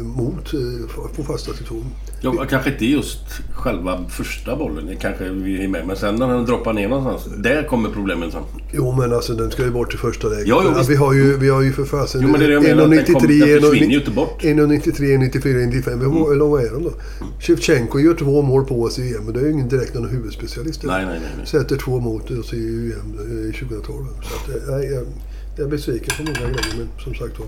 [0.02, 1.90] mot eh, på fasta situationer.
[2.20, 3.18] Ja, kanske inte just
[3.54, 4.86] själva första bollen.
[4.86, 5.86] Det kanske vi är med.
[5.86, 7.36] Men sen när den droppar ner någonstans.
[7.38, 8.42] Där kommer problemen sen.
[8.72, 10.46] Jo men alltså den ska ju bort i första läget.
[10.46, 12.20] Ja, jo, Ja, vi, har ju, vi har ju för fasen...
[12.22, 14.42] Jo, men det är det jag menar, den kom- den försvinner ju inte bort.
[14.42, 15.98] 1,93, 94, 95.
[16.00, 16.18] Hur Mm.
[16.28, 16.92] hur långa är de då?
[17.40, 20.08] Shevchenko gör två mål på oss i EM, men det är ju ingen direkt någon
[20.08, 20.82] huvudspecialist.
[20.84, 21.46] Nej, nej, nej, nej.
[21.46, 24.04] Sätter två mot oss i EM eh, 2012.
[24.22, 25.04] Så att, eh, nej, jag,
[25.56, 27.46] jag är besviken på många grejer, men som sagt var.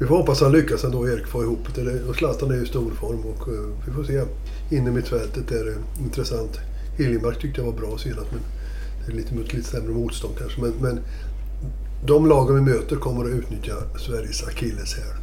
[0.00, 2.02] Vi får hoppas han lyckas ändå, Erik, få ihop det.
[2.08, 4.22] Och Zlatan är ju i stor form och eh, vi får se.
[4.70, 6.58] Inne i mittfältet är det intressant.
[6.98, 8.40] Hiljemark tyckte jag var bra senast, men
[9.06, 10.60] det är lite mot lite sämre motstånd kanske.
[10.60, 11.00] Men, men
[12.06, 13.74] de lagen vi möter kommer att utnyttja
[14.06, 15.16] Sveriges akilleshäl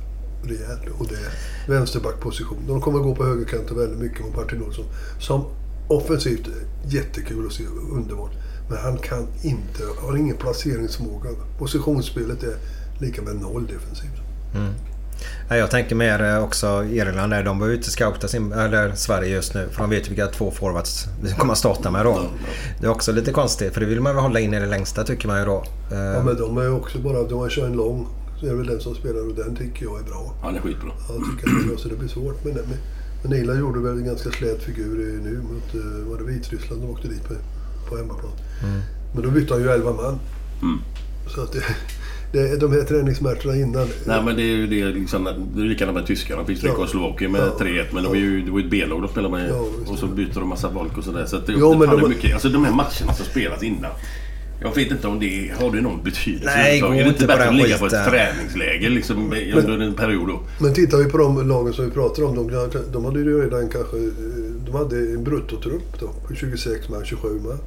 [0.44, 0.82] rejält.
[1.00, 1.32] Och det är
[1.70, 2.58] vänsterbackposition.
[2.68, 4.86] De kommer att gå på högerkanten väldigt mycket mot Martin Olsson.
[5.20, 5.46] Som
[5.88, 6.50] offensivt
[6.86, 8.34] jättekul att se, underbart.
[8.70, 11.30] Men han kan inte, har ingen placeringsförmåga.
[11.60, 12.56] Positionsspelet är
[13.00, 14.27] lika med noll defensivt.
[14.56, 14.74] Mm.
[15.50, 17.44] Ja, Jag tänker mer eh, också Irland där.
[17.44, 19.68] De behöver ju inte scouta sin, eller Sverige just nu.
[19.72, 22.22] För de vet ju vilka två forwards vi kommer att starta med då.
[22.80, 25.04] Det är också lite konstigt för det vill man väl hålla in i det längsta
[25.04, 25.64] tycker man ju då.
[25.92, 28.08] Eh, Ja, men de är ju också bara, de har kört en lång.
[28.40, 30.34] Så är det väl den som spelar och den tycker jag är bra.
[30.42, 30.90] Han är skitbra.
[31.10, 32.44] Ja, jag tycker det är bra så det blir svårt.
[32.44, 32.78] Men, men,
[33.24, 36.90] men Irland gjorde väl en ganska slät figur nu mot, eh, var det Vitryssland de
[36.90, 37.34] åkte dit på,
[37.90, 38.32] på hemmaplan.
[38.64, 38.82] Mm.
[39.14, 40.20] Men då bytte han ju 11 man.
[40.62, 40.80] Mm.
[41.36, 41.64] Så att det,
[42.32, 43.88] det, de här träningsmatcherna innan.
[44.06, 45.24] Nej men det är ju det liksom,
[45.56, 46.46] det är likadant med tyskarna.
[46.46, 46.84] Fick stryk Ja.
[46.84, 47.58] av Slovakien med Ja.
[47.66, 47.86] 3-1.
[47.94, 49.50] Men det var ju, det var ju ett B-lag de spelade med.
[49.50, 51.26] Ja, och så byter de massa folk och sådär.
[51.26, 53.64] Så att det, Jo, det, men de- är mycket, alltså de här matcherna som spelas
[53.64, 53.92] innan.
[54.62, 57.28] Jag vet inte om det har det någon betydelse Nej, gå Är det inte inte
[57.28, 60.40] bättre att ligga på ett träningsläger liksom, under en period då?
[60.60, 62.36] Men tittar vi på de lagen som vi pratar om.
[62.36, 63.98] De, de hade ju redan kanske...
[64.66, 67.58] De hade en bruttotrupp då på 26 man, 27 man.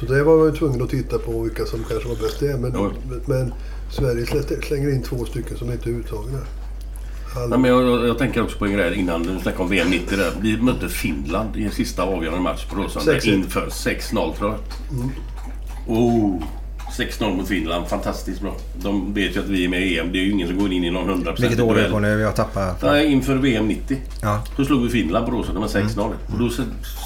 [0.00, 2.58] Så det var man ju tvungen att titta på vilka som kanske var bäst där.
[2.58, 2.90] Men, Ja.
[3.26, 3.52] men
[3.90, 4.26] Sverige
[4.62, 6.38] slänger in två stycken som inte är uttagna.
[7.48, 9.90] Nej, men jag, jag, jag tänker också på en grej innan du snackade om VM
[9.90, 10.32] 90 där.
[10.40, 13.34] Vi mötte Finland i en sista avgörande match på Råsunda 6-1.
[13.34, 14.58] inför 6-0 tror jag.
[14.98, 15.10] Mm.
[15.86, 16.42] Oh,
[17.00, 17.88] 6-0 mot Finland.
[17.88, 18.54] Fantastiskt bra.
[18.82, 20.12] De vet ju att vi är med i EM.
[20.12, 21.98] Det är ju ingen som går in i någon 100% vilket år är det på
[21.98, 22.20] nu?
[22.20, 22.74] Jag tappar.
[22.82, 23.96] Nej, inför VM 90.
[24.22, 24.42] Ja.
[24.56, 26.04] Så slog vi Finland på Råsunda med 6-0.
[26.04, 26.12] Mm.
[26.32, 26.50] Och då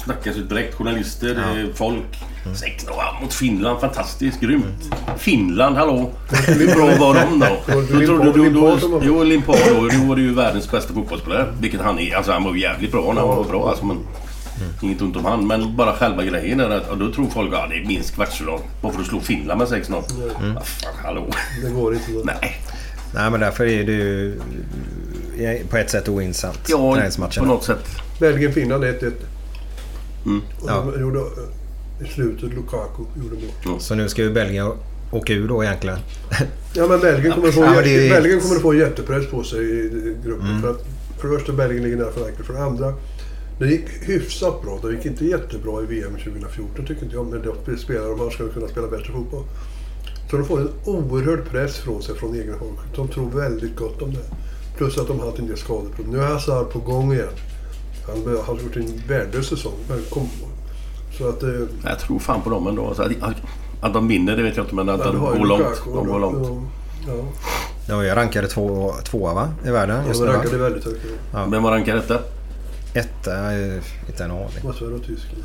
[0.03, 1.59] snackas det direkt journalister, Ja.
[1.59, 2.23] eh, folk.
[2.45, 3.79] 6-0 ja, mot Finland.
[3.79, 4.39] Fantastiskt.
[4.41, 4.95] Grymt.
[5.17, 6.11] Finland, hallå.
[6.47, 7.57] Hur bra var de då?
[7.67, 9.99] Då trodde du, då, var jo, Limpar då.
[9.99, 11.53] Då var det ju världens bästa fotbollsspelare.
[11.61, 12.15] Vilket han är.
[12.15, 13.69] Alltså han var jävligt bra när han var bra.
[13.69, 13.97] Alltså, men,
[14.81, 17.69] Inget ont om han, men bara själva grejen är att och då tror folk att
[17.69, 18.59] det är minst kvartsfinal.
[18.81, 20.03] Bara för att slå Finland med 6-0.
[20.43, 20.57] Mm.
[20.57, 21.25] Ah, fan, hallå.
[21.63, 22.11] Det går inte.
[22.11, 22.21] Då.
[22.23, 22.61] Nej.
[23.15, 24.39] Nej men därför är det ju
[25.39, 26.59] eh, på ett sätt ointressant.
[26.67, 26.95] Ja,
[27.39, 27.85] på något sätt.
[28.19, 29.11] Belgien-Finland 1-1.
[30.25, 30.41] Mm.
[30.61, 30.85] Och Ja.
[30.95, 31.19] de gjorde,
[32.05, 33.79] I slutet Lukaku gjorde mål.
[33.79, 34.71] Så nu ska ju Belgien
[35.11, 35.97] åka ur då egentligen.
[36.73, 40.15] Ja men Belgien kommer, få, Ja, är- Belgien kommer att få jättepress på sig i
[40.25, 40.47] gruppen.
[40.47, 40.61] Mm.
[40.61, 40.85] För, att,
[41.21, 42.45] för det första Belgien ligger nära förankrat.
[42.47, 42.93] För det andra,
[43.59, 44.79] det gick hyfsat bra.
[44.83, 47.25] Det gick inte jättebra i VM 2014 tycker inte jag.
[47.25, 49.43] Men de spelar de här ska kunna spela bättre fotboll.
[50.31, 52.95] Så de får en oerhörd press från sig från egen folk.
[52.95, 54.23] De tror väldigt gott om det.
[54.77, 56.11] Plus att de har haft en del skadeproblem.
[56.11, 57.27] Nu är Hazard på gång igen.
[58.07, 59.73] Han har gjort en värdelös säsong.
[60.09, 60.27] Kom,
[61.17, 61.43] så att...
[61.43, 61.49] eh,
[61.83, 62.87] Jag tror fan på dem ändå.
[63.21, 63.35] Att,
[63.81, 65.63] att de vinner det vet jag inte men att Ja, de har går långt.
[65.85, 66.47] De går långt.
[67.07, 67.13] Ja,
[67.87, 69.49] De är rankade två, tvåa va?
[69.65, 71.05] I världen ja just de nu rankade väldigt högt.
[71.33, 71.45] Ja.
[71.51, 72.19] Vem var rankad detta?
[72.95, 73.53] Etta,
[74.07, 74.47] inte en aning.
[74.63, 75.43] Måste vara Tyskland.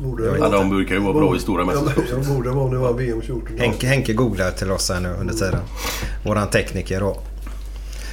[0.00, 2.04] Borde Ja, de brukar ju vara bra i stora Ja, mästerskap.
[2.10, 3.58] Jag borde vara när det var VM 14.
[3.58, 5.60] Henke, Henke googlar till oss här nu under tiden.
[6.24, 7.16] Våran tekniker då.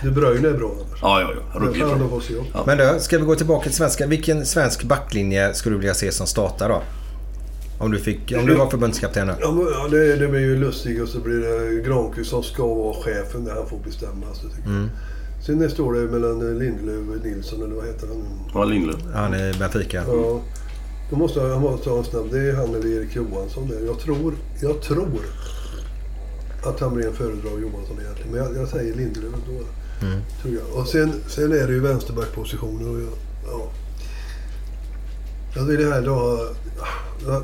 [0.03, 0.99] De Bruyne är bra annars.
[1.01, 1.59] Ja, ja, ja.
[1.59, 1.95] Ruggigt bra.
[1.95, 2.65] de upp.
[2.65, 4.07] Men du, ska vi gå tillbaka till svenska.
[4.07, 6.81] Vilken svensk backlinje skulle du vilja se som startar då?
[7.77, 9.33] Om du, fick, om du var förbundskapten nu.
[9.39, 12.93] Ja, ja, det, det blir ju lustigt och så blir det Granqvist som ska vara
[12.93, 14.25] chefen när han får bestämma.
[14.33, 14.89] Så tycker jag.
[15.45, 18.23] Sen det står det mellan Lindelöf och Nilsson eller vad heter han?
[18.53, 19.01] Ja, Lindlöf.
[19.13, 20.03] Han är Benfica.
[20.07, 20.41] Ja.
[21.09, 22.31] Då måste jag, måste ha en snabb.
[22.31, 23.79] Det är han eller Erik Johansson där.
[23.85, 25.21] Jag tror, jag tror
[26.63, 28.31] att han blir en föredrar Johansson egentligen.
[28.31, 29.51] Men jag, jag säger Lindelöf då.
[30.05, 30.19] Mm.
[30.41, 30.79] Tror jag.
[30.79, 32.89] Och sen, sen är det ju vänsterbackpositioner.
[32.89, 33.13] Och jag,
[33.45, 33.71] ja.
[35.55, 36.47] Jag vill ha...
[37.25, 37.43] ja,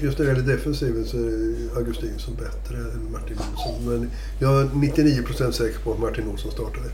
[0.00, 3.84] Just när det gäller defensiven så är Augustinsson bättre än Martin Olsson.
[3.84, 6.90] Men jag är 99% säker på att Martin Olsson startade.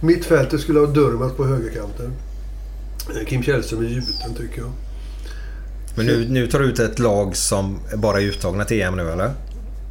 [0.00, 2.12] Mittfältet skulle ha Durmaz på högerkanten.
[3.20, 4.70] Eh, Kim Källström är gjuten tycker jag.
[5.96, 9.10] Men nu, nu tar du ut ett lag som bara är uttagna till EM nu
[9.10, 9.30] eller?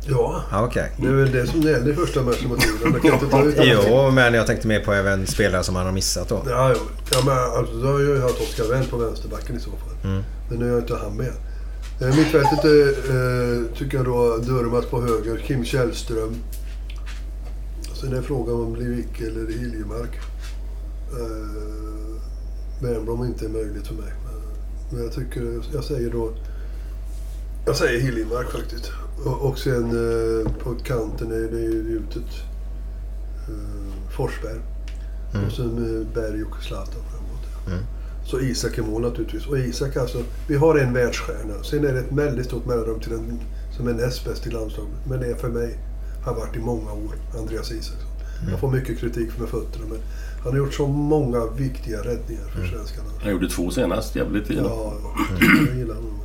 [0.07, 0.91] Ja, Ja, okej.
[0.97, 3.53] det är väl det som gäller i första matchen mot Irland.
[3.87, 6.43] Jo, men jag tänkte mer på även spelare som han har missat då.
[6.49, 6.81] Ja, jo.
[7.11, 10.11] ja men alltså, då har jag ju haft Oskar Wendt på vänsterbacken i så fall.
[10.11, 10.23] Mm.
[10.49, 11.33] Men nu är jag inte han med.
[12.01, 16.35] Eh, Mittfältet är, eh, tycker jag då Durmaz på höger, Kim Källström.
[18.01, 20.19] Sen är frågan om Blivik eller Hiljemark.
[21.11, 24.13] Eh, är inte möjligt för mig.
[24.91, 26.31] Men jag tycker, jag säger då...
[27.65, 28.91] Jag säger Hiljemark faktiskt.
[29.25, 32.31] Och, och sen eh, på kanten är det ju gjutet
[33.49, 34.59] eh, Forsberg.
[35.33, 35.47] Mm.
[35.47, 37.67] Och sen eh, Berg och Zlatan framåt.
[37.67, 37.83] Mm.
[38.25, 39.47] Så Isak i mål naturligtvis.
[39.47, 41.63] Och Isak alltså, vi har en världsstjärna.
[41.63, 43.39] Sen är det ett väldigt stort mellanrum till den
[43.77, 44.93] som är näst bäst i landslaget.
[45.09, 45.77] Men det är för mig,
[46.25, 48.09] har varit i många år, Andreas Isaksson.
[48.49, 49.99] Jag får mycket kritik för med fötterna men
[50.43, 53.09] han har gjort så många viktiga räddningar för svenskarna.
[53.21, 54.15] Han gjorde två senast.
[54.15, 54.61] Jävligt fina.
[54.63, 55.25] Ja, ja.
[55.67, 56.19] jag gillar honom.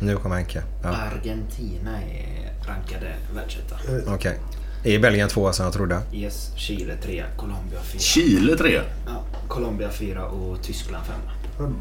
[0.00, 0.62] Nu kommer Henke.
[0.82, 0.88] Ja.
[0.88, 3.76] Argentina är rankade världsetta.
[4.14, 4.38] Okej.
[4.84, 6.00] Är Belgien tvåa som jag trodde?
[6.12, 8.00] Yes, Chile 3, Colombia 4.
[8.00, 8.80] Chile 3.
[9.06, 11.74] Ja, Colombia 4 och Tyskland 5.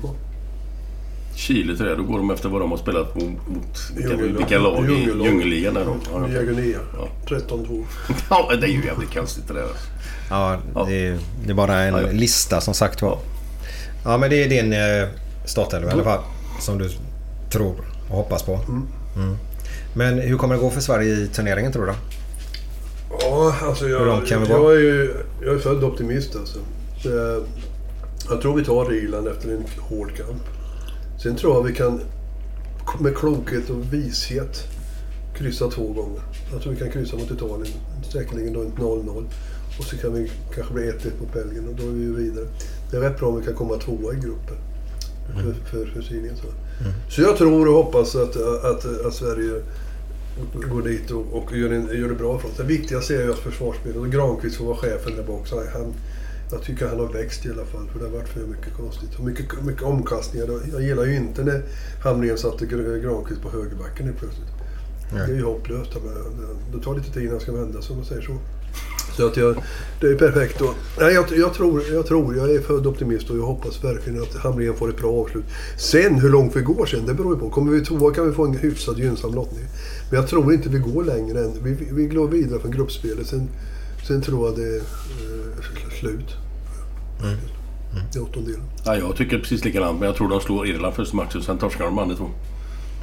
[1.37, 1.95] Chile 3.
[1.95, 5.73] Då går de efter vad de har spelat mot, mot vilka, vilka lag i djungelligan.
[5.73, 6.79] Där Guinea.
[6.97, 7.07] Ja.
[7.27, 7.85] 13-2.
[8.29, 9.67] ja, det är ju jävligt konstigt det där.
[10.29, 10.57] Ja,
[10.87, 12.07] det är, det är bara en Ja, ja.
[12.11, 13.17] lista som sagt var.
[14.03, 15.07] Ja, men det är din eh,
[15.45, 16.19] startelva i alla fall.
[16.59, 16.89] Som du
[17.51, 17.75] tror
[18.09, 18.59] och hoppas på.
[18.67, 19.37] Mm.
[19.95, 21.93] Men hur kommer det gå för Sverige i turneringen tror du?
[23.21, 24.73] Ja, alltså Hur jag, långt kan vi jag vara?
[24.73, 26.59] är ju jag är född optimist alltså.
[27.03, 27.43] Så jag,
[28.29, 30.41] jag tror vi tar Irland efter en hård kamp.
[31.23, 32.01] Sen tror jag vi kan
[32.99, 34.63] med klokhet och vishet
[35.37, 36.21] kryssa två gånger.
[36.51, 37.73] Jag tror vi kan kryssa mot Italien.
[38.11, 39.25] Säkerligen då ett 0-0.
[39.79, 42.45] Och så kan vi kanske bli 1-1 mot Belgien och då är vi ju vidare.
[42.91, 44.57] Det är rätt bra om vi kan komma tvåa i gruppen.
[45.35, 46.35] För, för, för Syrien.
[46.35, 46.47] Så.
[47.09, 48.35] så jag tror och hoppas att,
[48.65, 49.61] att, att Sverige
[50.71, 52.57] går dit och, och gör, en, gör det bra för oss.
[52.57, 55.47] Det viktigaste är ju att försvarsspelet och Granqvist får vara chefen där bak.
[55.73, 55.93] Han,
[56.51, 59.15] jag tycker han har växt i alla fall för det har varit för mycket konstigt.
[59.17, 60.47] Och mycket, mycket omkastningar.
[60.71, 61.63] Jag gillar ju inte när
[62.03, 64.47] Hamrén satte Gr- Granqvist på högerbacken helt plötsligt.
[65.13, 65.27] Nej.
[65.27, 65.91] Det är ju hopplöst.
[66.05, 68.37] Men det tar lite tid innan han ska vända sig om man säger så.
[69.17, 69.63] Så att jag,
[70.01, 70.61] det är perfekt.
[70.61, 74.21] Och, nej, jag, jag, tror, jag tror, jag är född optimist och jag hoppas verkligen
[74.21, 75.45] att Hamrén får ett bra avslut.
[75.77, 77.49] Sen hur långt vi går sen, det beror ju på.
[77.49, 79.65] Kommer vi tvåa kan vi få en hyfsad gynnsam lottning.
[80.09, 81.51] Men jag tror inte vi går längre än...
[81.63, 83.27] Vi, vi går vidare från gruppspelet.
[83.27, 83.49] Sen,
[84.07, 84.83] sen tror jag det eh,
[85.99, 86.35] slut.
[88.13, 88.61] Det är åttondelen.
[88.85, 91.41] Ja, jag tycker precis likadant, men jag tror de slår Irland första matchen.
[91.43, 92.29] Sen torskar de andra två.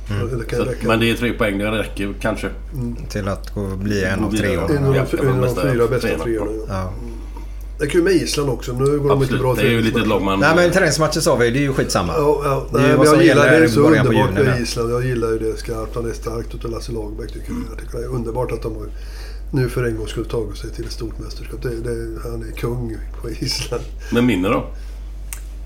[0.08, 2.50] Ja, Det kan Så, men det är tre poäng, det räcker kanske.
[3.08, 4.54] Till att gå, bli en av tre.
[4.54, 6.50] En av de, fyra bästa treorna.
[6.52, 6.64] Ja.
[6.68, 6.92] Ja.
[7.78, 8.72] Det är kul med Island också.
[8.72, 10.40] Nu går de inte Absolut, bra det är ju lite lag man...
[10.40, 12.12] Nej men träningsmatcher sa vi, det är ju skitsamma.
[12.16, 13.50] Ja, ja, Det är ju nej, vad men jag gillar det.
[13.50, 14.60] Det är i så underbart med.
[14.60, 14.92] Island.
[14.92, 15.94] Jag gillar ju det skarpt.
[15.94, 17.62] Han är starkt utav Lasse Lagerbäck tycker jag.
[17.70, 18.86] Jag tycker det är underbart att de har
[19.54, 21.62] nu för en gång skulle tagit sig till ett stort mästerskap.
[21.62, 23.82] Det, det, han är kung på Island.
[24.12, 24.64] Men minne då?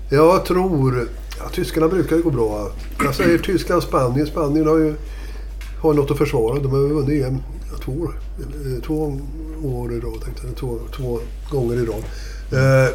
[0.09, 1.07] Jag tror...
[1.39, 2.71] Ja, tyskarna brukar ju gå bra.
[3.03, 4.27] Jag säger Tyskland, Spanien.
[4.27, 4.93] Spanien har ju
[5.81, 6.59] har något att försvara.
[6.59, 7.37] De har vunnit EM
[7.85, 8.19] två år.
[8.39, 9.19] Eh, Två
[9.63, 10.55] år i rad tänkte jag.
[10.55, 11.19] Två, två
[11.51, 12.03] gånger i rad.
[12.51, 12.93] Eh,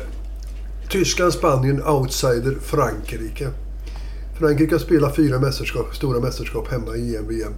[0.91, 3.49] Tyskland, Spanien, outsider Frankrike.
[4.39, 7.53] Frankrike har spelat fyra mästerskap, stora mästerskap hemma i EM, VM.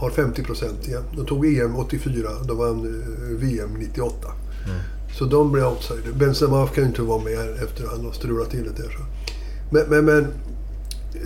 [0.00, 1.02] Har 50 procent igen.
[1.16, 4.28] De tog EM 84, de vann eh, VM 98.
[5.18, 6.12] Så de blir outsider.
[6.14, 8.90] Benzema kan ju inte vara med efter att han har strulat till det där.
[8.90, 9.02] Så.
[9.70, 10.26] Men, men, men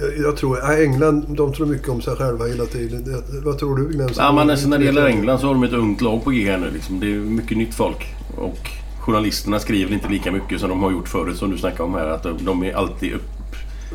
[0.00, 0.58] jag- jag tror...
[0.58, 3.22] ja, England, de tror mycket om sig själva hela tiden.
[3.44, 4.08] Vad tror du Glenn?
[4.16, 6.50] Ja, men alltså, när det gäller England så har de ett ungt lag på G
[6.50, 6.70] här nu.
[6.70, 7.00] Liksom.
[7.00, 8.14] Det är mycket nytt folk.
[8.36, 8.58] Och
[9.00, 12.06] journalisterna skriver inte lika mycket som de har gjort förut, som du snackade om här.
[12.06, 13.22] Att de, är alltid upp,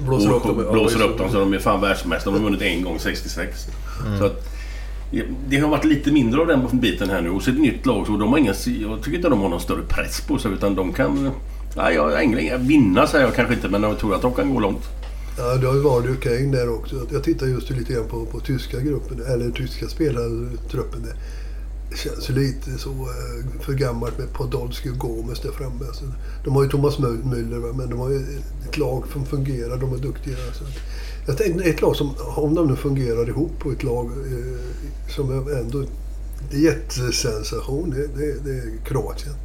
[0.08, 2.34] Blåser upp dem, blåser upp dem så de är fan världsmästare.
[2.34, 3.66] De har vunnit en gång 66.
[4.06, 4.20] Mm.
[4.20, 4.46] Så att,
[5.48, 7.30] det har varit lite mindre av den biten här nu.
[7.30, 9.42] Och så är det ett nytt lag så de har ingen, jag tycker inte de
[9.42, 11.32] har någon större press på sig utan de kan...
[11.76, 14.60] Nej, jag, England, vinna säger jag kanske inte men jag tror att de kan gå
[14.60, 14.84] långt.
[15.38, 16.96] Ja, det har ju varit okej där också.
[17.12, 21.02] Jag tittar just lite grann på, på tyska gruppen, eller tyska spelartruppen.
[21.04, 21.14] där.
[21.90, 25.86] Det känns lite så eh, för gammalt med Podolski och Gomes där framme.
[25.88, 26.06] Alltså,
[26.44, 28.20] de har ju Thomas Müller, men de har ju
[28.70, 29.78] ett lag som fungerar.
[29.78, 30.36] De är duktiga.
[30.36, 30.74] Så att,
[31.28, 34.60] jag tänkte ett lag som, om de nu fungerar ihop på ett lag eh,
[35.16, 35.84] som är ändå
[36.52, 39.36] det är jättesensation, det, det, det är Kroatien.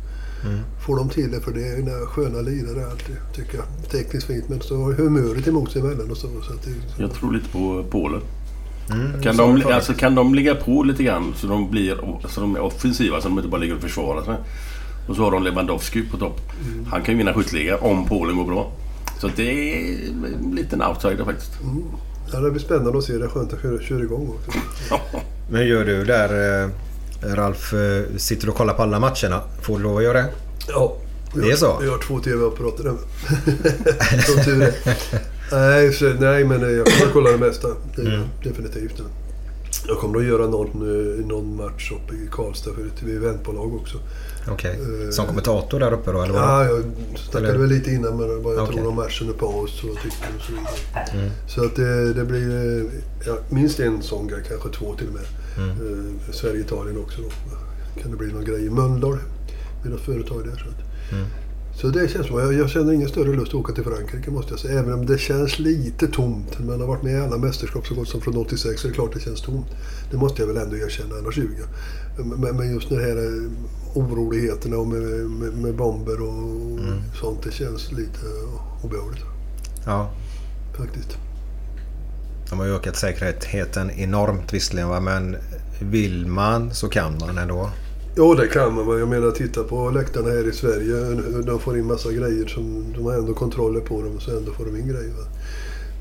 [0.44, 0.58] Mm.
[0.86, 3.90] Får de till det, för det är några sköna lirare alltid, tycker jag.
[3.90, 6.28] Tekniskt fint, men så har humöret emot sig emellan och så.
[6.28, 8.20] så att det, Jag tror lite på Polen.
[8.90, 11.96] Mm, Kan de, alltså, kan de ligga på lite grann så de blir
[12.28, 14.34] så de är offensiva så de inte bara ligger och försvarar sig.
[15.08, 16.40] Och så har de Lewandowski på topp.
[16.72, 16.86] Mm.
[16.86, 18.72] Han kan ju vinna skytteliga om Polen går bra.
[19.20, 19.96] Så det är
[20.34, 21.60] en liten outsider faktiskt.
[21.62, 21.82] mm.
[22.32, 23.12] ja, det blir spännande att se.
[23.12, 24.58] Det är skönt att köra, köra igång också.
[25.50, 26.70] Men gör du där eh,
[27.34, 29.40] Ralf, eh, sitter du och kollar på alla matcherna?
[29.62, 30.28] Får du lov att göra det?
[30.68, 30.96] Ja.
[31.34, 31.78] Det är så?
[31.82, 32.98] Jag har två tv-apparater hemma.
[34.26, 34.72] Som tur är.
[35.54, 37.68] Nej, så, nej, men eh, jag kommer att kolla det mesta.
[37.96, 38.20] Det Mm.
[38.44, 39.02] Definitivt.
[39.88, 40.68] Jag kommer att göra någon,
[41.20, 43.98] eh, någon match uppe i Karlstad för ett eventbolag också.
[44.48, 44.78] Okej.
[45.04, 46.34] Eh, Som kommentator där uppe då eller?
[46.34, 46.82] Ja, jag
[47.16, 47.58] snackade Eller?
[47.58, 48.74] väl lite innan men vad jag Okej.
[48.76, 51.08] tror om matchen är paus och vad jag tycker och så vidare.
[51.18, 51.30] Mm.
[51.48, 52.84] Så att det, det blir
[53.26, 55.26] ja, minst en sån grej, kanske två till och med.
[55.58, 56.18] Mm.
[56.32, 57.28] Sverige-Italien också då.
[58.02, 59.18] Kan det bli någon grej i Mölndal
[59.82, 60.56] med något företag där.
[60.56, 61.26] Så, att, Mm.
[61.80, 64.52] Så det känns som, jag, jag känner ingen större lust att åka till Frankrike måste
[64.52, 64.80] jag säga.
[64.80, 66.58] Även om det känns lite tomt.
[66.60, 68.94] Man har varit med i alla mästerskap så gott som från 86 så är det
[68.94, 69.66] klart det känns tomt.
[70.10, 72.26] Det måste jag väl ändå erkänna, annars ljuger jag.
[72.26, 73.50] Men, men just det här eh,
[73.94, 76.34] oroligheterna och med, med, med bomber och
[76.78, 76.98] Mm.
[77.20, 77.42] sånt.
[77.42, 78.20] Det känns lite
[78.82, 79.24] obehagligt
[79.86, 80.10] Ja.
[80.78, 81.16] faktiskt.
[82.50, 85.00] De har ju ökat säkerheten enormt visserligen va?
[85.00, 85.36] men
[85.80, 87.70] vill man så kan man ändå.
[88.16, 88.86] Jo, det kan man.
[88.86, 90.94] men Jag menar, titta på läktarna här i Sverige.
[91.46, 94.20] De får in massa grejer som de har ändå kontroller på dem.
[94.20, 95.08] Så ändå får de in grejer.
[95.10, 95.24] Va?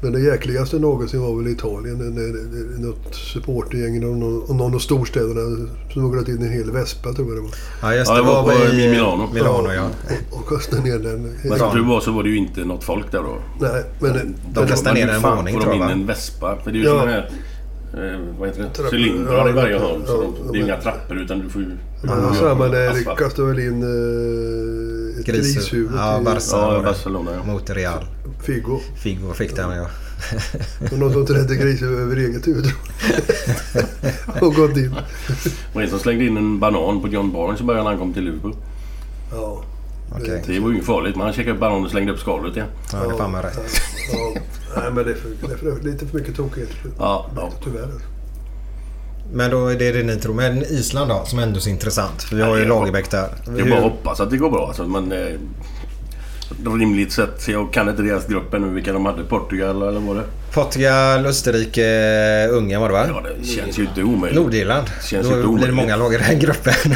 [0.02, 1.98] Men det jäkligaste någonsin var väl Italien.
[1.98, 4.18] När, när, när något supportergäng och
[4.49, 7.52] någon, av storstäderna smugglat in en hel vespa tror jag det var.
[7.81, 9.30] Ja just Ja, det, det var var på- i i Milano.
[9.34, 9.90] Milano ja.
[10.31, 11.22] Och, och kastade ner den.
[11.44, 13.38] Men som tur var så var det ju inte något folk där då.
[13.61, 14.14] Nej, men...
[14.14, 16.02] De men- kastade ner hur en fan våning får tror de jag in va?
[16.02, 16.57] en vespa?
[16.64, 17.06] För det är ju Ja.
[17.06, 17.30] här...
[17.94, 18.70] Eh, vad heter det?
[18.70, 18.98] Trappor.
[18.98, 20.02] Cylindrar Ja, i varje ja, hörn.
[20.06, 21.78] Så ja, de, det är inga trappor utan du får ju...
[22.03, 22.90] Ja, samma där.
[22.90, 23.20] asfalt.
[23.20, 26.82] Kastade väl in eh, ett Gris- grishuvud Ja, till Barca Ja.
[26.86, 27.52] Barcelona ja.
[27.53, 28.06] Mot Real.
[28.44, 28.80] Figo.
[29.03, 29.88] Figo fick den ja.
[30.91, 32.65] Och någon som trädde grishuvud över eget huvud.
[34.41, 34.95] och gått in.
[35.74, 38.14] Och en som slängde in en banan på John Barnes i början när han kom
[38.14, 38.56] till Liverpool.
[39.32, 39.64] Ja.
[40.15, 40.44] Okej.
[40.48, 42.68] Det var ju inget farligt men han checkade upp bananen och slängde upp skalet igen.
[42.91, 43.60] Ja, det är fan med rätt.
[44.14, 44.41] Ja,
[44.76, 46.76] nej, men det är, för, det är för, lite för mycket tokigheter.
[46.99, 47.52] Ja, ja.
[47.64, 47.90] Tyvärr.
[49.34, 50.34] Men då är det det ni tror.
[50.34, 52.23] Men Island då som ändå är så intressant.
[52.23, 53.30] För vi har ju Ja, det är Lagerbäck där.
[53.57, 54.68] Jag bara hoppas att det går bra.
[54.68, 55.40] Alltså, men, eh,
[56.80, 57.48] rimligt sett.
[57.48, 58.68] Jag kan inte deras grupp ännu.
[58.68, 59.24] Vilka de hade.
[59.24, 63.06] Portugal eller vad det Portugal, Österrike, Ungern var det va?
[63.07, 64.41] Ja, det känns ju inte omöjligt.
[64.41, 64.88] Nordirland.
[64.88, 65.76] Känns ju inte Då blir det omöjligt.
[65.76, 66.74] många lag i den gruppen.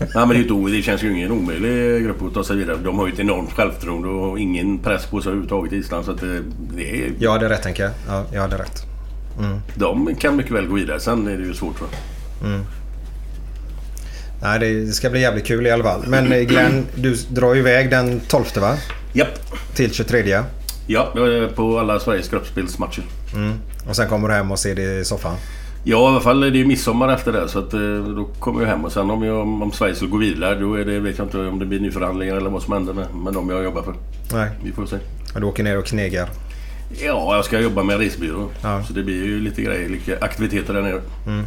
[0.00, 2.76] Nej men det, är inte, det känns ju ingen omöjlig grupp att ta sig vidare.
[2.84, 6.04] De har ju ett enormt självförtroende och ingen press på sig överhuvudtaget i Island.
[6.04, 6.42] Så att det,
[6.76, 7.92] det är, jag hade rätt tänker jag.
[8.08, 8.82] Ja, jag hade rätt.
[9.38, 9.58] Mm.
[9.74, 11.00] de kan mycket väl gå vidare.
[11.00, 12.48] Sen är det ju svårt jag.
[12.48, 12.64] Mm.
[14.42, 16.04] Nej, det ska bli jävligt kul i alla fall.
[16.06, 18.76] Men eh, Glenn, du drar ju iväg den 12 va?
[19.12, 19.38] Japp.
[19.74, 20.42] Till 23.
[20.86, 21.14] Ja,
[21.54, 23.02] på alla Sveriges gruppspelsmatcher.
[23.34, 23.52] Mm.
[23.88, 25.36] Och sen kommer du hem och ser det i soffan.
[25.84, 27.48] Ja, i alla fall är det ju midsommar efter det.
[27.48, 27.80] Så att, eh,
[28.16, 30.84] då kommer jag hem och sen om, jag, om Sverige skulle gå vidare då är
[30.84, 33.50] det, vet jag inte om det blir nyförhandlingar eller vad som händer med, med dem
[33.50, 33.94] jag jobbar för.
[34.32, 34.50] Nej.
[34.64, 34.96] Vi får se.
[35.34, 36.28] Och du åker ner och knegar.
[36.90, 38.50] Ja, jag ska jobba med resebyrå.
[38.62, 38.84] Ja.
[38.84, 41.00] Så det blir ju lite grejer, lite aktiviteter där nere.
[41.26, 41.44] Mm.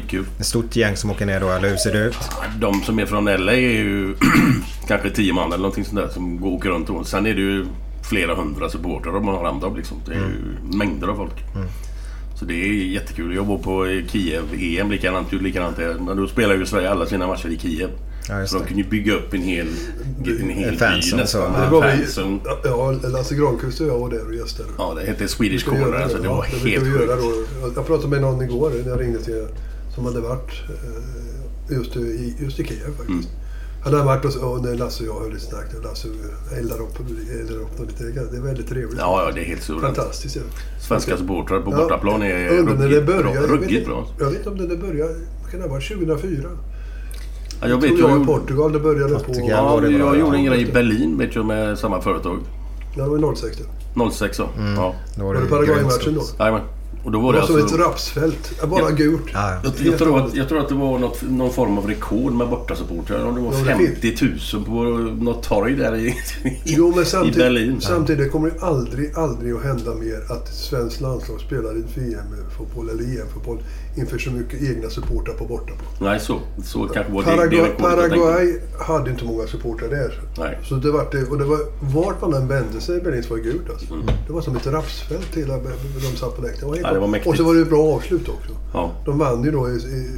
[0.00, 0.24] Skitkul.
[0.40, 2.16] Ett stort gäng som åker ner då, eller hur ser det ut?
[2.60, 4.14] De som är från LA är ju
[4.88, 6.90] kanske tio man eller någonting sånt där som går- åker runt.
[6.90, 7.66] Och sen är det ju
[8.10, 9.76] flera hundra supportrar man har hand om.
[9.76, 9.96] Liksom.
[10.06, 11.54] Det är ju mängder av folk.
[11.54, 11.66] Mm.
[12.38, 13.34] Så det är jättekul.
[13.34, 15.94] Jag var på Kiev-EM likadant, likadant är.
[15.94, 17.90] Men då spelar ju Sverige alla sina matcher i Kiev.
[18.28, 19.66] Ja, så de kunde ju bygga upp en hel,
[20.40, 21.26] en hel Fanzone by nästan.
[21.26, 21.38] så.
[21.58, 22.38] Det Ja, var vi, fanzone.
[22.64, 24.68] ja, Lasse Granqvist och jag var där och gästade.
[24.78, 26.02] Ja, det hette Swedish Corner.
[26.02, 27.12] Alltså, det var helt sjukt.
[27.76, 29.46] Jag pratade med någon igår när jag ringde till
[29.96, 33.28] som hade varit eh, just i, just i Kiev faktiskt.
[33.28, 33.44] Mm.
[33.84, 35.64] Hade han varit och, och när Lasse och jag höll lite snack.
[35.74, 36.08] när Lasse
[36.58, 36.98] eldade upp,
[37.40, 38.04] eldade upp och lite.
[38.04, 38.98] Det är väldigt trevligt.
[38.98, 39.96] Ja, ja, det är helt suveränt.
[39.96, 40.36] Fantastiskt.
[40.36, 40.42] Ja.
[40.88, 43.34] Svenska supportrar på Ja, bortaplan är jag när det ruggigt bra.
[43.34, 44.06] Jag vet Ruggigt inte- bra.
[44.18, 45.14] Jag vet inte om det, det började.
[45.50, 45.88] Kan det ha varit?
[45.88, 46.48] 2004?
[47.60, 47.98] Ja, jag vet ju...
[47.98, 49.32] jag i Portugal det började på...
[49.48, 50.20] Ja, var det bra, jag ja.
[50.20, 52.38] gjorde en grej i Berlin vet jag med samma företag.
[52.96, 54.10] Ja, det var 06 det.
[54.10, 54.48] 06 så.
[54.58, 54.74] Mm.
[54.74, 54.94] Ja.
[55.18, 56.22] Var det Paraguay-matchen då?
[56.38, 56.62] Jajamän.
[57.06, 57.74] Och då var Det det, var som alltså...
[57.76, 58.52] ett rapsfält.
[58.60, 59.22] Ja, Bara gult.
[59.32, 62.48] Jag, jag, tror att, jag tror att det var något, någon form av rekord med
[62.48, 63.18] bortasupportrar.
[63.18, 64.16] Det var Ja, det 50
[64.54, 64.72] 000 på
[65.24, 66.14] något torg där i,
[66.64, 67.80] Jo, men i samtidigt, Berlin.
[67.80, 73.02] samtidigt kommer det aldrig, aldrig att hända mer att svenskt landslag spelar i VM-fotboll eller
[73.20, 73.58] EM-fotboll
[73.96, 75.78] inför så mycket egna supportrar på bortaplan.
[76.00, 76.40] Nej, så.
[76.64, 77.72] Så kanske var det, det Paraguay.
[77.78, 80.20] Paraguay hade inte många supportrar där.
[80.38, 80.58] Nej.
[80.64, 83.28] Så det var det, och det var, vart man än vände sig i Berlin så
[83.30, 83.94] var det gult alltså.
[83.94, 84.06] Mm.
[84.26, 85.54] Det var som ett rapsfält hela
[86.10, 86.72] de satt på läktaren.
[86.82, 87.06] Ja, det var bra.
[87.06, 87.30] mäktigt.
[87.30, 88.52] Och så var det ett bra avslut också.
[88.72, 88.92] Ja.
[89.04, 90.10] De vann ju då i, i,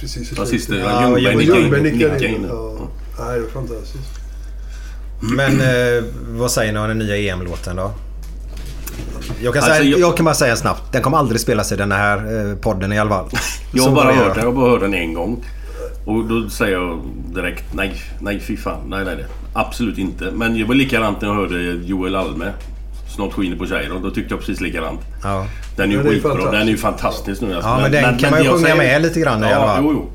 [0.00, 0.86] precis i Ja, sista- slutet.
[0.90, 2.46] ja, Ljungberg nickade in-.
[2.48, 2.74] Ja.
[3.18, 4.20] Nej, det var fantastiskt.
[5.36, 7.92] Men eh, vad säger ni om den nya EM-låten då?
[9.42, 10.16] Jag kan, Alltså, säga, jag- jag...
[10.16, 10.92] kan bara säga snabbt.
[10.92, 12.16] Den kommer aldrig spelas i den här
[12.50, 13.28] eh, podden i alla fall.
[13.72, 14.44] Jag har bara hört den.
[14.44, 15.44] Jag bara hört den en gång.
[16.04, 17.02] Och då säger jag
[17.34, 18.80] direkt nej, nej fy fan.
[18.86, 19.26] Nej, nej, nej.
[19.52, 20.30] Absolut inte.
[20.30, 22.52] Men det var likadant när jag hörde Joel Alme.
[23.16, 24.02] Snart skiner på Cheiron.
[24.02, 25.00] Då tyckte jag precis likadant.
[25.22, 25.46] Ja.
[25.76, 26.50] Den är ju skitbra.
[26.50, 27.54] Den är ju fantastisk nu.
[27.54, 27.70] Alltså.
[27.70, 29.82] Ja, men den kan man ju sjunga med lite grann i ja, alla fall.
[29.84, 30.10] Jo, jo.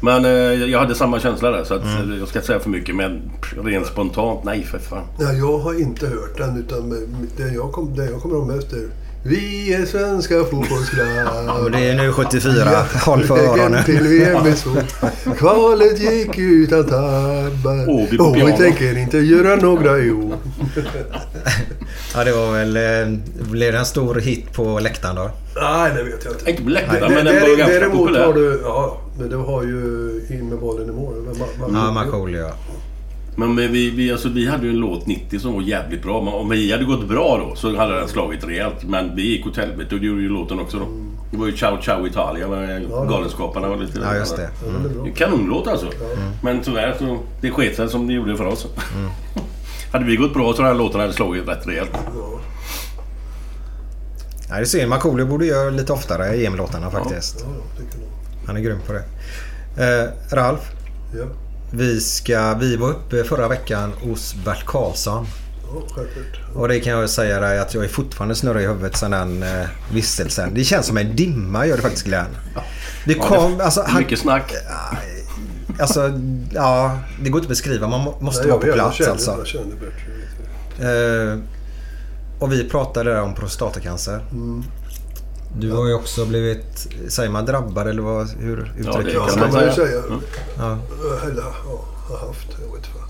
[0.00, 0.30] Men eh,
[0.70, 1.64] jag hade samma känsla där.
[1.64, 2.12] Så att, Mm.
[2.12, 2.94] eh, jag ska inte säga för mycket.
[2.96, 3.22] Men
[3.64, 5.04] rent spontant, nej för fan.
[5.18, 6.90] Ja, jag har inte hört den utan
[7.36, 8.86] det jag, kom, det jag kommer ihåg mest är
[9.22, 11.58] Vi är svenska fotbollslag.
[11.64, 12.84] Och det är nu 74.
[13.04, 13.84] Håll för öronen.
[13.84, 14.82] till VM är svår.
[15.38, 17.90] Kvalet gick utan tabbar.
[18.20, 20.36] Och vi tänker inte göra några i år.
[22.14, 22.76] Ja, det var väl...
[22.76, 23.18] Eh,
[23.50, 25.30] blev det en stor hit på läktaren då?
[25.62, 26.50] Nej, det vet jag inte.
[26.50, 28.26] Inte på läktaren, Nej, men det- den var det- ganska Däremot populär.
[28.26, 28.60] har du...
[28.64, 29.76] Ja, men det har ju
[30.30, 31.14] in med bollen i mål.
[31.72, 32.52] Ja, Markoolio ja.
[33.36, 36.22] Men vi, vi, alltså, vi hade ju en låt 90 som var jävligt bra.
[36.22, 38.84] Men om vi hade gått bra då så hade den slagit rejält.
[38.84, 40.86] Men vi gick åt helvete och det gjorde ju låten också då.
[41.30, 43.68] Det var ju Ciao Ciao Italia med Galenskaparna.
[43.68, 44.50] Och lite Ja, just det.
[45.02, 45.86] Ja, är Kanonlåt alltså.
[46.42, 48.66] Men tyvärr så det sket sig som det gjorde för oss.
[49.92, 51.90] hade vi gått bra så hade den låten hade slagit rätt rejält.
[54.48, 54.88] Nej, det är synd.
[54.88, 57.36] Markoolio borde göra lite oftare EM-låtarna faktiskt.
[57.40, 57.46] Ja,
[57.78, 58.10] det kan nog.
[58.46, 59.02] Han är grym på det.
[59.76, 60.60] Eh, Ralf,
[61.14, 61.24] Ja,
[61.70, 65.26] vi, ska, vi var uppe förra veckan hos Bert Karlsson.
[66.54, 69.42] Och det kan jag säga dig att jag är fortfarande snurrig i huvudet sedan den
[69.42, 70.54] eh, vistelsen.
[70.54, 72.26] Det känns som en dimma gör det faktiskt Glenn.
[73.04, 74.52] Det kom, det- alltså, han, Mycket snack.
[75.80, 76.12] alltså,
[76.52, 77.88] ja, det går inte att beskriva.
[77.88, 79.30] Man må- måste Nej, vara på plats känner, alltså.
[79.38, 81.32] Jag känner bättre.
[81.32, 81.38] Eh,
[82.38, 84.20] och vi pratade där om prostatacancer.
[84.32, 84.64] Mm.
[85.60, 89.42] Du har ju också blivit, säger man drabbad eller vad, hur uttrycker det Ja, kan
[89.42, 90.02] kan man ju säga.
[90.58, 90.78] Ja.
[91.24, 92.48] Eller ja, har haft.
[92.66, 93.02] Jag vet fan.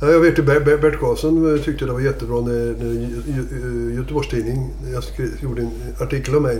[0.00, 3.96] Ja, jag vet ju Bert Karlsson eh, tyckte det var jättebra när, när Gö- Gö-
[3.96, 6.58] Göteborgs Tidning jag skrev, gjorde en artikel om mig.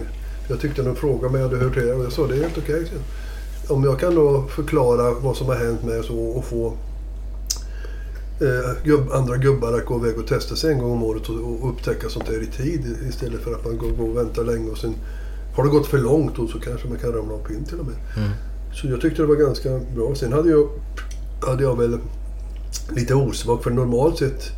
[0.48, 2.42] Jag tyckte de frågade mig om jag hade hört det och jag sa det är
[2.42, 2.84] helt okej.
[3.66, 3.74] så.
[3.74, 6.72] Om jag kan då förklara vad som har hänt med så och få
[8.40, 11.36] eh, gubb, andra gubbar att gå iväg och testa sig en gång om året och,
[11.36, 14.70] och upptäcka sånt här i tid istället för att man går, går och väntar länge
[14.70, 14.94] och sen
[15.56, 17.86] har det gått för långt och så kanske man kan ramla av pinn till och
[17.86, 17.94] med.
[18.74, 20.14] Så jag tyckte det var ganska bra.
[20.14, 20.68] Sen hade jag,
[21.46, 21.98] hade jag väl
[22.96, 24.50] lite osmak för normalt sett.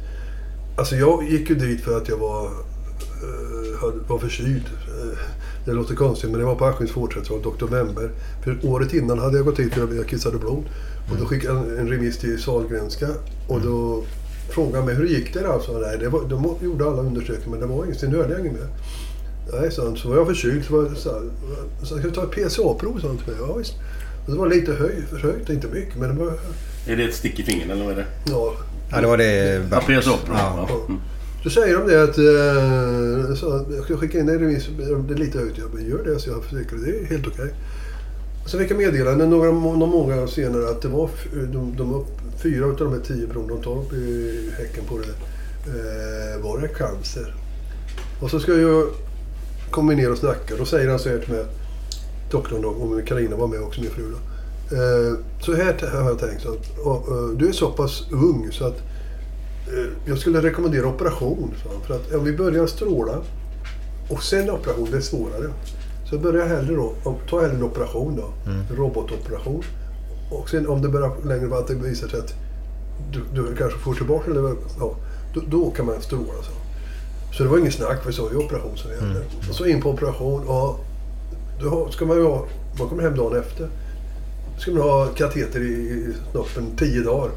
[0.77, 4.65] Alltså jag gick ju dit för att jag var, eh, var förkyld.
[4.89, 5.19] Eh,
[5.65, 7.67] det låter konstigt men det var på Askims vårdcentral, Dr.
[7.67, 8.11] Wember.
[8.45, 10.65] För året innan hade jag gått dit för att jag kissade blod.
[11.11, 13.09] Och då skickade jag en remiss till Sahlgrenska
[13.49, 14.03] och då
[14.51, 15.63] frågade han mig hur det gick det då?
[15.67, 18.41] Så, nej, det var, de gjorde alla undersökningar men det var inget, sen hörde jag
[18.41, 18.69] inget mer.
[19.53, 19.97] Nej, han.
[19.97, 20.65] Så var jag förkyld.
[20.65, 21.23] Så, var, jag så, här,
[21.81, 22.99] så ska vi ta ett PSA-prov?
[23.01, 23.37] sa han till mig.
[23.49, 23.75] Ja, visst.
[24.27, 26.33] Och det var lite höj, förhöjt, inte mycket men det var...
[26.87, 28.07] Är det ett stick i fingret eller vad är det?
[28.31, 28.55] Ja,
[28.91, 29.81] Ja, det var det Ja.
[29.81, 30.37] PSA-prov.
[30.39, 30.67] Ja.
[30.69, 30.85] Ja.
[30.89, 31.01] Mm.
[31.45, 34.69] Då säger de det att eh, så, jag ska skicka in en remiss.
[35.09, 35.59] Det är lite högt.
[35.59, 36.79] Jag bara, gör det så jag försäkrar.
[36.79, 37.45] Det är helt okej.
[37.45, 37.53] Och
[38.47, 41.11] Sen fick jag meddelande några, månader senare att det var
[41.53, 42.07] de, de upp,
[42.43, 45.15] fyra av de här tio proven de tar upp i häcken på det
[45.71, 47.35] eh, var det cancer.
[48.21, 48.89] Och så ska jag
[49.71, 50.57] komma ner och snacka.
[50.59, 51.45] Då säger han så här till mig,
[52.31, 54.17] doktorn då, och Carina var med också, min fru då.
[54.77, 56.43] Eh, så här har jag tänkt.
[56.43, 58.79] Så att, och, eh, och, du är så pass ung så att
[59.73, 61.55] eh, jag skulle rekommendera operation.
[61.63, 61.69] Så.
[61.87, 63.19] För att om vi börjar stråla
[64.09, 65.51] och sen operation, det är svårare.
[66.15, 66.95] Så börja hellre då,
[67.31, 68.51] ta hellre en operation då.
[68.51, 69.63] En robotoperation.
[70.31, 72.35] Och sen om det börjar längre fram att det visar sig att
[73.13, 74.97] du, du kanske får tillbaka eller ja,
[75.35, 76.43] då, då kan man stråla.
[76.43, 76.53] Så.
[77.37, 79.21] så det var ingen snack, för så är operation som gällde.
[79.49, 80.81] Och så in på operation och
[81.61, 82.47] då ska man ju ha,
[82.79, 83.69] man kommer hem dagen efter.
[84.55, 87.31] Då ska man ha kateter i, i snoppen tio dagar.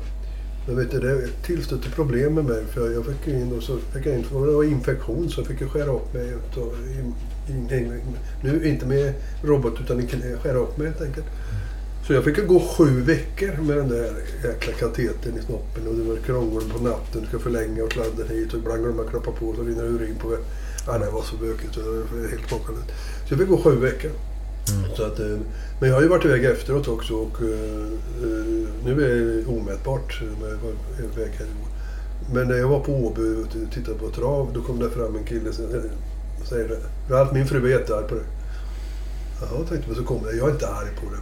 [0.67, 3.77] Men vet du, det tillstötte problem med mig för jag fick ju in och så
[3.77, 6.35] fick jag in, det var infektion så jag fick ju skära upp mig.
[6.35, 7.13] och in,
[7.49, 8.01] in, in,
[8.43, 9.13] nu inte med
[9.43, 11.25] robot utan i knä, skära upp mig helt enkelt.
[12.07, 14.13] Så jag fick gå sju veckor med den där
[14.43, 17.21] jäkla katetern i snoppen och det var krångel på natten.
[17.21, 20.27] Du ska förlänga och sladda hit och ibland glömma knappa på så rinner urin på
[20.27, 20.39] väg.
[20.87, 21.73] Ja, det var så bökigt.
[21.73, 22.87] så Det var helt makalöst.
[23.27, 24.11] Så jag fick gå sju veckor.
[24.95, 25.37] Så att, eh,
[25.79, 27.87] men jag har ju varit iväg efteråt också och eh,
[28.85, 30.21] nu är det omätbart.
[32.33, 35.23] Men när jag var på Åby och tittade på trav då kom det fram en
[35.23, 35.53] kille
[36.49, 36.77] säger det.
[37.07, 38.21] "Du, Allt min fru är jättearg på det.
[39.41, 40.35] Jaha, tänkte jag, så kom det.
[40.35, 41.21] Jag är inte arg på det.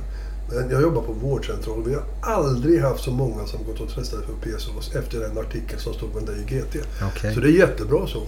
[0.56, 3.90] Men jag jobbar på vårdcentral och vi har aldrig haft så många som gått och
[3.90, 6.76] testat för PSOS efter den artikeln som stod om dig i GT.
[7.16, 7.34] Okej.
[7.34, 8.22] Så det är jättebra så.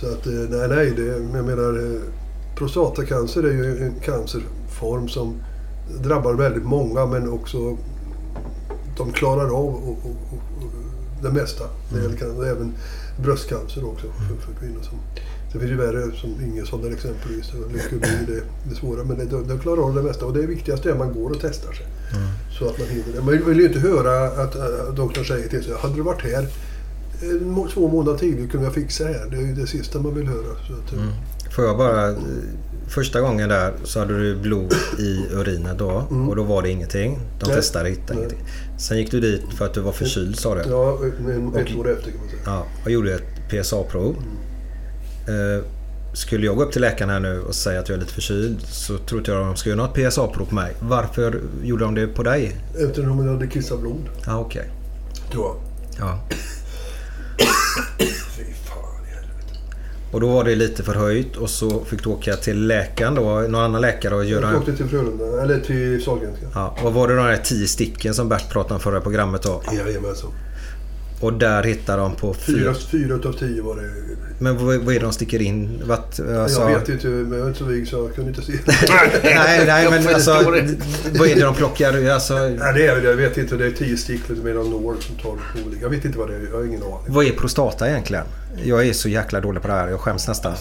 [0.00, 2.00] Så att, eh, nej, nej, det, jag menar, eh,
[2.56, 5.34] prostatacancer är ju en cancerform som
[6.02, 7.76] drabbar väldigt många men också
[8.96, 10.70] de klarar av och, och, och, och
[11.22, 11.64] det mesta.
[11.92, 12.74] Det gäller även
[13.22, 14.80] bröstcancer också för, för kvinnor.
[14.82, 14.98] Som,
[15.52, 17.52] det finns ju värre som Ingesson exempelvis.
[17.52, 18.32] och Leukemi, det,
[18.64, 19.04] det är svåra.
[19.04, 20.26] Men det, de, de klarar av det mesta.
[20.26, 21.86] Och det viktigaste är att man går och testar sig.
[22.58, 23.20] Så att man hinner det.
[23.22, 26.42] Man vill ju inte höra att äh, doktorn säger till sig hade du varit här
[27.22, 29.26] eh, må- två månader tidigare kunde jag fixa det här.
[29.30, 30.54] Det är ju det sista man vill höra.
[30.66, 32.08] Så att, eh, Får jag bara...
[32.10, 32.16] eh,
[32.88, 37.18] Första gången där så hade du blod i urinen då och då var det ingenting.
[37.40, 37.56] De Nej.
[37.56, 38.18] testade hittade Nej.
[38.18, 38.38] ingenting.
[38.78, 40.62] Sen gick du dit för att du var förkyld sa du?
[40.70, 40.98] Ja,
[41.28, 42.40] en, ett Och- år efter kan man säga.
[42.46, 44.16] Ja, och gjorde ett PSA-prov.
[44.16, 44.22] Eh,
[46.12, 48.60] skulle jag gå upp till läkaren här nu och säga att jag är lite förkyld
[48.66, 50.74] så trodde jag att de skulle göra något PSA-prov på mig.
[50.80, 52.56] Varför gjorde de det på dig?
[52.78, 54.08] Eftersom jag hade kissat blod.
[54.26, 54.70] Ja, okej.
[55.32, 55.56] Tror jag.
[55.98, 56.20] Ja.
[58.36, 59.58] Fy fan i helvete.
[60.12, 63.54] Och då var det lite förhöjt och så fick du åka till läkaren då, någon
[63.54, 64.50] annan läkare och göra...
[64.50, 66.46] Jag åkte till Frölunda, eller till Sahlgrenska.
[66.54, 69.62] Ja, och var det de där tio sticken som Bert pratade om förra programmet då?
[69.72, 70.30] Jajamensan.
[71.20, 73.14] Och där hittar de på Fyra, fyra...
[73.14, 73.90] utav tio var det.
[74.38, 75.82] Men vad, vad är det de sticker in?
[75.84, 76.60] Vart, alltså...
[76.60, 78.52] Jag vet inte, men jag är inte så vig så jag kunde inte se.
[79.22, 80.32] nej, nej, men Jag alltså...
[80.32, 81.18] det.
[81.18, 82.10] Vad är det de plockar?
[82.10, 83.56] Alltså, Nej, det är jag vet inte.
[83.56, 85.82] Det är tio stick med någon nål som tar på olika.
[85.82, 86.40] Jag vet inte vad det är.
[86.50, 86.98] Jag har ingen aning.
[87.06, 88.24] vad är prostata egentligen?
[88.64, 89.88] Jag är så jäkla dålig på det här.
[89.88, 90.52] Jag skäms nästan.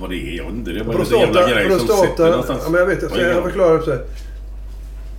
[0.00, 0.70] Vad det är, jag inte.
[0.70, 2.60] Det är bara en Prostata, jävla grej som sitter prostata, någonstans.
[2.64, 3.20] ja, men jag vet inte.
[3.20, 3.42] Jag det?
[3.42, 4.04] förklarar så här.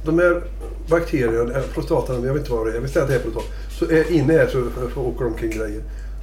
[0.05, 0.41] De här
[0.89, 2.73] bakterierna, prostatan, jag vet inte vad det är.
[2.73, 3.47] Jag vill säga att det är prostata.
[3.69, 5.81] Så är, inne här så, så åker de omkring grejer.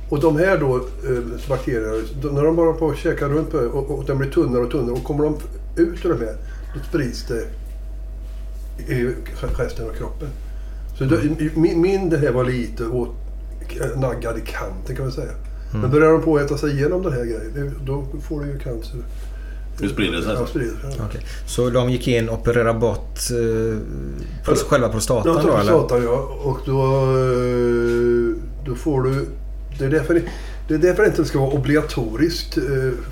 [0.09, 3.59] Och de här då, eh, bakterierna, de, när de bara på och käkar runt på
[3.59, 5.37] och, och de blir tunnare och tunnare och kommer de
[5.77, 6.37] ut ur de här,
[6.75, 7.45] då sprids det
[8.93, 9.15] i
[9.57, 10.29] resten av kroppen.
[10.99, 11.17] Så då,
[11.55, 13.09] min, min det här var lite åt,
[13.97, 15.33] naggad i kanten kan man säga.
[15.73, 18.59] Men börjar de på att äta sig igenom den här grejen, då får du ju
[18.59, 19.01] cancer.
[19.81, 20.95] Nu sprider det sig Ja, sprider sig.
[20.99, 21.05] ja.
[21.09, 21.21] Okej.
[21.47, 23.19] Så de gick in och opererade bort
[24.47, 25.73] eh, själva prostatan Ja, då eller?
[25.73, 26.39] prostatan ja.
[26.43, 28.37] Och då, eh,
[28.67, 29.27] då får du...
[29.79, 30.23] Det är därför det,
[30.69, 32.65] det, är därför det inte ska vara obligatoriskt eh,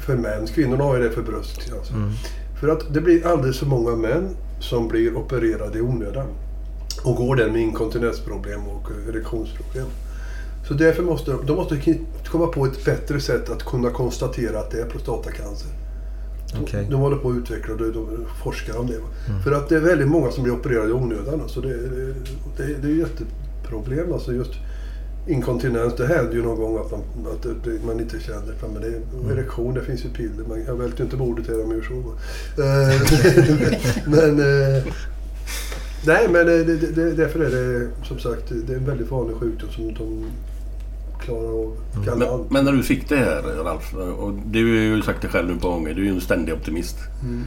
[0.07, 0.47] för män.
[0.55, 1.73] Kvinnorna har ju det för bröst.
[1.79, 1.93] Alltså.
[1.93, 2.11] Mm.
[2.61, 4.29] För att det blir alldeles för många män
[4.61, 6.27] som blir opererade i onödan.
[7.03, 9.87] Och går där med inkontinensproblem och erektionsproblem.
[10.69, 11.79] Så därför måste de, de måste
[12.27, 15.69] komma på ett bättre sätt att kunna konstatera att det är prostatacancer.
[16.63, 16.87] Okej.
[16.91, 18.95] De håller på att utveckla och de, de forskar om det.
[18.97, 19.43] Mm.
[19.45, 21.41] För att det är väldigt många som blir opererade i onödan.
[21.41, 22.15] Alltså det, det,
[22.57, 24.13] det, det är jätteproblem.
[24.13, 24.51] Alltså just
[25.29, 27.01] inkontinens, det händer ju någon gång att man,
[27.33, 28.69] att det, man inte känner det.
[28.73, 29.39] Men det är, Mm.
[29.39, 30.45] erektion, det finns ju piller.
[30.49, 31.85] Man, jag välter ju inte bordet här om jag.
[32.67, 33.01] Eh,
[34.07, 34.41] men...
[34.41, 34.83] eh,
[36.07, 39.37] Nej, men det, det, det, därför är det som sagt det är en väldigt vanlig
[39.37, 40.25] sjukdom som de
[41.25, 42.51] klarar av Men, galant.
[42.51, 45.61] men när du fick det här Ralf, och du har ju sagt det själv nu
[45.61, 46.97] på gånger, du är ju en ständig optimist.
[47.23, 47.45] Mm.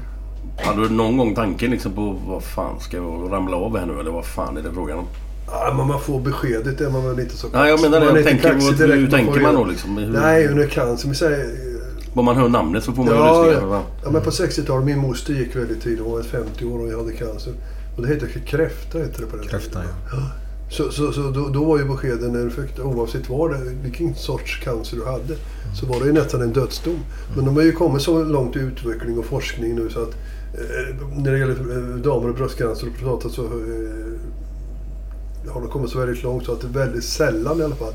[0.66, 4.00] Hade du någon gång tanken liksom på vad fan ska jag ramla av här nu
[4.00, 5.06] eller vad fan är det frågan om?
[5.48, 8.06] Ja, men man får beskedet är man väl inte så Nej, jag menar det.
[8.06, 9.98] Jag tänker, kaxig hur- hur direkt, tänker man då liksom?
[9.98, 11.08] Hur- Nej, under cancer.
[11.08, 11.46] Men säg,
[12.14, 13.68] Om man hör namnet så får man ju ja, rysningar.
[13.68, 13.82] va?
[14.04, 16.00] ja, men på 60-talet, min moster gick väldigt tidigt.
[16.04, 17.54] Hon var 50 år och jag hade cancer.
[17.96, 19.96] Och det hette kräfta, hette det på den Kräfta, tiden.
[20.12, 20.18] ja.
[20.74, 24.16] Så, så, så då, då var ju beskeden när du fick oavsett vad det, vilken
[24.16, 25.36] sorts cancer du hade,
[25.80, 27.00] så var det ju nästan en dödsdom.
[27.36, 30.16] Men de har ju kommit så långt i utveckling och forskning nu så att
[30.54, 33.50] eh, när det gäller eh, damer och bröstcancer och prostata så eh,
[35.54, 37.94] har de kommit så väldigt långt så att det är väldigt sällan i alla fall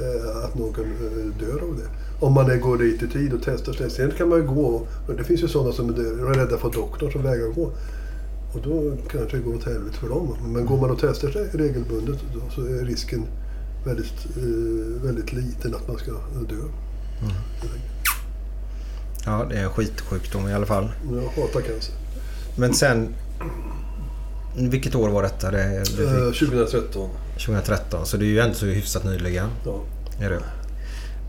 [0.00, 1.88] eh, att någon eh, dör av det.
[2.26, 3.90] Om man är, går dit i tid och testar sig.
[3.90, 6.70] Sen kan man ju gå, och det finns ju sådana som är är rädda för
[6.70, 7.72] doktorn som vägrar gå.
[8.52, 10.36] Och då kanske det går åt helvete för dem.
[10.42, 13.26] Men går man och testar sig regelbundet då, så är risken
[13.84, 16.12] väldigt, eh, väldigt liten att man ska
[16.48, 16.62] dö.
[19.24, 20.88] Ja, det är en skitsjukdom i alla fall.
[21.12, 21.94] Jag hatar cancer.
[22.56, 23.14] Men sen...
[24.56, 25.50] Vilket år var detta?
[25.50, 25.76] Det?
[25.76, 25.82] Eh,
[26.32, 27.10] 2013.
[27.32, 29.48] 2013, så det är ju ändå så hyfsat nyligen.
[29.64, 29.80] Ja.
[30.20, 30.40] Är det.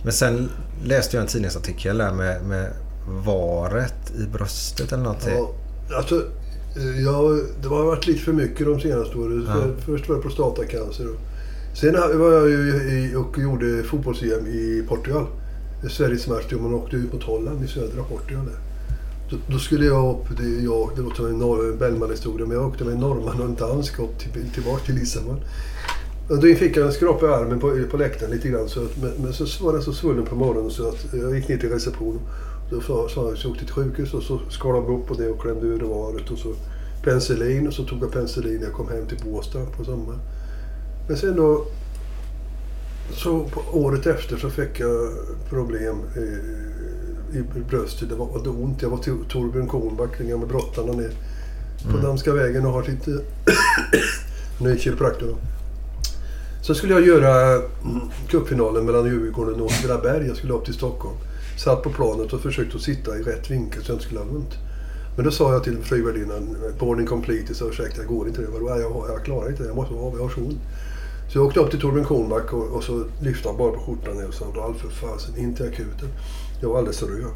[0.03, 0.49] Men sen
[0.83, 2.73] läste jag en tidningsartikel där med, med
[3.07, 5.33] varet i bröstet eller någonting.
[5.33, 6.23] Ja, alltså,
[7.05, 9.45] Ja, det har varit lite för mycket de senaste åren.
[9.47, 9.63] Ja.
[9.85, 11.07] Först var det prostatacancer.
[11.81, 15.25] Sen var jag ju och gjorde fotbolls-EM i Portugal.
[15.89, 18.45] Sveriges match man åkte ut mot Holland i södra Portugal.
[19.29, 22.67] Då, då skulle jag upp, det, jag, det låter som en norr- Bellman-historia, men jag
[22.67, 25.39] åkte med en norrman och en dansk upp till, tillbaka till Lissabon.
[26.29, 28.69] Och då fick jag en skrapa i armen på, på läktaren lite grann.
[28.69, 31.47] Så att, men, men så var den så svullen på morgonen så att jag gick
[31.47, 32.19] ner till receptionen.
[32.73, 35.65] Jag så jag åkte till sjukhus och så skar de upp på det och klämde
[35.65, 36.53] ur röret och så
[37.03, 40.19] penicillin och så tog jag penicillin när jag kom hem till Båstad på sommaren.
[41.07, 41.65] Men sen då
[43.11, 45.11] så på året efter så fick jag
[45.49, 48.09] problem eh, i bröstet.
[48.09, 48.81] Det var, det ont.
[48.81, 51.11] Jag var till Torbjörn Kornback, den gamla brottaren ner
[51.91, 53.07] på Danska vägen och har sitt
[54.61, 55.27] ny kiropraktor.
[55.27, 55.35] då.
[56.61, 60.27] Så skulle jag göra mm, cupfinalen mellan Djurgården och Åtvidaberg.
[60.27, 61.15] Jag skulle upp till Stockholm.
[61.57, 64.27] Satt på planet och försökte att sitta i rätt vinkel så jag inte skulle ha
[64.27, 64.57] ont.
[65.15, 68.47] Men då sa jag till flygvärdinnan, boarding complete, så ursäkta jag går inte det.
[68.47, 68.69] Vadå?
[68.69, 70.59] Jag, jag klarar inte det, jag måste vara jag har så ont.
[71.31, 74.27] Så jag åkte upp till Torbjörn Kornback och, och så lyfte han bara på skjortan
[74.27, 76.09] och sa Ralf för fasen, in till akuten.
[76.61, 77.31] Jag var alldeles röd.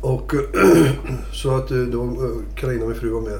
[0.00, 0.32] Och
[1.32, 3.38] så att eh, då eh, Carina, min fru, var med.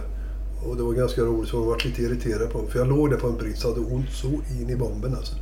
[0.67, 2.71] Och det var ganska roligt, så hon var lite irriterad på mig.
[2.71, 4.27] För jag låg där på en brits och hade ont så
[4.61, 5.35] in i bomben alltså.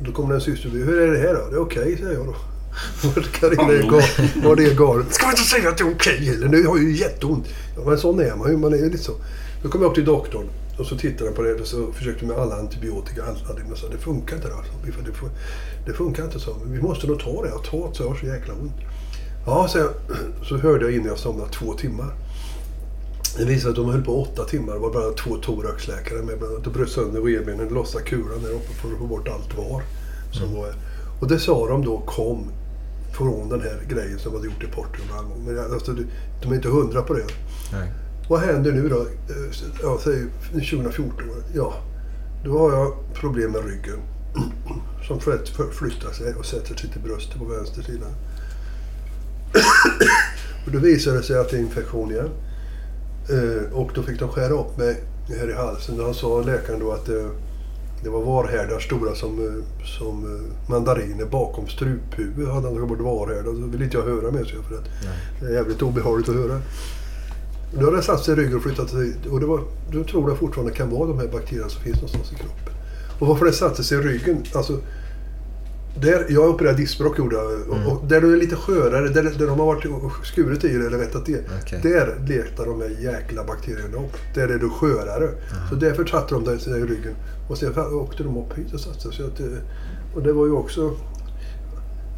[0.00, 0.84] Då kom det en syster förbi.
[0.84, 1.50] Hur är det här då?
[1.50, 2.34] Det är okej, säger jag då.
[3.32, 5.14] Carina är gal- var det galet.
[5.14, 6.48] Ska man inte säga att det är okej heller?
[6.48, 7.46] Nu har jag ju jätteont.
[7.76, 8.56] Ja, men sån är man ju.
[8.56, 9.12] Man är ju lite så.
[9.62, 10.46] Då kom jag upp till doktorn
[10.78, 13.22] och så tittade han på det och så försökte med alla antibiotika.
[13.22, 14.48] Alla det, men så, det funkar inte.
[14.54, 14.72] Alltså.
[15.06, 15.30] Det, får-
[15.86, 16.56] det funkar inte så.
[16.66, 17.48] Vi måste nog ta det.
[17.48, 18.72] Jag tar det så jag har så jäkla ont.
[19.46, 19.88] Ja, så, jag,
[20.48, 22.14] så hörde jag innan jag somnade två timmar.
[23.38, 24.72] Det visade att de höll på åtta timmar.
[24.74, 26.38] Det var bara två thoraxläkare med.
[26.38, 26.64] bland annat.
[26.64, 29.82] De bröt sönder revbenen, lossade kulan där uppe för att få bort allt var.
[30.32, 30.74] Som var.
[31.20, 32.50] Och det sa de då kom
[33.12, 35.24] från den här grejen som hade gjort i Portugal.
[35.46, 36.06] Men alltså, de-
[36.42, 37.26] de är inte hundra på det.
[37.72, 37.92] Nej.
[38.28, 39.00] Vad händer nu då?
[39.00, 39.06] Eh,
[39.82, 41.12] Ja, säg 2014.
[41.54, 41.74] Ja,
[42.44, 43.98] då har jag problem med ryggen.
[45.08, 45.20] Som
[45.72, 48.06] flyttar sig och sätter sig till bröstet på vänster sida.
[50.66, 52.28] och då visade det sig att det är infektion igen.
[53.30, 56.00] Eh, Och då fick de skära upp mig här i halsen.
[56.00, 57.26] Han sa läkaren då att eh,
[58.02, 62.54] det var varhärdar stora som, eh, som eh, mandariner bakom struphuvudet.
[62.54, 63.44] Hade han tagit bort varhärdar.
[63.44, 64.44] Så ville inte jag höra mer.
[64.44, 64.84] Så jag, för att
[65.40, 66.60] det är jävligt obehagligt att höra.
[67.78, 69.14] Nu har det satt sig i ryggen och flyttat sig.
[69.30, 69.60] Och det var,
[69.92, 72.74] då tror jag fortfarande kan vara de här bakterierna som finns någonstans i kroppen.
[73.18, 74.44] Och varför det satte sig i ryggen?
[74.54, 74.78] Alltså,
[75.94, 77.46] där, jag opererade diskbråck gjorde jag.
[77.68, 79.86] Och, och där du är lite skörare, där, där de har varit
[80.26, 81.40] skurit i det eller rättat det.
[81.62, 81.80] Okej.
[81.82, 84.16] Där letar de här jäkla bakterierna upp.
[84.34, 85.30] Där är du skörare.
[85.68, 87.14] Så därför satte de sig i ryggen.
[87.48, 89.12] Och sen åkte de upp hit och satte sig.
[89.12, 89.60] Så att, det-
[90.14, 90.96] och det var ju också...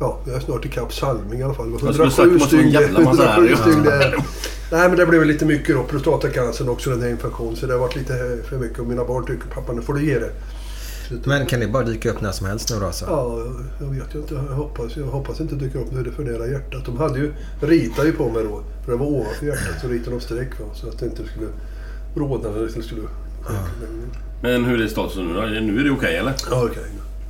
[0.01, 1.67] Ja, jag är snart ikapp Salming i alla fall.
[1.67, 3.57] Det var Jag skulle sagt, det var så en jävla massa här, 107 ja.
[3.57, 4.17] stygn där.
[4.73, 5.83] Nej, men det blev lite mycket då.
[5.83, 7.57] Prostatacancern också, den här infektionen.
[7.57, 8.79] Så det har varit lite för mycket.
[8.79, 10.31] Och mina barn tycker pappa, nu får du ge det.
[11.25, 13.05] Men kan det bara dyka upp när som helst nu då alltså?
[13.09, 13.39] Ja,
[13.81, 14.35] jag vet ju inte.
[14.35, 16.03] Jag hoppas, jag hoppas inte dyker upp nu.
[16.03, 16.85] Det är för nära hjärtat.
[16.85, 18.63] De hade ju, ritade ju på mig då.
[18.85, 19.81] För det var ovanför hjärtat.
[19.81, 21.47] Så ritade de streck va, så att det inte skulle
[22.15, 23.03] bråda när det skulle...
[24.43, 25.41] Men hur är statusen nu då?
[25.41, 26.35] Nu är det okej eller?
[26.51, 26.83] Ja, okej.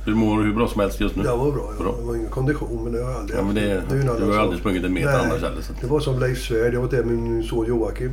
[0.05, 1.23] Du mår hur bra som helst just nu?
[1.23, 1.73] Jag var bra.
[1.79, 4.33] Jag var ingen kondition, men det har jag aldrig Ja, men det, en du har
[4.33, 5.21] ju aldrig sprungit en meter Nej.
[5.25, 5.61] annars heller.
[5.61, 5.73] Så.
[5.81, 6.73] Det var som Leif Svärd.
[6.73, 8.11] Jag var där med min son Joakim.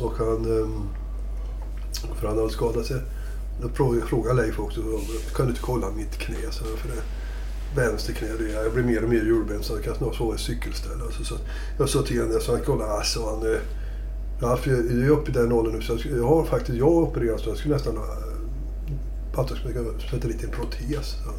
[0.00, 0.36] Och han...
[0.58, 0.82] ehm,
[2.20, 2.96] För han hade skadat sig.
[3.60, 3.68] Då
[4.06, 4.80] frågade Leif också.
[5.36, 6.36] Kan du inte kolla mitt knä?
[6.50, 7.02] Så för det
[7.80, 8.28] vänster knä.
[8.38, 9.64] det Jag blir mer och mer hjulbent.
[9.64, 11.02] så jag kan snart vara ett cykelställ.
[11.06, 11.34] Alltså, så
[11.78, 12.92] jag sa till honom, så han kollade.
[12.92, 13.58] Alltså, han,
[14.40, 15.82] ja, för jag jag är uppe i den åldern nu.
[15.82, 18.04] Så jag, jag har faktiskt, jag har opererat så jag skulle nästan ha
[19.34, 21.06] att jag skulle sätta dit en protes.
[21.06, 21.32] Så.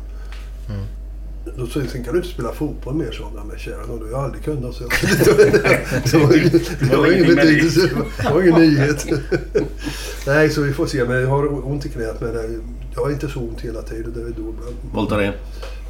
[1.57, 3.47] Då sa jag, sen kan du inte spela fotboll mer, sa han.
[3.47, 4.75] Men kära nån, du har aldrig kunnat.
[4.75, 4.83] Så.
[6.11, 7.89] det var, ingen- det var ingen betydelse.
[8.17, 9.05] Det var ingen nyhet.
[10.27, 11.03] Nej, så vi får se.
[11.05, 12.21] Men jag har ont i knät.
[12.21, 12.59] Men det-
[12.95, 14.13] jag har inte så ont hela tiden.
[14.15, 14.75] Det är då ibland.
[14.93, 15.33] Voltaren.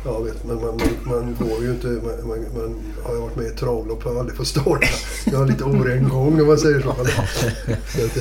[0.06, 1.88] Ja, vet, men man, man, man går ju inte...
[1.88, 4.88] Man, man, man har ju varit med i travlopp och har aldrig fått starta.
[5.32, 6.96] Jag har lite oren gång om man säger så.
[7.98, 8.18] så, att,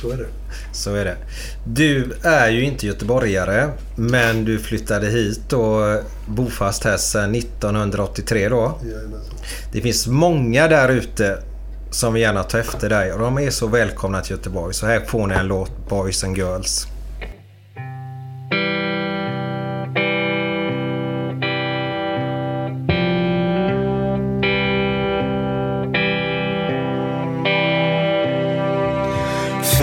[0.00, 0.26] så är det.
[0.72, 1.16] Så är det.
[1.64, 8.78] Du är ju inte göteborgare men du flyttade hit och bofast här sedan 1983 då.
[8.82, 9.34] Jajamensan.
[9.72, 11.38] Det finns många där ute
[11.90, 14.74] som vill gärna ta efter dig och de är så välkomna till Göteborg.
[14.74, 16.86] Så här får ni en låt Boys and Girls.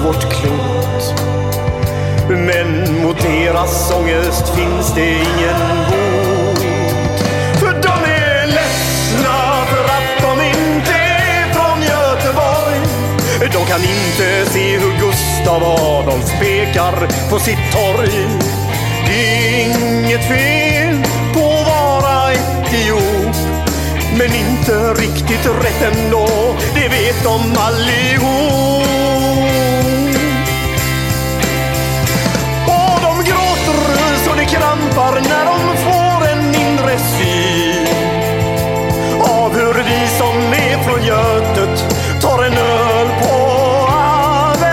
[0.00, 1.14] vårt klot.
[2.28, 5.60] Men mot deras ångest finns det ingen
[5.90, 6.60] bot.
[7.60, 12.80] För de är ledsna för att de inte är från Göteborg.
[13.52, 18.28] De kan inte se hur Gustav Adolf pekar på sitt torg.
[19.06, 21.02] Det är inget fel
[21.34, 23.36] på att vara etiop.
[24.18, 26.28] Men inte riktigt rätt ändå,
[26.74, 28.77] det vet de allihop.
[34.98, 37.86] Krampar när de får en inre syn
[39.20, 43.34] av hur vi som är från Götet tar en öl på
[43.88, 44.72] Avenyn.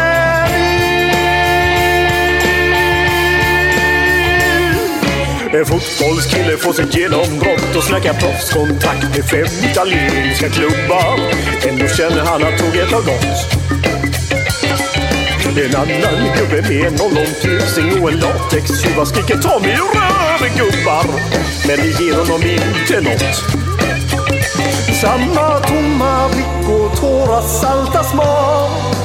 [5.54, 11.20] En fotbollskille får sitt genombrott och snackar proffskontakt med fem italienska klubbar.
[11.68, 13.55] Ändå känner han att tåget har gått.
[15.58, 21.06] En annan gubbe med en ollontusing och en latextjuva skriker ta mig ur röven gubbar.
[21.68, 23.36] Men det ger honom inte nåt.
[25.02, 28.96] Samma tomma blick och tårar salta smak.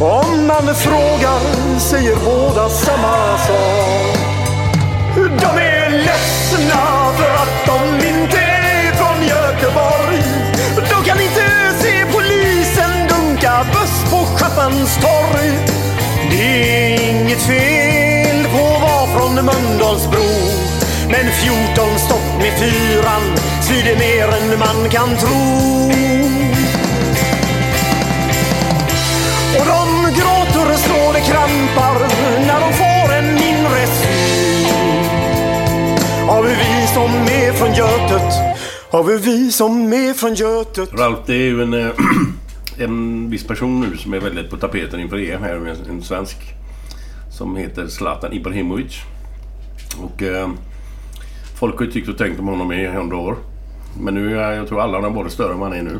[0.00, 4.18] Om man frågar säger båda samma sak.
[5.14, 9.95] De är ledsna för att de inte är från Göteborg.
[14.56, 15.50] Buss torg.
[16.30, 20.28] Det är inget fel på att vara från Mölndalsbro.
[21.10, 21.26] Men
[21.76, 25.90] 14 stopp med fyran svider mer än man kan tro.
[29.58, 31.98] Och de gråter så det krampar
[32.46, 34.68] när de får en inre syn
[36.28, 38.34] av hur vi som är från Götet,
[38.90, 41.90] av hur vi som är från Götet Ralf, det är ju en, eh,
[42.78, 45.54] en viss person nu som är väldigt på tapeten inför EM här.
[45.54, 46.36] En, en svensk.
[47.30, 49.00] Som heter Zlatan Ibrahimovic.
[50.02, 50.48] Och eh,
[51.58, 53.36] folk har ju tyckt och tänkt om honom i hundra år.
[54.00, 55.98] Men nu är jag tror alla har varit större än vad han är nu.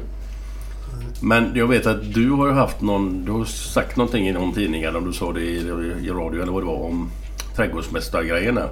[1.20, 3.24] Men jag vet att du har ju haft någon...
[3.24, 5.56] Du har sagt någonting i någon tidning eller om du sa det i,
[6.02, 7.10] i radio eller vad det var om
[7.56, 8.68] trädgårdsmästargrejen där.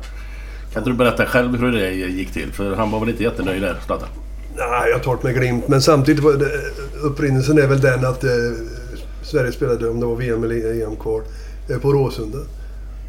[0.72, 2.52] Kan inte du berätta själv hur det gick till?
[2.52, 4.08] För han var väl inte jättenöjd där, Zlatan?
[4.56, 5.68] Nej, jag tar det med glimt.
[5.68, 6.50] Men samtidigt var det,
[7.04, 8.30] upprinnelsen är väl den att eh,
[9.22, 11.22] Sverige spelade, om det var VM eller EM-kval,
[11.70, 12.38] eh, på Råsunda.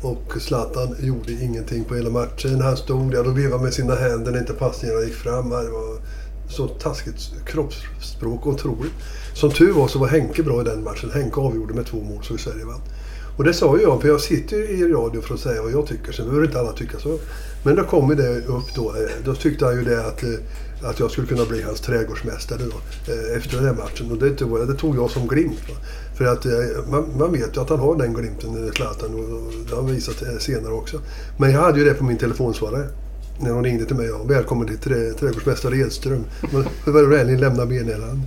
[0.02, 2.62] Och Zlatan gjorde ingenting på hela matchen.
[2.62, 5.50] Han stod där och vevade med sina händer när inte passningarna gick fram.
[5.50, 5.98] Det var
[6.50, 8.94] så taskigt kroppsspråk, otroligt.
[9.34, 11.12] Som tur var så var Henke bra i den matchen.
[11.14, 12.82] Henke avgjorde med två mål så Sverige vann.
[13.38, 15.72] Och det sa ju jag, för jag sitter ju i radio för att säga vad
[15.72, 16.12] jag tycker.
[16.12, 17.18] Sen behöver inte alla tycka så.
[17.64, 18.90] Men då kom det upp då.
[18.90, 20.30] Eh, då tyckte han ju det att, eh,
[20.84, 24.12] att jag skulle kunna bli hans trädgårdsmästare då, eh, efter den här matchen.
[24.12, 25.60] Och det, tog jag- det tog jag som glimt.
[25.70, 25.76] Va?
[26.18, 26.52] För att eh,
[26.92, 29.14] man, man vet ju att han har den glimten, Zlatan.
[29.14, 31.00] Och, och det har han visat eh, senare också.
[31.38, 32.88] Men jag hade ju det på min telefonsvarare.
[33.40, 34.08] När hon ringde till mig.
[34.08, 36.24] Ja, Välkommen till trä, trädgårdsmästare Edström.
[36.86, 38.22] Hur var det vänlig lämna meddelanden.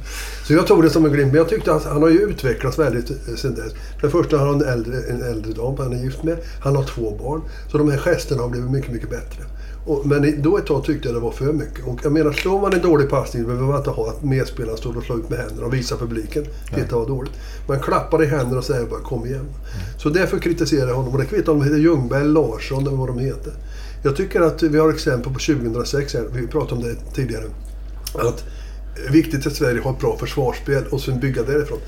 [0.47, 1.27] Så jag tog det som en glimt.
[1.33, 3.73] Men jag tyckte att han har ju utvecklats väldigt eh, sen dess.
[4.01, 6.39] För det första har han en äldre, en äldre dam han är gift med.
[6.61, 7.41] Han har två barn.
[7.73, 9.43] Så de här gesterna har blivit mycket, mycket bättre.
[9.89, 11.86] Och, men då ett tag tyckte jag det var för mycket.
[11.86, 14.97] Och jag menar, slår man en dålig passning behöver man inte ha att medspelaren står
[14.97, 16.44] och slår ut med händerna och visar publiken.
[16.74, 17.32] Titta vad dåligt.
[17.69, 19.47] Man klappar i händerna och säger bara kom igen.
[19.98, 21.12] Så därför kritiserar jag honom.
[21.12, 23.52] Och det kvittar om de heter Ljungberg, Larsson eller vad de heter.
[24.02, 27.44] Jag tycker att vi har exempel på 2006, här, vi pratade om det tidigare.
[28.15, 28.44] Att
[29.10, 31.78] viktigt att Sverige har ett bra försvarsspel och sen bygga därifrån.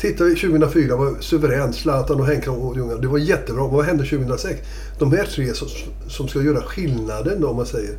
[0.00, 1.76] Titta, 2004 var suveränt.
[1.76, 3.00] Zlatan och Henke och Ljungan.
[3.00, 3.68] Det var jättebra.
[3.68, 4.60] Vad hände 2006?
[4.98, 5.68] De här tre som,
[6.08, 7.96] som ska göra skillnaden då, om man säger.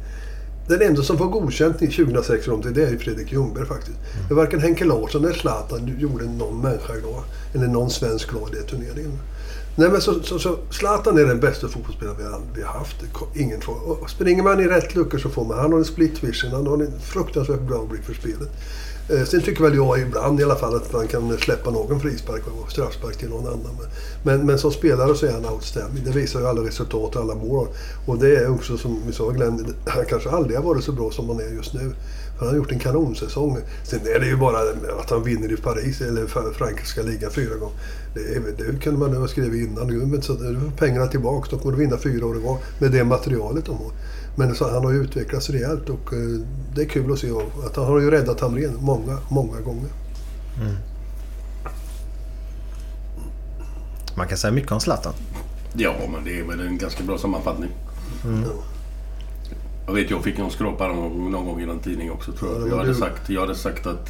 [0.67, 3.97] Den enda som får godkänt i 2006 för dem, det är Fredrik Ljungberg faktiskt.
[4.27, 7.23] Men varken Henke Larsson eller Zlatan gjorde någon människa glad.
[7.53, 9.19] Eller någon svensk glad i turneringen.
[9.75, 12.95] Nej men så, så, så Zlatan är den bästa fotbollsspelaren vi har, vi har haft.
[13.35, 13.79] Ingen fråga.
[13.79, 15.59] Och springer man i rätt luckor så får man...
[15.59, 16.51] Han har en split vision.
[16.51, 18.49] Han har en fruktansvärt bra blick för spelet.
[19.09, 22.41] Eh, sen tycker väl jag ibland i alla fall att man kan släppa någon frispark
[22.47, 23.77] och straffspark till någon annan.
[23.79, 23.87] Men,
[24.23, 26.03] men, men som spelare så är han outstanding.
[26.05, 27.67] Det visar ju alla resultat och alla mål.
[28.05, 31.11] Och det är också som vi sa Glenn, han kanske aldrig har varit så bra
[31.11, 31.91] som han är just nu.
[32.37, 33.57] För han har gjort en kanonsäsong.
[33.83, 34.59] Sen är det ju bara
[34.99, 37.75] att han vinner i Paris, eller frankrike ligan fyra gånger.
[38.13, 39.87] Det, det kunde man ha skrivit innan.
[39.87, 41.47] Nu, men så, får pengarna tillbaka.
[41.49, 43.91] De kommer att vinna fyra år i gång med det materialet de har.
[44.39, 46.19] Men så, han har ju utvecklats rejält och eh,
[46.75, 47.31] det är kul att se
[47.65, 49.89] att han har ju räddat Hamrén många, många gånger.
[50.61, 50.75] Mm.
[54.17, 55.13] Man kan säga mycket om Zlatan.
[55.73, 57.69] Ja, men det är väl en ganska bra sammanfattning.
[58.25, 58.43] Mm.
[59.85, 62.69] Jag vet, jag fick en skrapa någon, någon gång i någon tidning också tror jag.
[62.69, 64.09] Jag hade, sagt, jag hade sagt att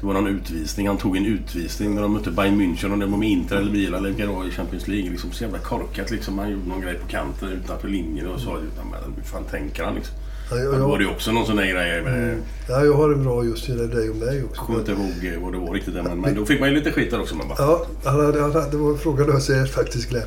[0.00, 0.86] det var någon utvisning.
[0.86, 2.92] Han tog en utvisning när de mötte Bayern München.
[2.92, 5.10] Och det var med Inter eller Milan eller vilka det var i Champions League.
[5.10, 6.38] Liksom, så jävla korkat liksom.
[6.38, 9.94] Han gjorde någon grej på kanten utanför linjen och sa utan hur fan tänker han
[9.94, 10.14] liksom.
[10.50, 12.14] Ja, jag, Då var det också någon sån där grej med...
[12.14, 12.40] Mm.
[12.68, 14.56] Ja, jag har en bra just till dig och mig också.
[14.56, 15.94] Jag kommer inte ihåg vad det var riktigt.
[15.94, 17.34] Men, men då fick man ju lite skit där också.
[17.34, 17.58] Man bara...
[17.58, 20.22] Ja, han hade, han hade, det var frågan jag faktiskt Glenn.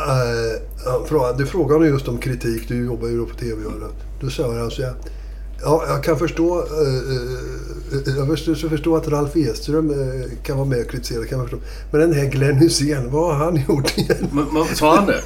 [0.00, 2.68] Uh, du frågade just om kritik.
[2.68, 3.62] Du jobbar ju då på TV.
[4.20, 4.94] Då sa han så här.
[5.62, 9.96] Ja, jag kan förstå, eh, jag förstår, förstå att Ralf Edström eh,
[10.42, 11.26] kan vara med och kritisera.
[11.26, 11.56] Kan förstå.
[11.90, 14.28] Men den här Glenn Hysén, vad har han gjort igen?
[14.32, 15.20] Men, sa han det?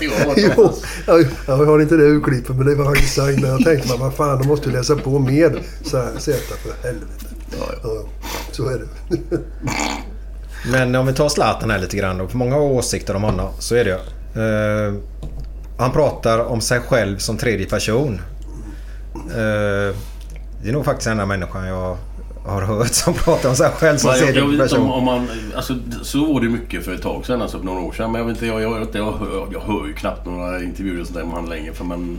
[0.00, 0.72] jo,
[1.06, 3.40] jag, jag har inte det urklippet men det var faktiskt sagt.
[3.40, 5.62] Men jag tänkte man, vad fan, de måste läsa på mer.
[5.84, 7.26] Så här, Zäta för helvete.
[7.50, 7.90] Ja, ja.
[7.94, 8.04] ja,
[8.52, 8.86] så är det.
[10.70, 12.28] men om vi tar Zlatan här lite grann då.
[12.28, 13.52] För många åsikter om honom.
[13.58, 13.98] Så är det ju.
[15.78, 18.20] Han pratar om sig själv som tredje person.
[19.14, 19.96] Uh,
[20.62, 21.96] det är nog faktiskt den enda människan jag
[22.46, 24.56] har hört som pratar om sig själv som tredje person.
[24.58, 27.58] Jag vet om, om man, alltså, så var det mycket för ett tag sedan, alltså
[27.58, 28.12] för några år sedan.
[28.12, 31.06] Men jag, vet inte, jag, jag, jag, hör, jag hör ju knappt några intervjuer och
[31.06, 31.72] sådär med honom längre.
[31.72, 32.18] För man,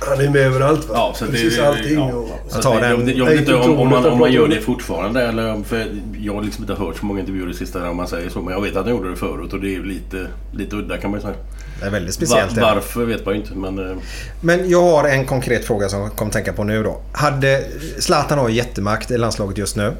[0.00, 0.94] han är med överallt va?
[0.94, 1.98] Ja, så Precis det, allting.
[1.98, 4.60] Ja, och, så det, jag, jag vet inte om, om, man, om man gör det
[4.60, 5.22] fortfarande.
[5.22, 5.86] Eller, för
[6.18, 8.42] jag har liksom inte hört så många intervjuer det sista om man säger så.
[8.42, 11.10] Men jag vet att han gjorde det förut och det är lite, lite udda kan
[11.10, 11.36] man ju säga.
[11.80, 12.56] Det är väldigt speciellt.
[12.56, 13.54] Var, varför vet man ju inte.
[13.54, 13.96] Men, eh.
[14.40, 17.00] men jag har en konkret fråga som jag kommer tänka på nu då.
[17.12, 17.64] Hade
[17.98, 19.92] Zlatan har jättemakt i landslaget just nu.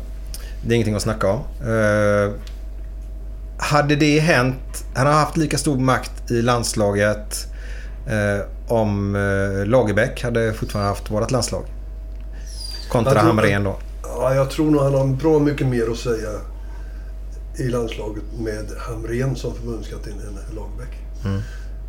[0.67, 1.69] Det är ingenting att snacka om.
[1.69, 2.33] Uh,
[3.59, 4.85] hade det hänt...
[4.95, 7.47] Han har haft lika stor makt i landslaget
[8.11, 11.65] uh, om uh, Lagerbäck hade fortfarande haft vårt landslag.
[12.89, 13.77] Kontra Hamrén då.
[14.03, 16.31] Ja, jag tror nog han har bra mycket mer att säga
[17.59, 20.99] i landslaget med Hamrén som förbundskapten än Lagerbäck.
[21.25, 21.41] Mm.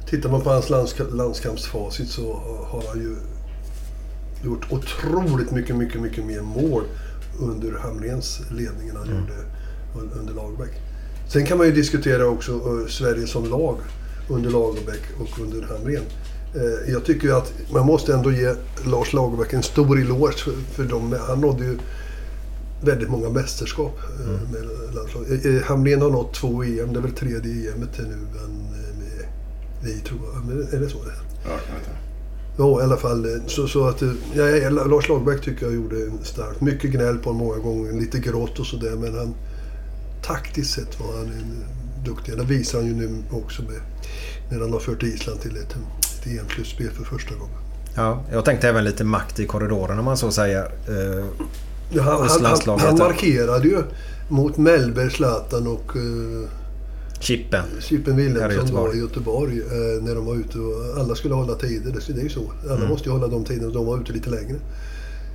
[0.09, 2.33] Tittar man på hans landsk landskampsfacit så
[2.67, 3.15] har han ju
[4.43, 6.83] gjort otroligt mycket, mycket, mycket mer mål
[7.39, 9.19] under Hamrens ledning än han mm.
[9.19, 9.33] gjorde
[10.19, 10.71] under Lagerbäck.
[11.27, 13.77] Sen kan man ju diskutera också uh, Sverige som lag
[14.29, 16.03] under Lagerbäck och under Hamrén.
[16.55, 18.55] Uh, jag tycker ju att man måste ändå ge
[18.85, 21.15] Lars Lagerbäck en stor eloge för, för dem.
[21.27, 21.77] Han nådde ju
[22.81, 24.39] väldigt många mästerskap mm.
[24.51, 25.65] med landslaget.
[25.65, 28.17] Hamrén har nått två EM, det är väl tredje EM till nu.
[28.33, 28.76] Men,
[29.81, 30.73] vi tror jag.
[30.73, 30.97] Är det så?
[30.97, 31.11] Ja,
[31.45, 31.97] jag vet inte.
[32.57, 33.25] Ja, i alla fall.
[33.25, 36.61] eh, Så, så att, eh, ja, Lars Lagerbäck tycker jag gjorde en stark.
[36.61, 37.91] Mycket gnäll på honom många gånger.
[37.93, 38.95] Lite grått och sådär.
[38.95, 39.35] Men han,
[40.23, 41.63] taktiskt sett var han en
[42.05, 42.37] duktig.
[42.37, 43.81] Det visar han ju nu också med,
[44.51, 47.57] när han har fört Island till ett, ett EM-slutspel för första gången.
[47.95, 50.63] Ja, jag tänkte även lite makt i korridoren om man så säger.
[50.63, 51.25] Eh,
[51.89, 53.83] Ja, han, han, han, markerade ju
[54.29, 56.49] mot Mellberg, Zlatan och eh,
[57.19, 57.63] Chippen.
[57.79, 61.91] Chippen Wilhelmsson var i Göteborg eh, när de var ute och alla skulle hålla tider.
[62.07, 62.51] Det, är ju så.
[62.65, 62.89] Alla Mm.
[62.89, 64.55] måste ju hålla de tiderna de var ute lite längre.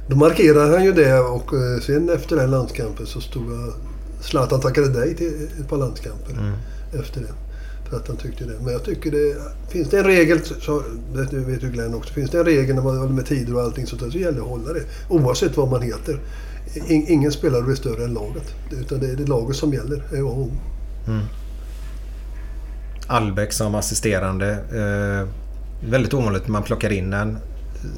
[0.08, 3.72] Då markerade han ju det och eh, sen efter den landskampen så stod jag...
[4.20, 6.52] Zlatan tackade nej till ett par landskamper Mm.
[7.00, 7.32] efter det.
[7.90, 8.54] För att han tyckte det.
[8.64, 9.36] Men jag tycker det...
[9.70, 10.82] Finns det en regel, så,
[11.14, 12.14] det vet ju Glenn också.
[12.14, 14.36] Finns det en regel när man håller med tider och allting sånt där så gäller
[14.38, 14.82] det att hålla det.
[15.08, 16.20] Oavsett vad man heter.
[16.88, 18.54] In, ingen spelare är större än laget.
[18.80, 20.02] Utan det är det laget som gäller.
[20.12, 20.48] Är och.
[21.08, 21.20] Mm.
[23.12, 24.50] Albeck som assisterande.
[24.52, 25.28] Eh,
[25.90, 27.38] väldigt ovanligt man plockar in en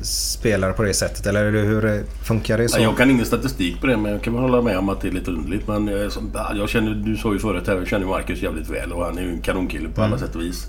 [0.02, 1.26] spelare på det sättet.
[1.26, 2.80] Eller hur funkar det så?
[2.80, 5.12] Jag kan ingen statistik på det men jag kan hålla med om att det är
[5.12, 5.68] lite underligt.
[5.68, 8.92] Men jag, som- jag känner, du sa ju förut här, jag känner Marcus jävligt väl
[8.92, 10.18] och han är ju en kanonkille på alla Mm.
[10.18, 10.66] sätt och vis.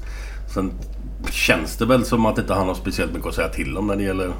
[0.53, 0.71] Sen
[1.31, 3.95] känns det väl som att inte han har speciellt mycket att säga till om när
[3.95, 4.31] det gäller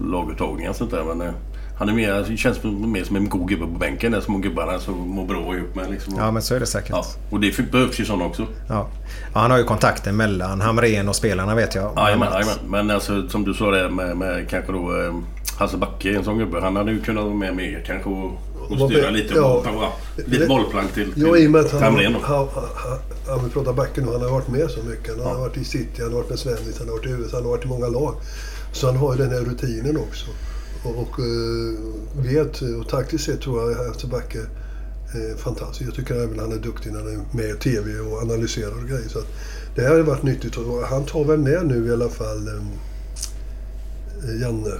[0.00, 1.04] laguttagningar och sånt där.
[1.04, 1.34] Men eh,
[1.78, 4.12] han är mer, känns mer som en god gubbe på bänken.
[4.12, 5.90] De små gubbarna som mår bra ihop med.
[5.90, 6.14] Liksom.
[6.16, 6.90] Ja, men så är det säkert.
[6.90, 8.46] Ja, och det behövs ju sådana också.
[8.68, 8.88] Ja.
[9.34, 11.92] Ja, han har ju kontakter mellan Hamrén och spelarna vet jag.
[11.96, 12.56] Jajamän, jajamän.
[12.66, 15.14] Men alltså, som du sa det med, med kanske då eh,
[15.58, 16.60] Hasse Backe, en sån gubbe.
[16.60, 18.32] Han hade ju kunnat vara med mer kanske och
[18.70, 19.62] Och styra lite, ja.
[19.64, 19.92] boll, ja,
[20.26, 21.82] lite bollplank till, till Ja, i och med att han,
[22.22, 22.46] han,
[23.28, 25.16] han, vi pratar backen nu, han har varit med så mycket.
[25.24, 27.36] Han har varit i City, han har varit med Svennis, han har varit i USA,
[27.36, 28.14] han har varit i många lag.
[28.72, 30.26] Så han har ju den här rutinen också.
[30.84, 31.74] Och, och eh,
[32.22, 34.38] vet, och taktiskt sett tror jag att Backe
[35.14, 35.88] är fantastisk.
[35.88, 38.88] Jag tycker även han är duktig när han är med i TV och analyserar och
[38.88, 39.08] grejer.
[39.08, 39.28] Så att
[39.74, 40.56] det har ju varit nyttigt.
[40.56, 44.74] Och han tar väl med nu i alla fall eh, Janne.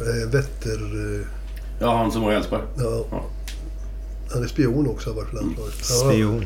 [0.00, 1.14] Eh, Vetter...
[1.20, 1.26] Eh,
[1.80, 2.62] Ja, han som var i Elfsborg.
[2.78, 3.04] Ja.
[4.32, 5.74] Han är spion också har varit för landslaget.
[5.90, 6.10] Ja.
[6.10, 6.44] Spion.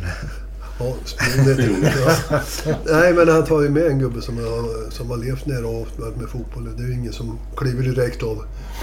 [0.79, 2.41] Ja.
[2.87, 5.87] Nej, men han tar ju med en gubbe som har, som har levt nere och
[5.99, 6.77] varit med fotboll.
[6.77, 8.39] Det är ju ingen som kliver direkt av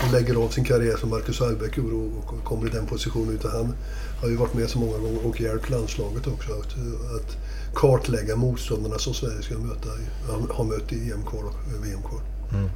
[0.05, 3.30] och lägger av sin karriär som Marcus Hallbäck gjorde och, kommer i den positionen.
[3.34, 3.73] Utan han
[4.22, 6.72] har ju varit med så många gånger och hjälpt landslaget också att,
[7.15, 7.38] att
[7.76, 9.89] kartlägga motståndarna som Sverige ska möta,
[10.30, 12.22] har- har mött i EM-kval och VM-kval.
[12.53, 12.69] Mm.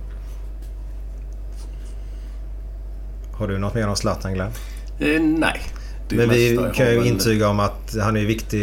[3.34, 4.52] Har du något mer om Zlatan Glenn?
[5.00, 5.62] Eh, nej.
[6.10, 8.62] Det Men vi kan ju intyga om att han är en viktig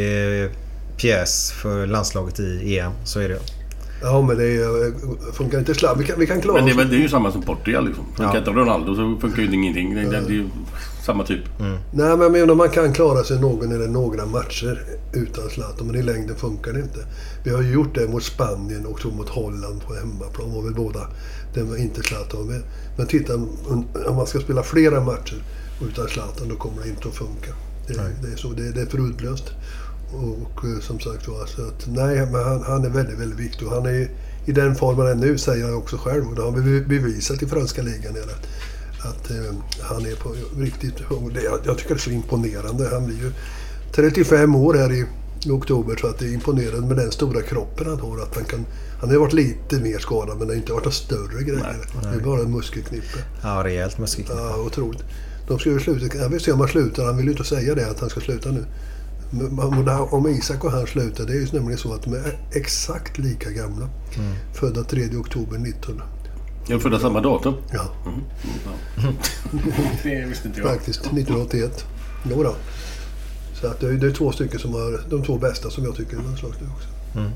[0.97, 2.93] pjäs för landslaget i EM.
[3.05, 3.39] Så är det.
[4.03, 4.93] Ja, men det är,
[5.33, 5.99] funkar inte sladd.
[5.99, 6.91] Vi kan, vi kan klara Men det är, oss.
[6.91, 8.05] det är ju samma som Portugal liksom.
[8.07, 8.39] Funkar Ja.
[8.39, 9.95] inte Ronaldo så funkar ju ingenting.
[9.95, 10.49] Det, det, det är ju
[11.05, 11.61] samma typ.
[11.61, 11.73] Mm.
[11.93, 15.97] Nej, men jag menar man kan klara sig någon eller några matcher utan Zlatan, men
[15.97, 16.99] i längden funkar det inte.
[17.45, 20.75] Vi har ju gjort det mot Spanien och så mot Holland på hemmaplan var väl
[20.75, 21.01] båda.
[21.55, 22.63] Det var inte Zlatan med.
[22.97, 25.43] Men titta, om man ska spela flera matcher
[25.81, 27.51] utan Zlatan, då kommer det inte att funka.
[27.87, 28.49] Det, det är så.
[28.49, 29.45] Det, det är för uddlöst.
[30.13, 33.69] Och eh, som sagt var, så att, nej, men han, han är väldigt, väldigt viktig.
[33.69, 34.11] Och han är
[34.47, 36.29] i den form han är nu, säger han också själv.
[36.29, 38.13] Och det har vi bevisat i franska ligan.
[38.13, 38.47] Att,
[39.07, 41.01] att eh, han är på riktigt...
[41.01, 42.89] och det, jag, jag tycker det är så imponerande.
[42.93, 43.33] Han blir ju
[43.93, 45.05] 35 år här i,
[45.45, 48.23] i oktober så att det är imponerande med den stora kroppen han har.
[48.23, 48.67] Att han, kan,
[49.01, 51.77] han har varit lite mer skadad men det har inte varit några större grejer.
[52.03, 53.19] Det är bara en muskelknippe.
[53.43, 54.41] Ja, rejält muskelknippe.
[54.41, 55.05] Ja, otroligt.
[55.49, 56.19] De ska ju sluta.
[56.19, 57.05] Jag vill se om han slutar.
[57.05, 58.65] Han vill ju inte säga det att han ska sluta nu.
[59.31, 63.19] Men om Isak och han slutar, det är ju nämligen så att de är exakt
[63.19, 63.89] lika gamla.
[64.17, 64.35] Mm.
[64.55, 66.03] Födda 3 oktober 19.
[66.69, 67.55] Jag är födda samma datum.
[67.73, 67.87] Ja.
[68.07, 68.21] Mm.
[68.65, 69.13] Ja.
[70.03, 70.69] det visste inte jag.
[70.69, 71.85] Faktiskt, 1981.
[72.31, 72.55] Jo då.
[73.61, 75.97] Så att det, är, det är två stycken som har de två bästa som jag
[75.97, 76.89] tycker i landslaget nu också.
[77.19, 77.31] Mm.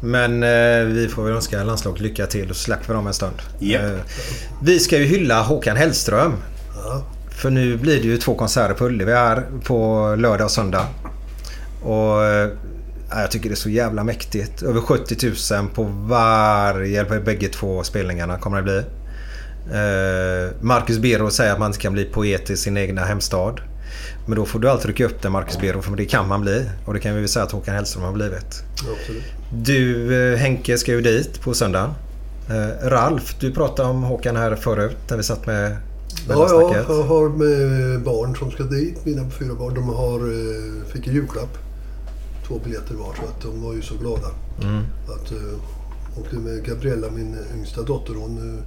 [0.00, 3.36] Men eh, vi får väl önska landslaget lycka till och släppa dem en stund.
[3.58, 3.82] Japp.
[3.82, 4.00] Eh,
[4.62, 6.32] vi ska ju hylla Håkan Hellström.
[6.76, 7.02] Ja.
[7.36, 10.86] För nu blir det ju två konserter på Ullevi här på lördag och söndag.
[11.82, 12.50] Och eh,
[13.10, 14.62] jag tycker det är så jävla mäktigt.
[14.62, 18.78] Över 70 000 på varje, på bägge två spelningarna kommer det bli.
[19.72, 23.60] Eh, Marcus Bero säger att man inte kan bli poet i sin egna hemstad.
[24.26, 26.64] Men då får du alltid rycka upp det Marcus Bero för det kan man bli.
[26.84, 28.62] Och det kan vi väl säga att Håkan Hellström har blivit.
[29.00, 29.24] Absolut.
[29.52, 31.90] Du eh, Henke ska ju dit på söndagen.
[32.82, 35.76] Ralf, du pratade om Håkan här förut när vi satt med
[36.28, 39.04] Ja, ja, jag har med barn som ska dit.
[39.04, 39.74] Mina fyra barn.
[39.74, 41.58] De har, eh, fick en julklapp.
[42.46, 44.28] Två biljetter var så att de var ju så glada.
[44.62, 44.84] Mm.
[45.04, 48.64] Att, eh, det med Gabriella, min yngsta dotter, hon, eh,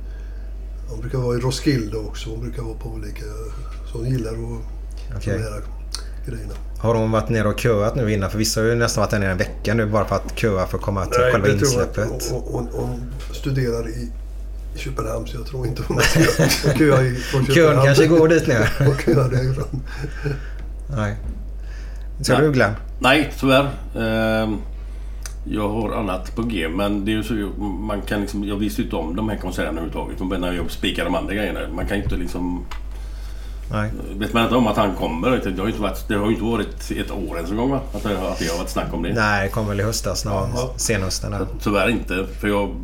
[0.89, 2.29] hon brukar vara i Roskilde också.
[2.29, 3.25] Hon brukar vara på olika...
[3.91, 5.37] Så hon gillar att Okej.
[5.37, 5.61] de här
[6.27, 6.53] grejerna.
[6.79, 8.31] Har hon varit nere och köat nu innan?
[8.31, 10.67] För vissa har ju nästan varit där nere en vecka nu bara för att köa
[10.67, 11.65] för att komma till själva jag inte.
[11.65, 12.31] insläppet.
[12.31, 14.11] Hon, hon, hon studerar i
[14.75, 15.99] Köpenhamn så jag tror inte hon
[16.77, 18.69] köar i- från Kön kanske går dit ner.
[18.79, 19.81] Hon köar därifrån.
[20.95, 21.15] Nej.
[22.21, 22.41] Ska Nej.
[22.41, 22.73] du Glenn?
[22.99, 23.69] Nej, tyvärr.
[23.99, 24.57] Ehm,
[25.45, 28.85] jag har annat på G, men det är så, man kan liksom, jag visste ju
[28.85, 30.19] inte om de här konserterna överhuvudtaget.
[30.29, 31.59] Men när jag spikar de andra grejerna.
[31.75, 32.65] Man kan ju inte liksom...
[33.71, 33.91] Nej.
[34.17, 35.27] Vet man inte om att han kommer?
[35.31, 37.71] Det har ju inte varit, det har ju inte varit ett år ens en gång
[37.71, 37.79] va?
[37.93, 39.13] Att det, att det har varit snack om det.
[39.13, 40.49] Nej, det kommer väl i höstas någon.
[40.55, 40.73] Ja.
[40.77, 41.35] Senhösten.
[41.63, 42.75] Tyvärr inte, för jag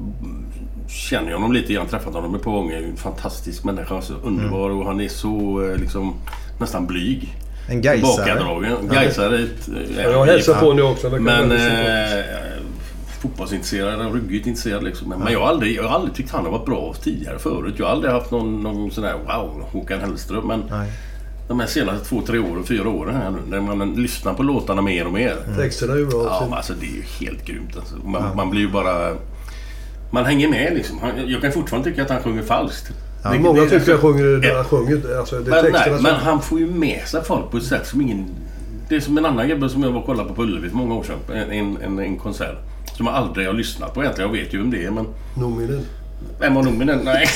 [0.87, 1.73] känner ju honom lite.
[1.73, 2.77] Jag har träffat honom ett par gånger.
[2.77, 4.01] En fantastisk människa.
[4.01, 6.13] Så underbar och han är så eh, liksom
[6.59, 7.35] nästan blyg.
[7.69, 8.29] En gaisare.
[8.39, 8.95] Ja.
[8.95, 9.47] Gaisare.
[9.97, 11.09] Ja, jag hälsar på nu också.
[11.09, 12.25] Men jag hälsa eh,
[13.21, 15.09] fotbollsintresserad och ruggigt intresserad liksom.
[15.09, 17.73] Men jag har, aldrig, jag har aldrig tyckt han har varit bra tidigare förut.
[17.77, 20.47] Jag har aldrig haft någon, någon sån där wow, Håkan Hellström.
[20.47, 20.91] Men Nej.
[21.47, 23.61] de här senaste två, tre åren, fyra åren här nu.
[23.61, 25.35] När man lyssnar på låtarna mer och mer.
[25.57, 26.23] Texterna är ju bra.
[26.23, 27.77] Ja, men alltså det är ju helt grymt.
[27.77, 27.95] Alltså.
[27.95, 29.15] Man, man blir ju bara...
[30.11, 30.99] Man hänger med liksom.
[30.99, 32.91] Han- Jag kan fortfarande tycka att han sjunger falskt.
[33.23, 34.55] Ja, Det- många det- tycker jag sjunger, Ja.
[34.55, 37.63] han sjunger alltså, det Men, nej, men han får ju med sig folk på ett
[37.63, 38.25] sätt som ingen...
[38.89, 40.75] Det är som en annan gubbe som jag var och kollade på på Ullevi för
[40.77, 41.17] många år sedan.
[41.35, 42.57] En, en, en, en konsert.
[42.97, 44.29] Som jag aldrig har lyssnat på egentligen.
[44.31, 45.07] Jag vet ju vem det är men...
[45.35, 45.85] Nominen.
[46.39, 46.99] Vem var Nominen?
[47.03, 47.27] Nej.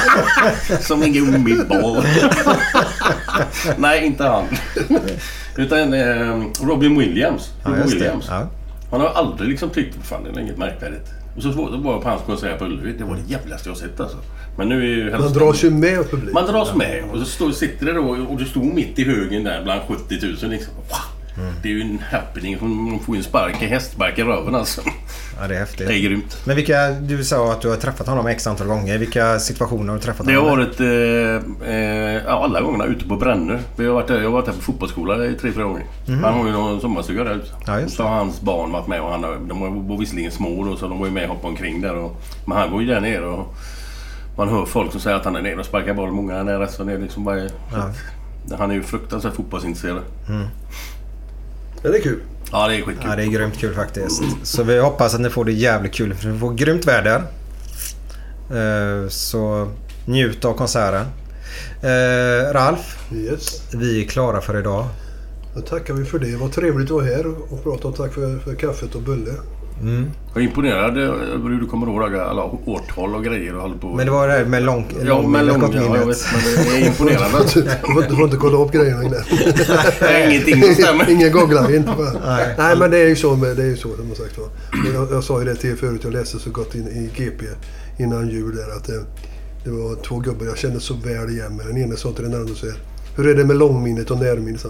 [0.80, 2.04] som en gummiboll.
[3.78, 4.44] Nej, inte han.
[5.56, 7.50] Utan eh, Robin Williams.
[7.64, 7.86] Ja, Robin.
[7.88, 8.26] Williams.
[8.28, 8.48] Ja.
[8.90, 11.08] Man har aldrig liksom tyckt, fan det är inget märkvärdigt.
[11.36, 12.92] Och så var jag på hans konsert på Ullevi.
[12.98, 14.18] Det var det jävligaste jag sett alltså.
[14.56, 16.34] Men nu är ju Man dras ju med publiken.
[16.34, 17.04] Man dras med.
[17.12, 20.18] Och så står, sitter det då och du stod mitt i högen där bland 70
[20.42, 20.74] 000 liksom.
[20.74, 21.20] Wow.
[21.62, 22.56] Det är ju en happening.
[22.60, 24.80] Hon får ju en spark i hästspark i röven alltså.
[25.40, 25.88] Ja, det är häftigt.
[25.88, 26.38] Det är grymt.
[26.44, 28.98] Men vilka, du sa att du har träffat honom x antal gånger.
[28.98, 33.08] Vilka situationer har du träffat Det har honom varit eh, eh, ja, alla gångerna ute
[33.08, 33.58] på Brännö.
[33.76, 35.84] Vi har varit där, jag har varit där på fotbollsskola i tre, fyra gånger.
[36.06, 36.24] Mhm.
[36.24, 37.46] Han har ju någon sommarstuga där ute.
[37.66, 40.88] Ja, så har hans barn varit med och han de var visserligen små då så
[40.88, 41.94] de var ju med och hoppade omkring där.
[41.94, 43.54] Och, men han går ju där nere och
[44.36, 46.12] man hör folk som säger att han är nere och sparkar boll.
[46.12, 47.38] Många är nere så det är liksom bara...
[47.38, 47.90] Ja.
[48.58, 50.02] Han är ju fruktansvärt fotbollsintresserad.
[50.28, 50.46] Mm.
[51.82, 52.20] Men det är kul.
[52.52, 53.06] Ja, det är skitkul.
[53.10, 54.22] Ja, det är grymt kul faktiskt.
[54.42, 56.14] Så vi hoppas att ni får det jävligt kul.
[56.14, 57.22] För vi får grymt väder.
[58.50, 59.68] Eh, Så
[60.06, 61.06] njut av konserten.
[61.82, 63.62] Eh, Ralf, Yes.
[63.74, 64.86] vi är klara för idag.
[65.54, 66.36] Då tackar vi för det.
[66.36, 69.32] Vad trevligt att vara här och prata om tack för, för kaffet och bulle.
[70.34, 73.94] Jag är imponerad över hur du kommer ihåg alla årtal och grejer och håller på.
[73.94, 76.82] Men det var det här med lång, Ja, med lång, ja, jag vet, men det
[76.82, 77.38] är imponerande.
[77.54, 79.20] Du får, du får inte kolla upp grejerna innan.
[80.00, 81.10] Nej, ingenting som stämmer.
[81.10, 82.12] Ingen googlar inte bara.
[82.36, 82.54] Nej.
[82.58, 84.48] Nej men det är ju så, med, det är ju så som sagt var.
[84.94, 87.46] Jag, jag sa ju det till er förut, jag läste så gott in, i GP
[87.98, 89.04] innan jul där att det,
[89.64, 91.66] det var två gubbar jag kände så väl igen mig.
[91.66, 92.76] Den ena sa till den andra så här,
[93.16, 94.66] Hur är det med långminnet och närminnet?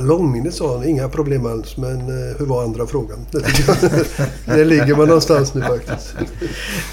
[0.00, 1.76] Långminnet sa han, inga problem alls.
[1.76, 3.26] Men eh, hur var andra frågan?
[3.30, 3.44] Det,
[4.56, 6.14] det ligger man någonstans nu faktiskt.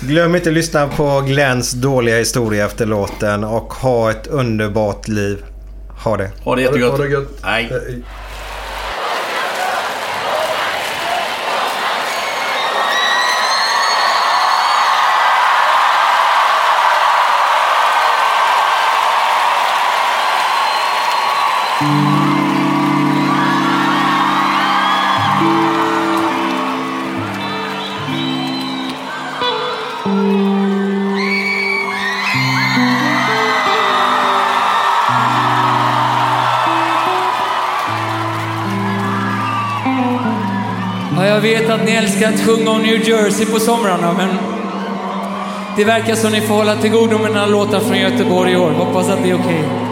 [0.02, 5.44] Glöm inte att lyssna på Glens dåliga historia efter låten och ha ett underbart liv.
[6.04, 6.32] Ha det.
[6.44, 6.92] Ha det jättegött.
[6.92, 7.40] Ha det gött.
[7.44, 7.72] Nej.
[41.80, 44.30] Att ni älskar att sjunga om New Jersey på somrarna, men
[45.78, 48.72] det verkar som ni får hålla till godo med några låtar från Göteborg i år.
[48.72, 49.64] Hoppas att det är okej.
[49.66, 49.87] Okay.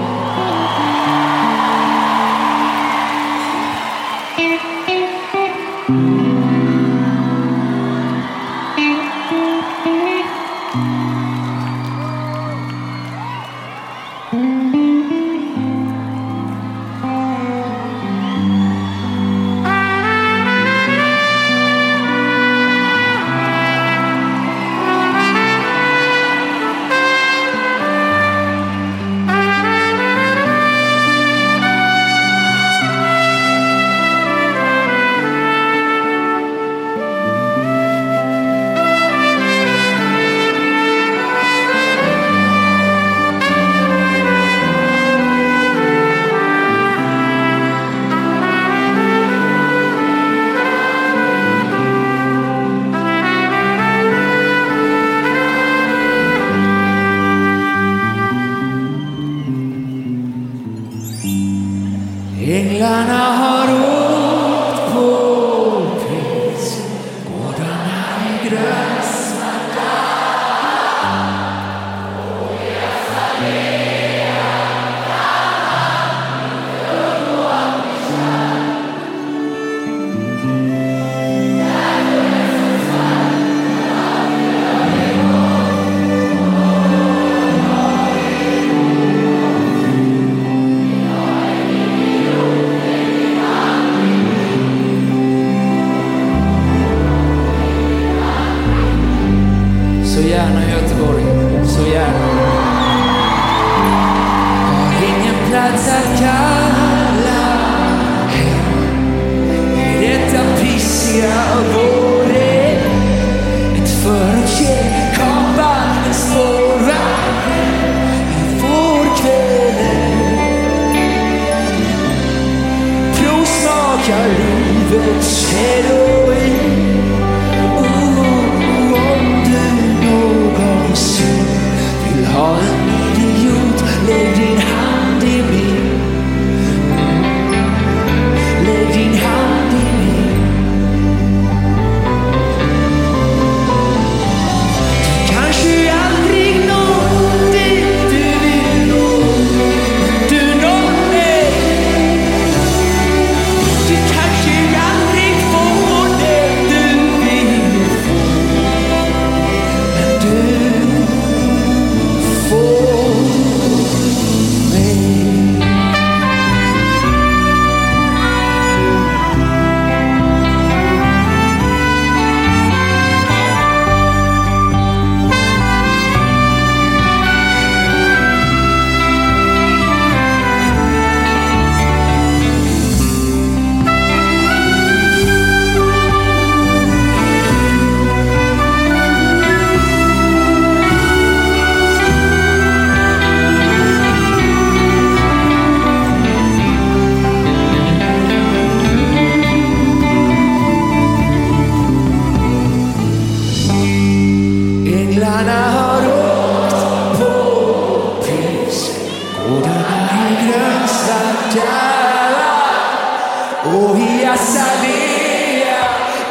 [213.75, 215.83] Och i Azalea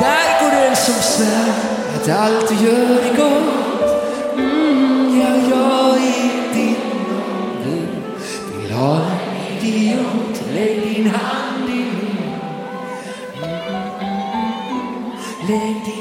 [0.00, 1.52] Där går den som svär
[1.96, 3.90] att allt du gör är gott.
[4.38, 6.76] Mm, ja, jag är din
[7.16, 10.42] och du vill ha en idiot.
[10.54, 12.32] Lägg din hand i min.
[15.48, 15.99] Lägg din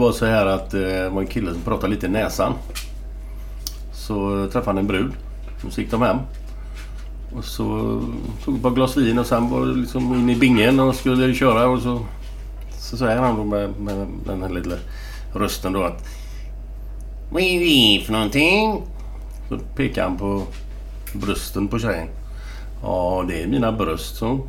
[0.00, 2.52] var så här att eh, det var en kille som pratade lite i näsan.
[3.92, 5.12] Så träffade han en brud.
[5.70, 6.16] Så gick de hem.
[7.36, 7.64] Och så
[8.44, 11.34] tog ett par glas vin och sen var det liksom in i bingen och skulle
[11.34, 12.00] köra och så...
[12.78, 14.76] Så säger han då med, med den här lilla
[15.34, 16.04] rösten då att...
[17.32, 18.82] Vad är det för någonting?
[19.48, 20.42] Så pekar han på
[21.14, 22.08] brösten på tjejen.
[22.82, 24.40] Ja, det är mina bröst så...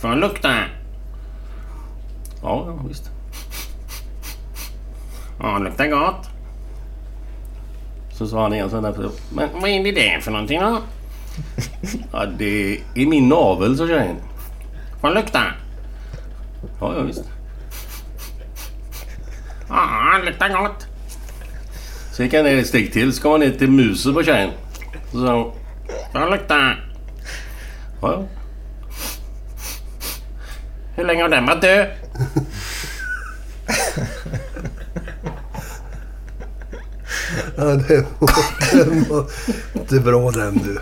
[0.00, 0.48] Får jag lukta?
[2.42, 3.13] Ja, ja visst.
[5.44, 6.28] Ja, det luktar gott.
[8.12, 9.10] Så sa han igen sen där.
[9.34, 10.82] Men vad är det där för någonting då?
[12.12, 14.16] Ja, det är min navel, sa tjejen.
[15.00, 15.42] Får jag lukta?
[16.80, 17.24] Ja, ja visst.
[19.68, 20.86] Ja, det luktar gott.
[22.12, 23.12] Så gick han ner ett steg till.
[23.12, 24.50] Så kom han ner till musen på tjejen.
[25.12, 25.52] Så sa hon.
[26.12, 26.72] Får jag lukta?
[28.00, 28.24] Ja, ja.
[30.96, 31.88] Hur länge har den varit död?
[37.56, 38.30] Ja, den var,
[38.72, 39.24] den var
[39.74, 40.78] inte bra den du.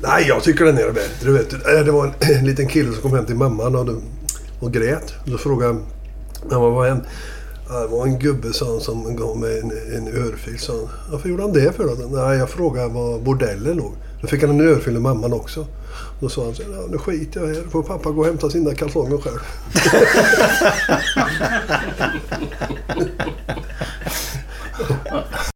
[0.00, 1.30] Nej, jag tycker den är bättre.
[1.30, 1.78] Vet du.
[1.78, 3.88] Eh, Det var en, en liten kille som kom hem till mamman och,
[4.60, 5.14] och grät.
[5.24, 5.72] Då frågade
[6.50, 7.04] mamma vad hände?
[7.68, 10.58] Ja, Det var en gubbe han, som gav mig en, en örfil.
[10.68, 10.88] Han.
[11.10, 11.84] Varför gjorde han det för?
[11.84, 11.94] Då?
[12.22, 13.92] Nej, jag frågade var bordellen låg.
[14.20, 15.66] Då fick han en örfil av mamman också.
[16.20, 17.62] Då sa han så ja, nu skiter jag här.
[17.70, 19.40] får pappa gå och hämta sina kalsonger själv.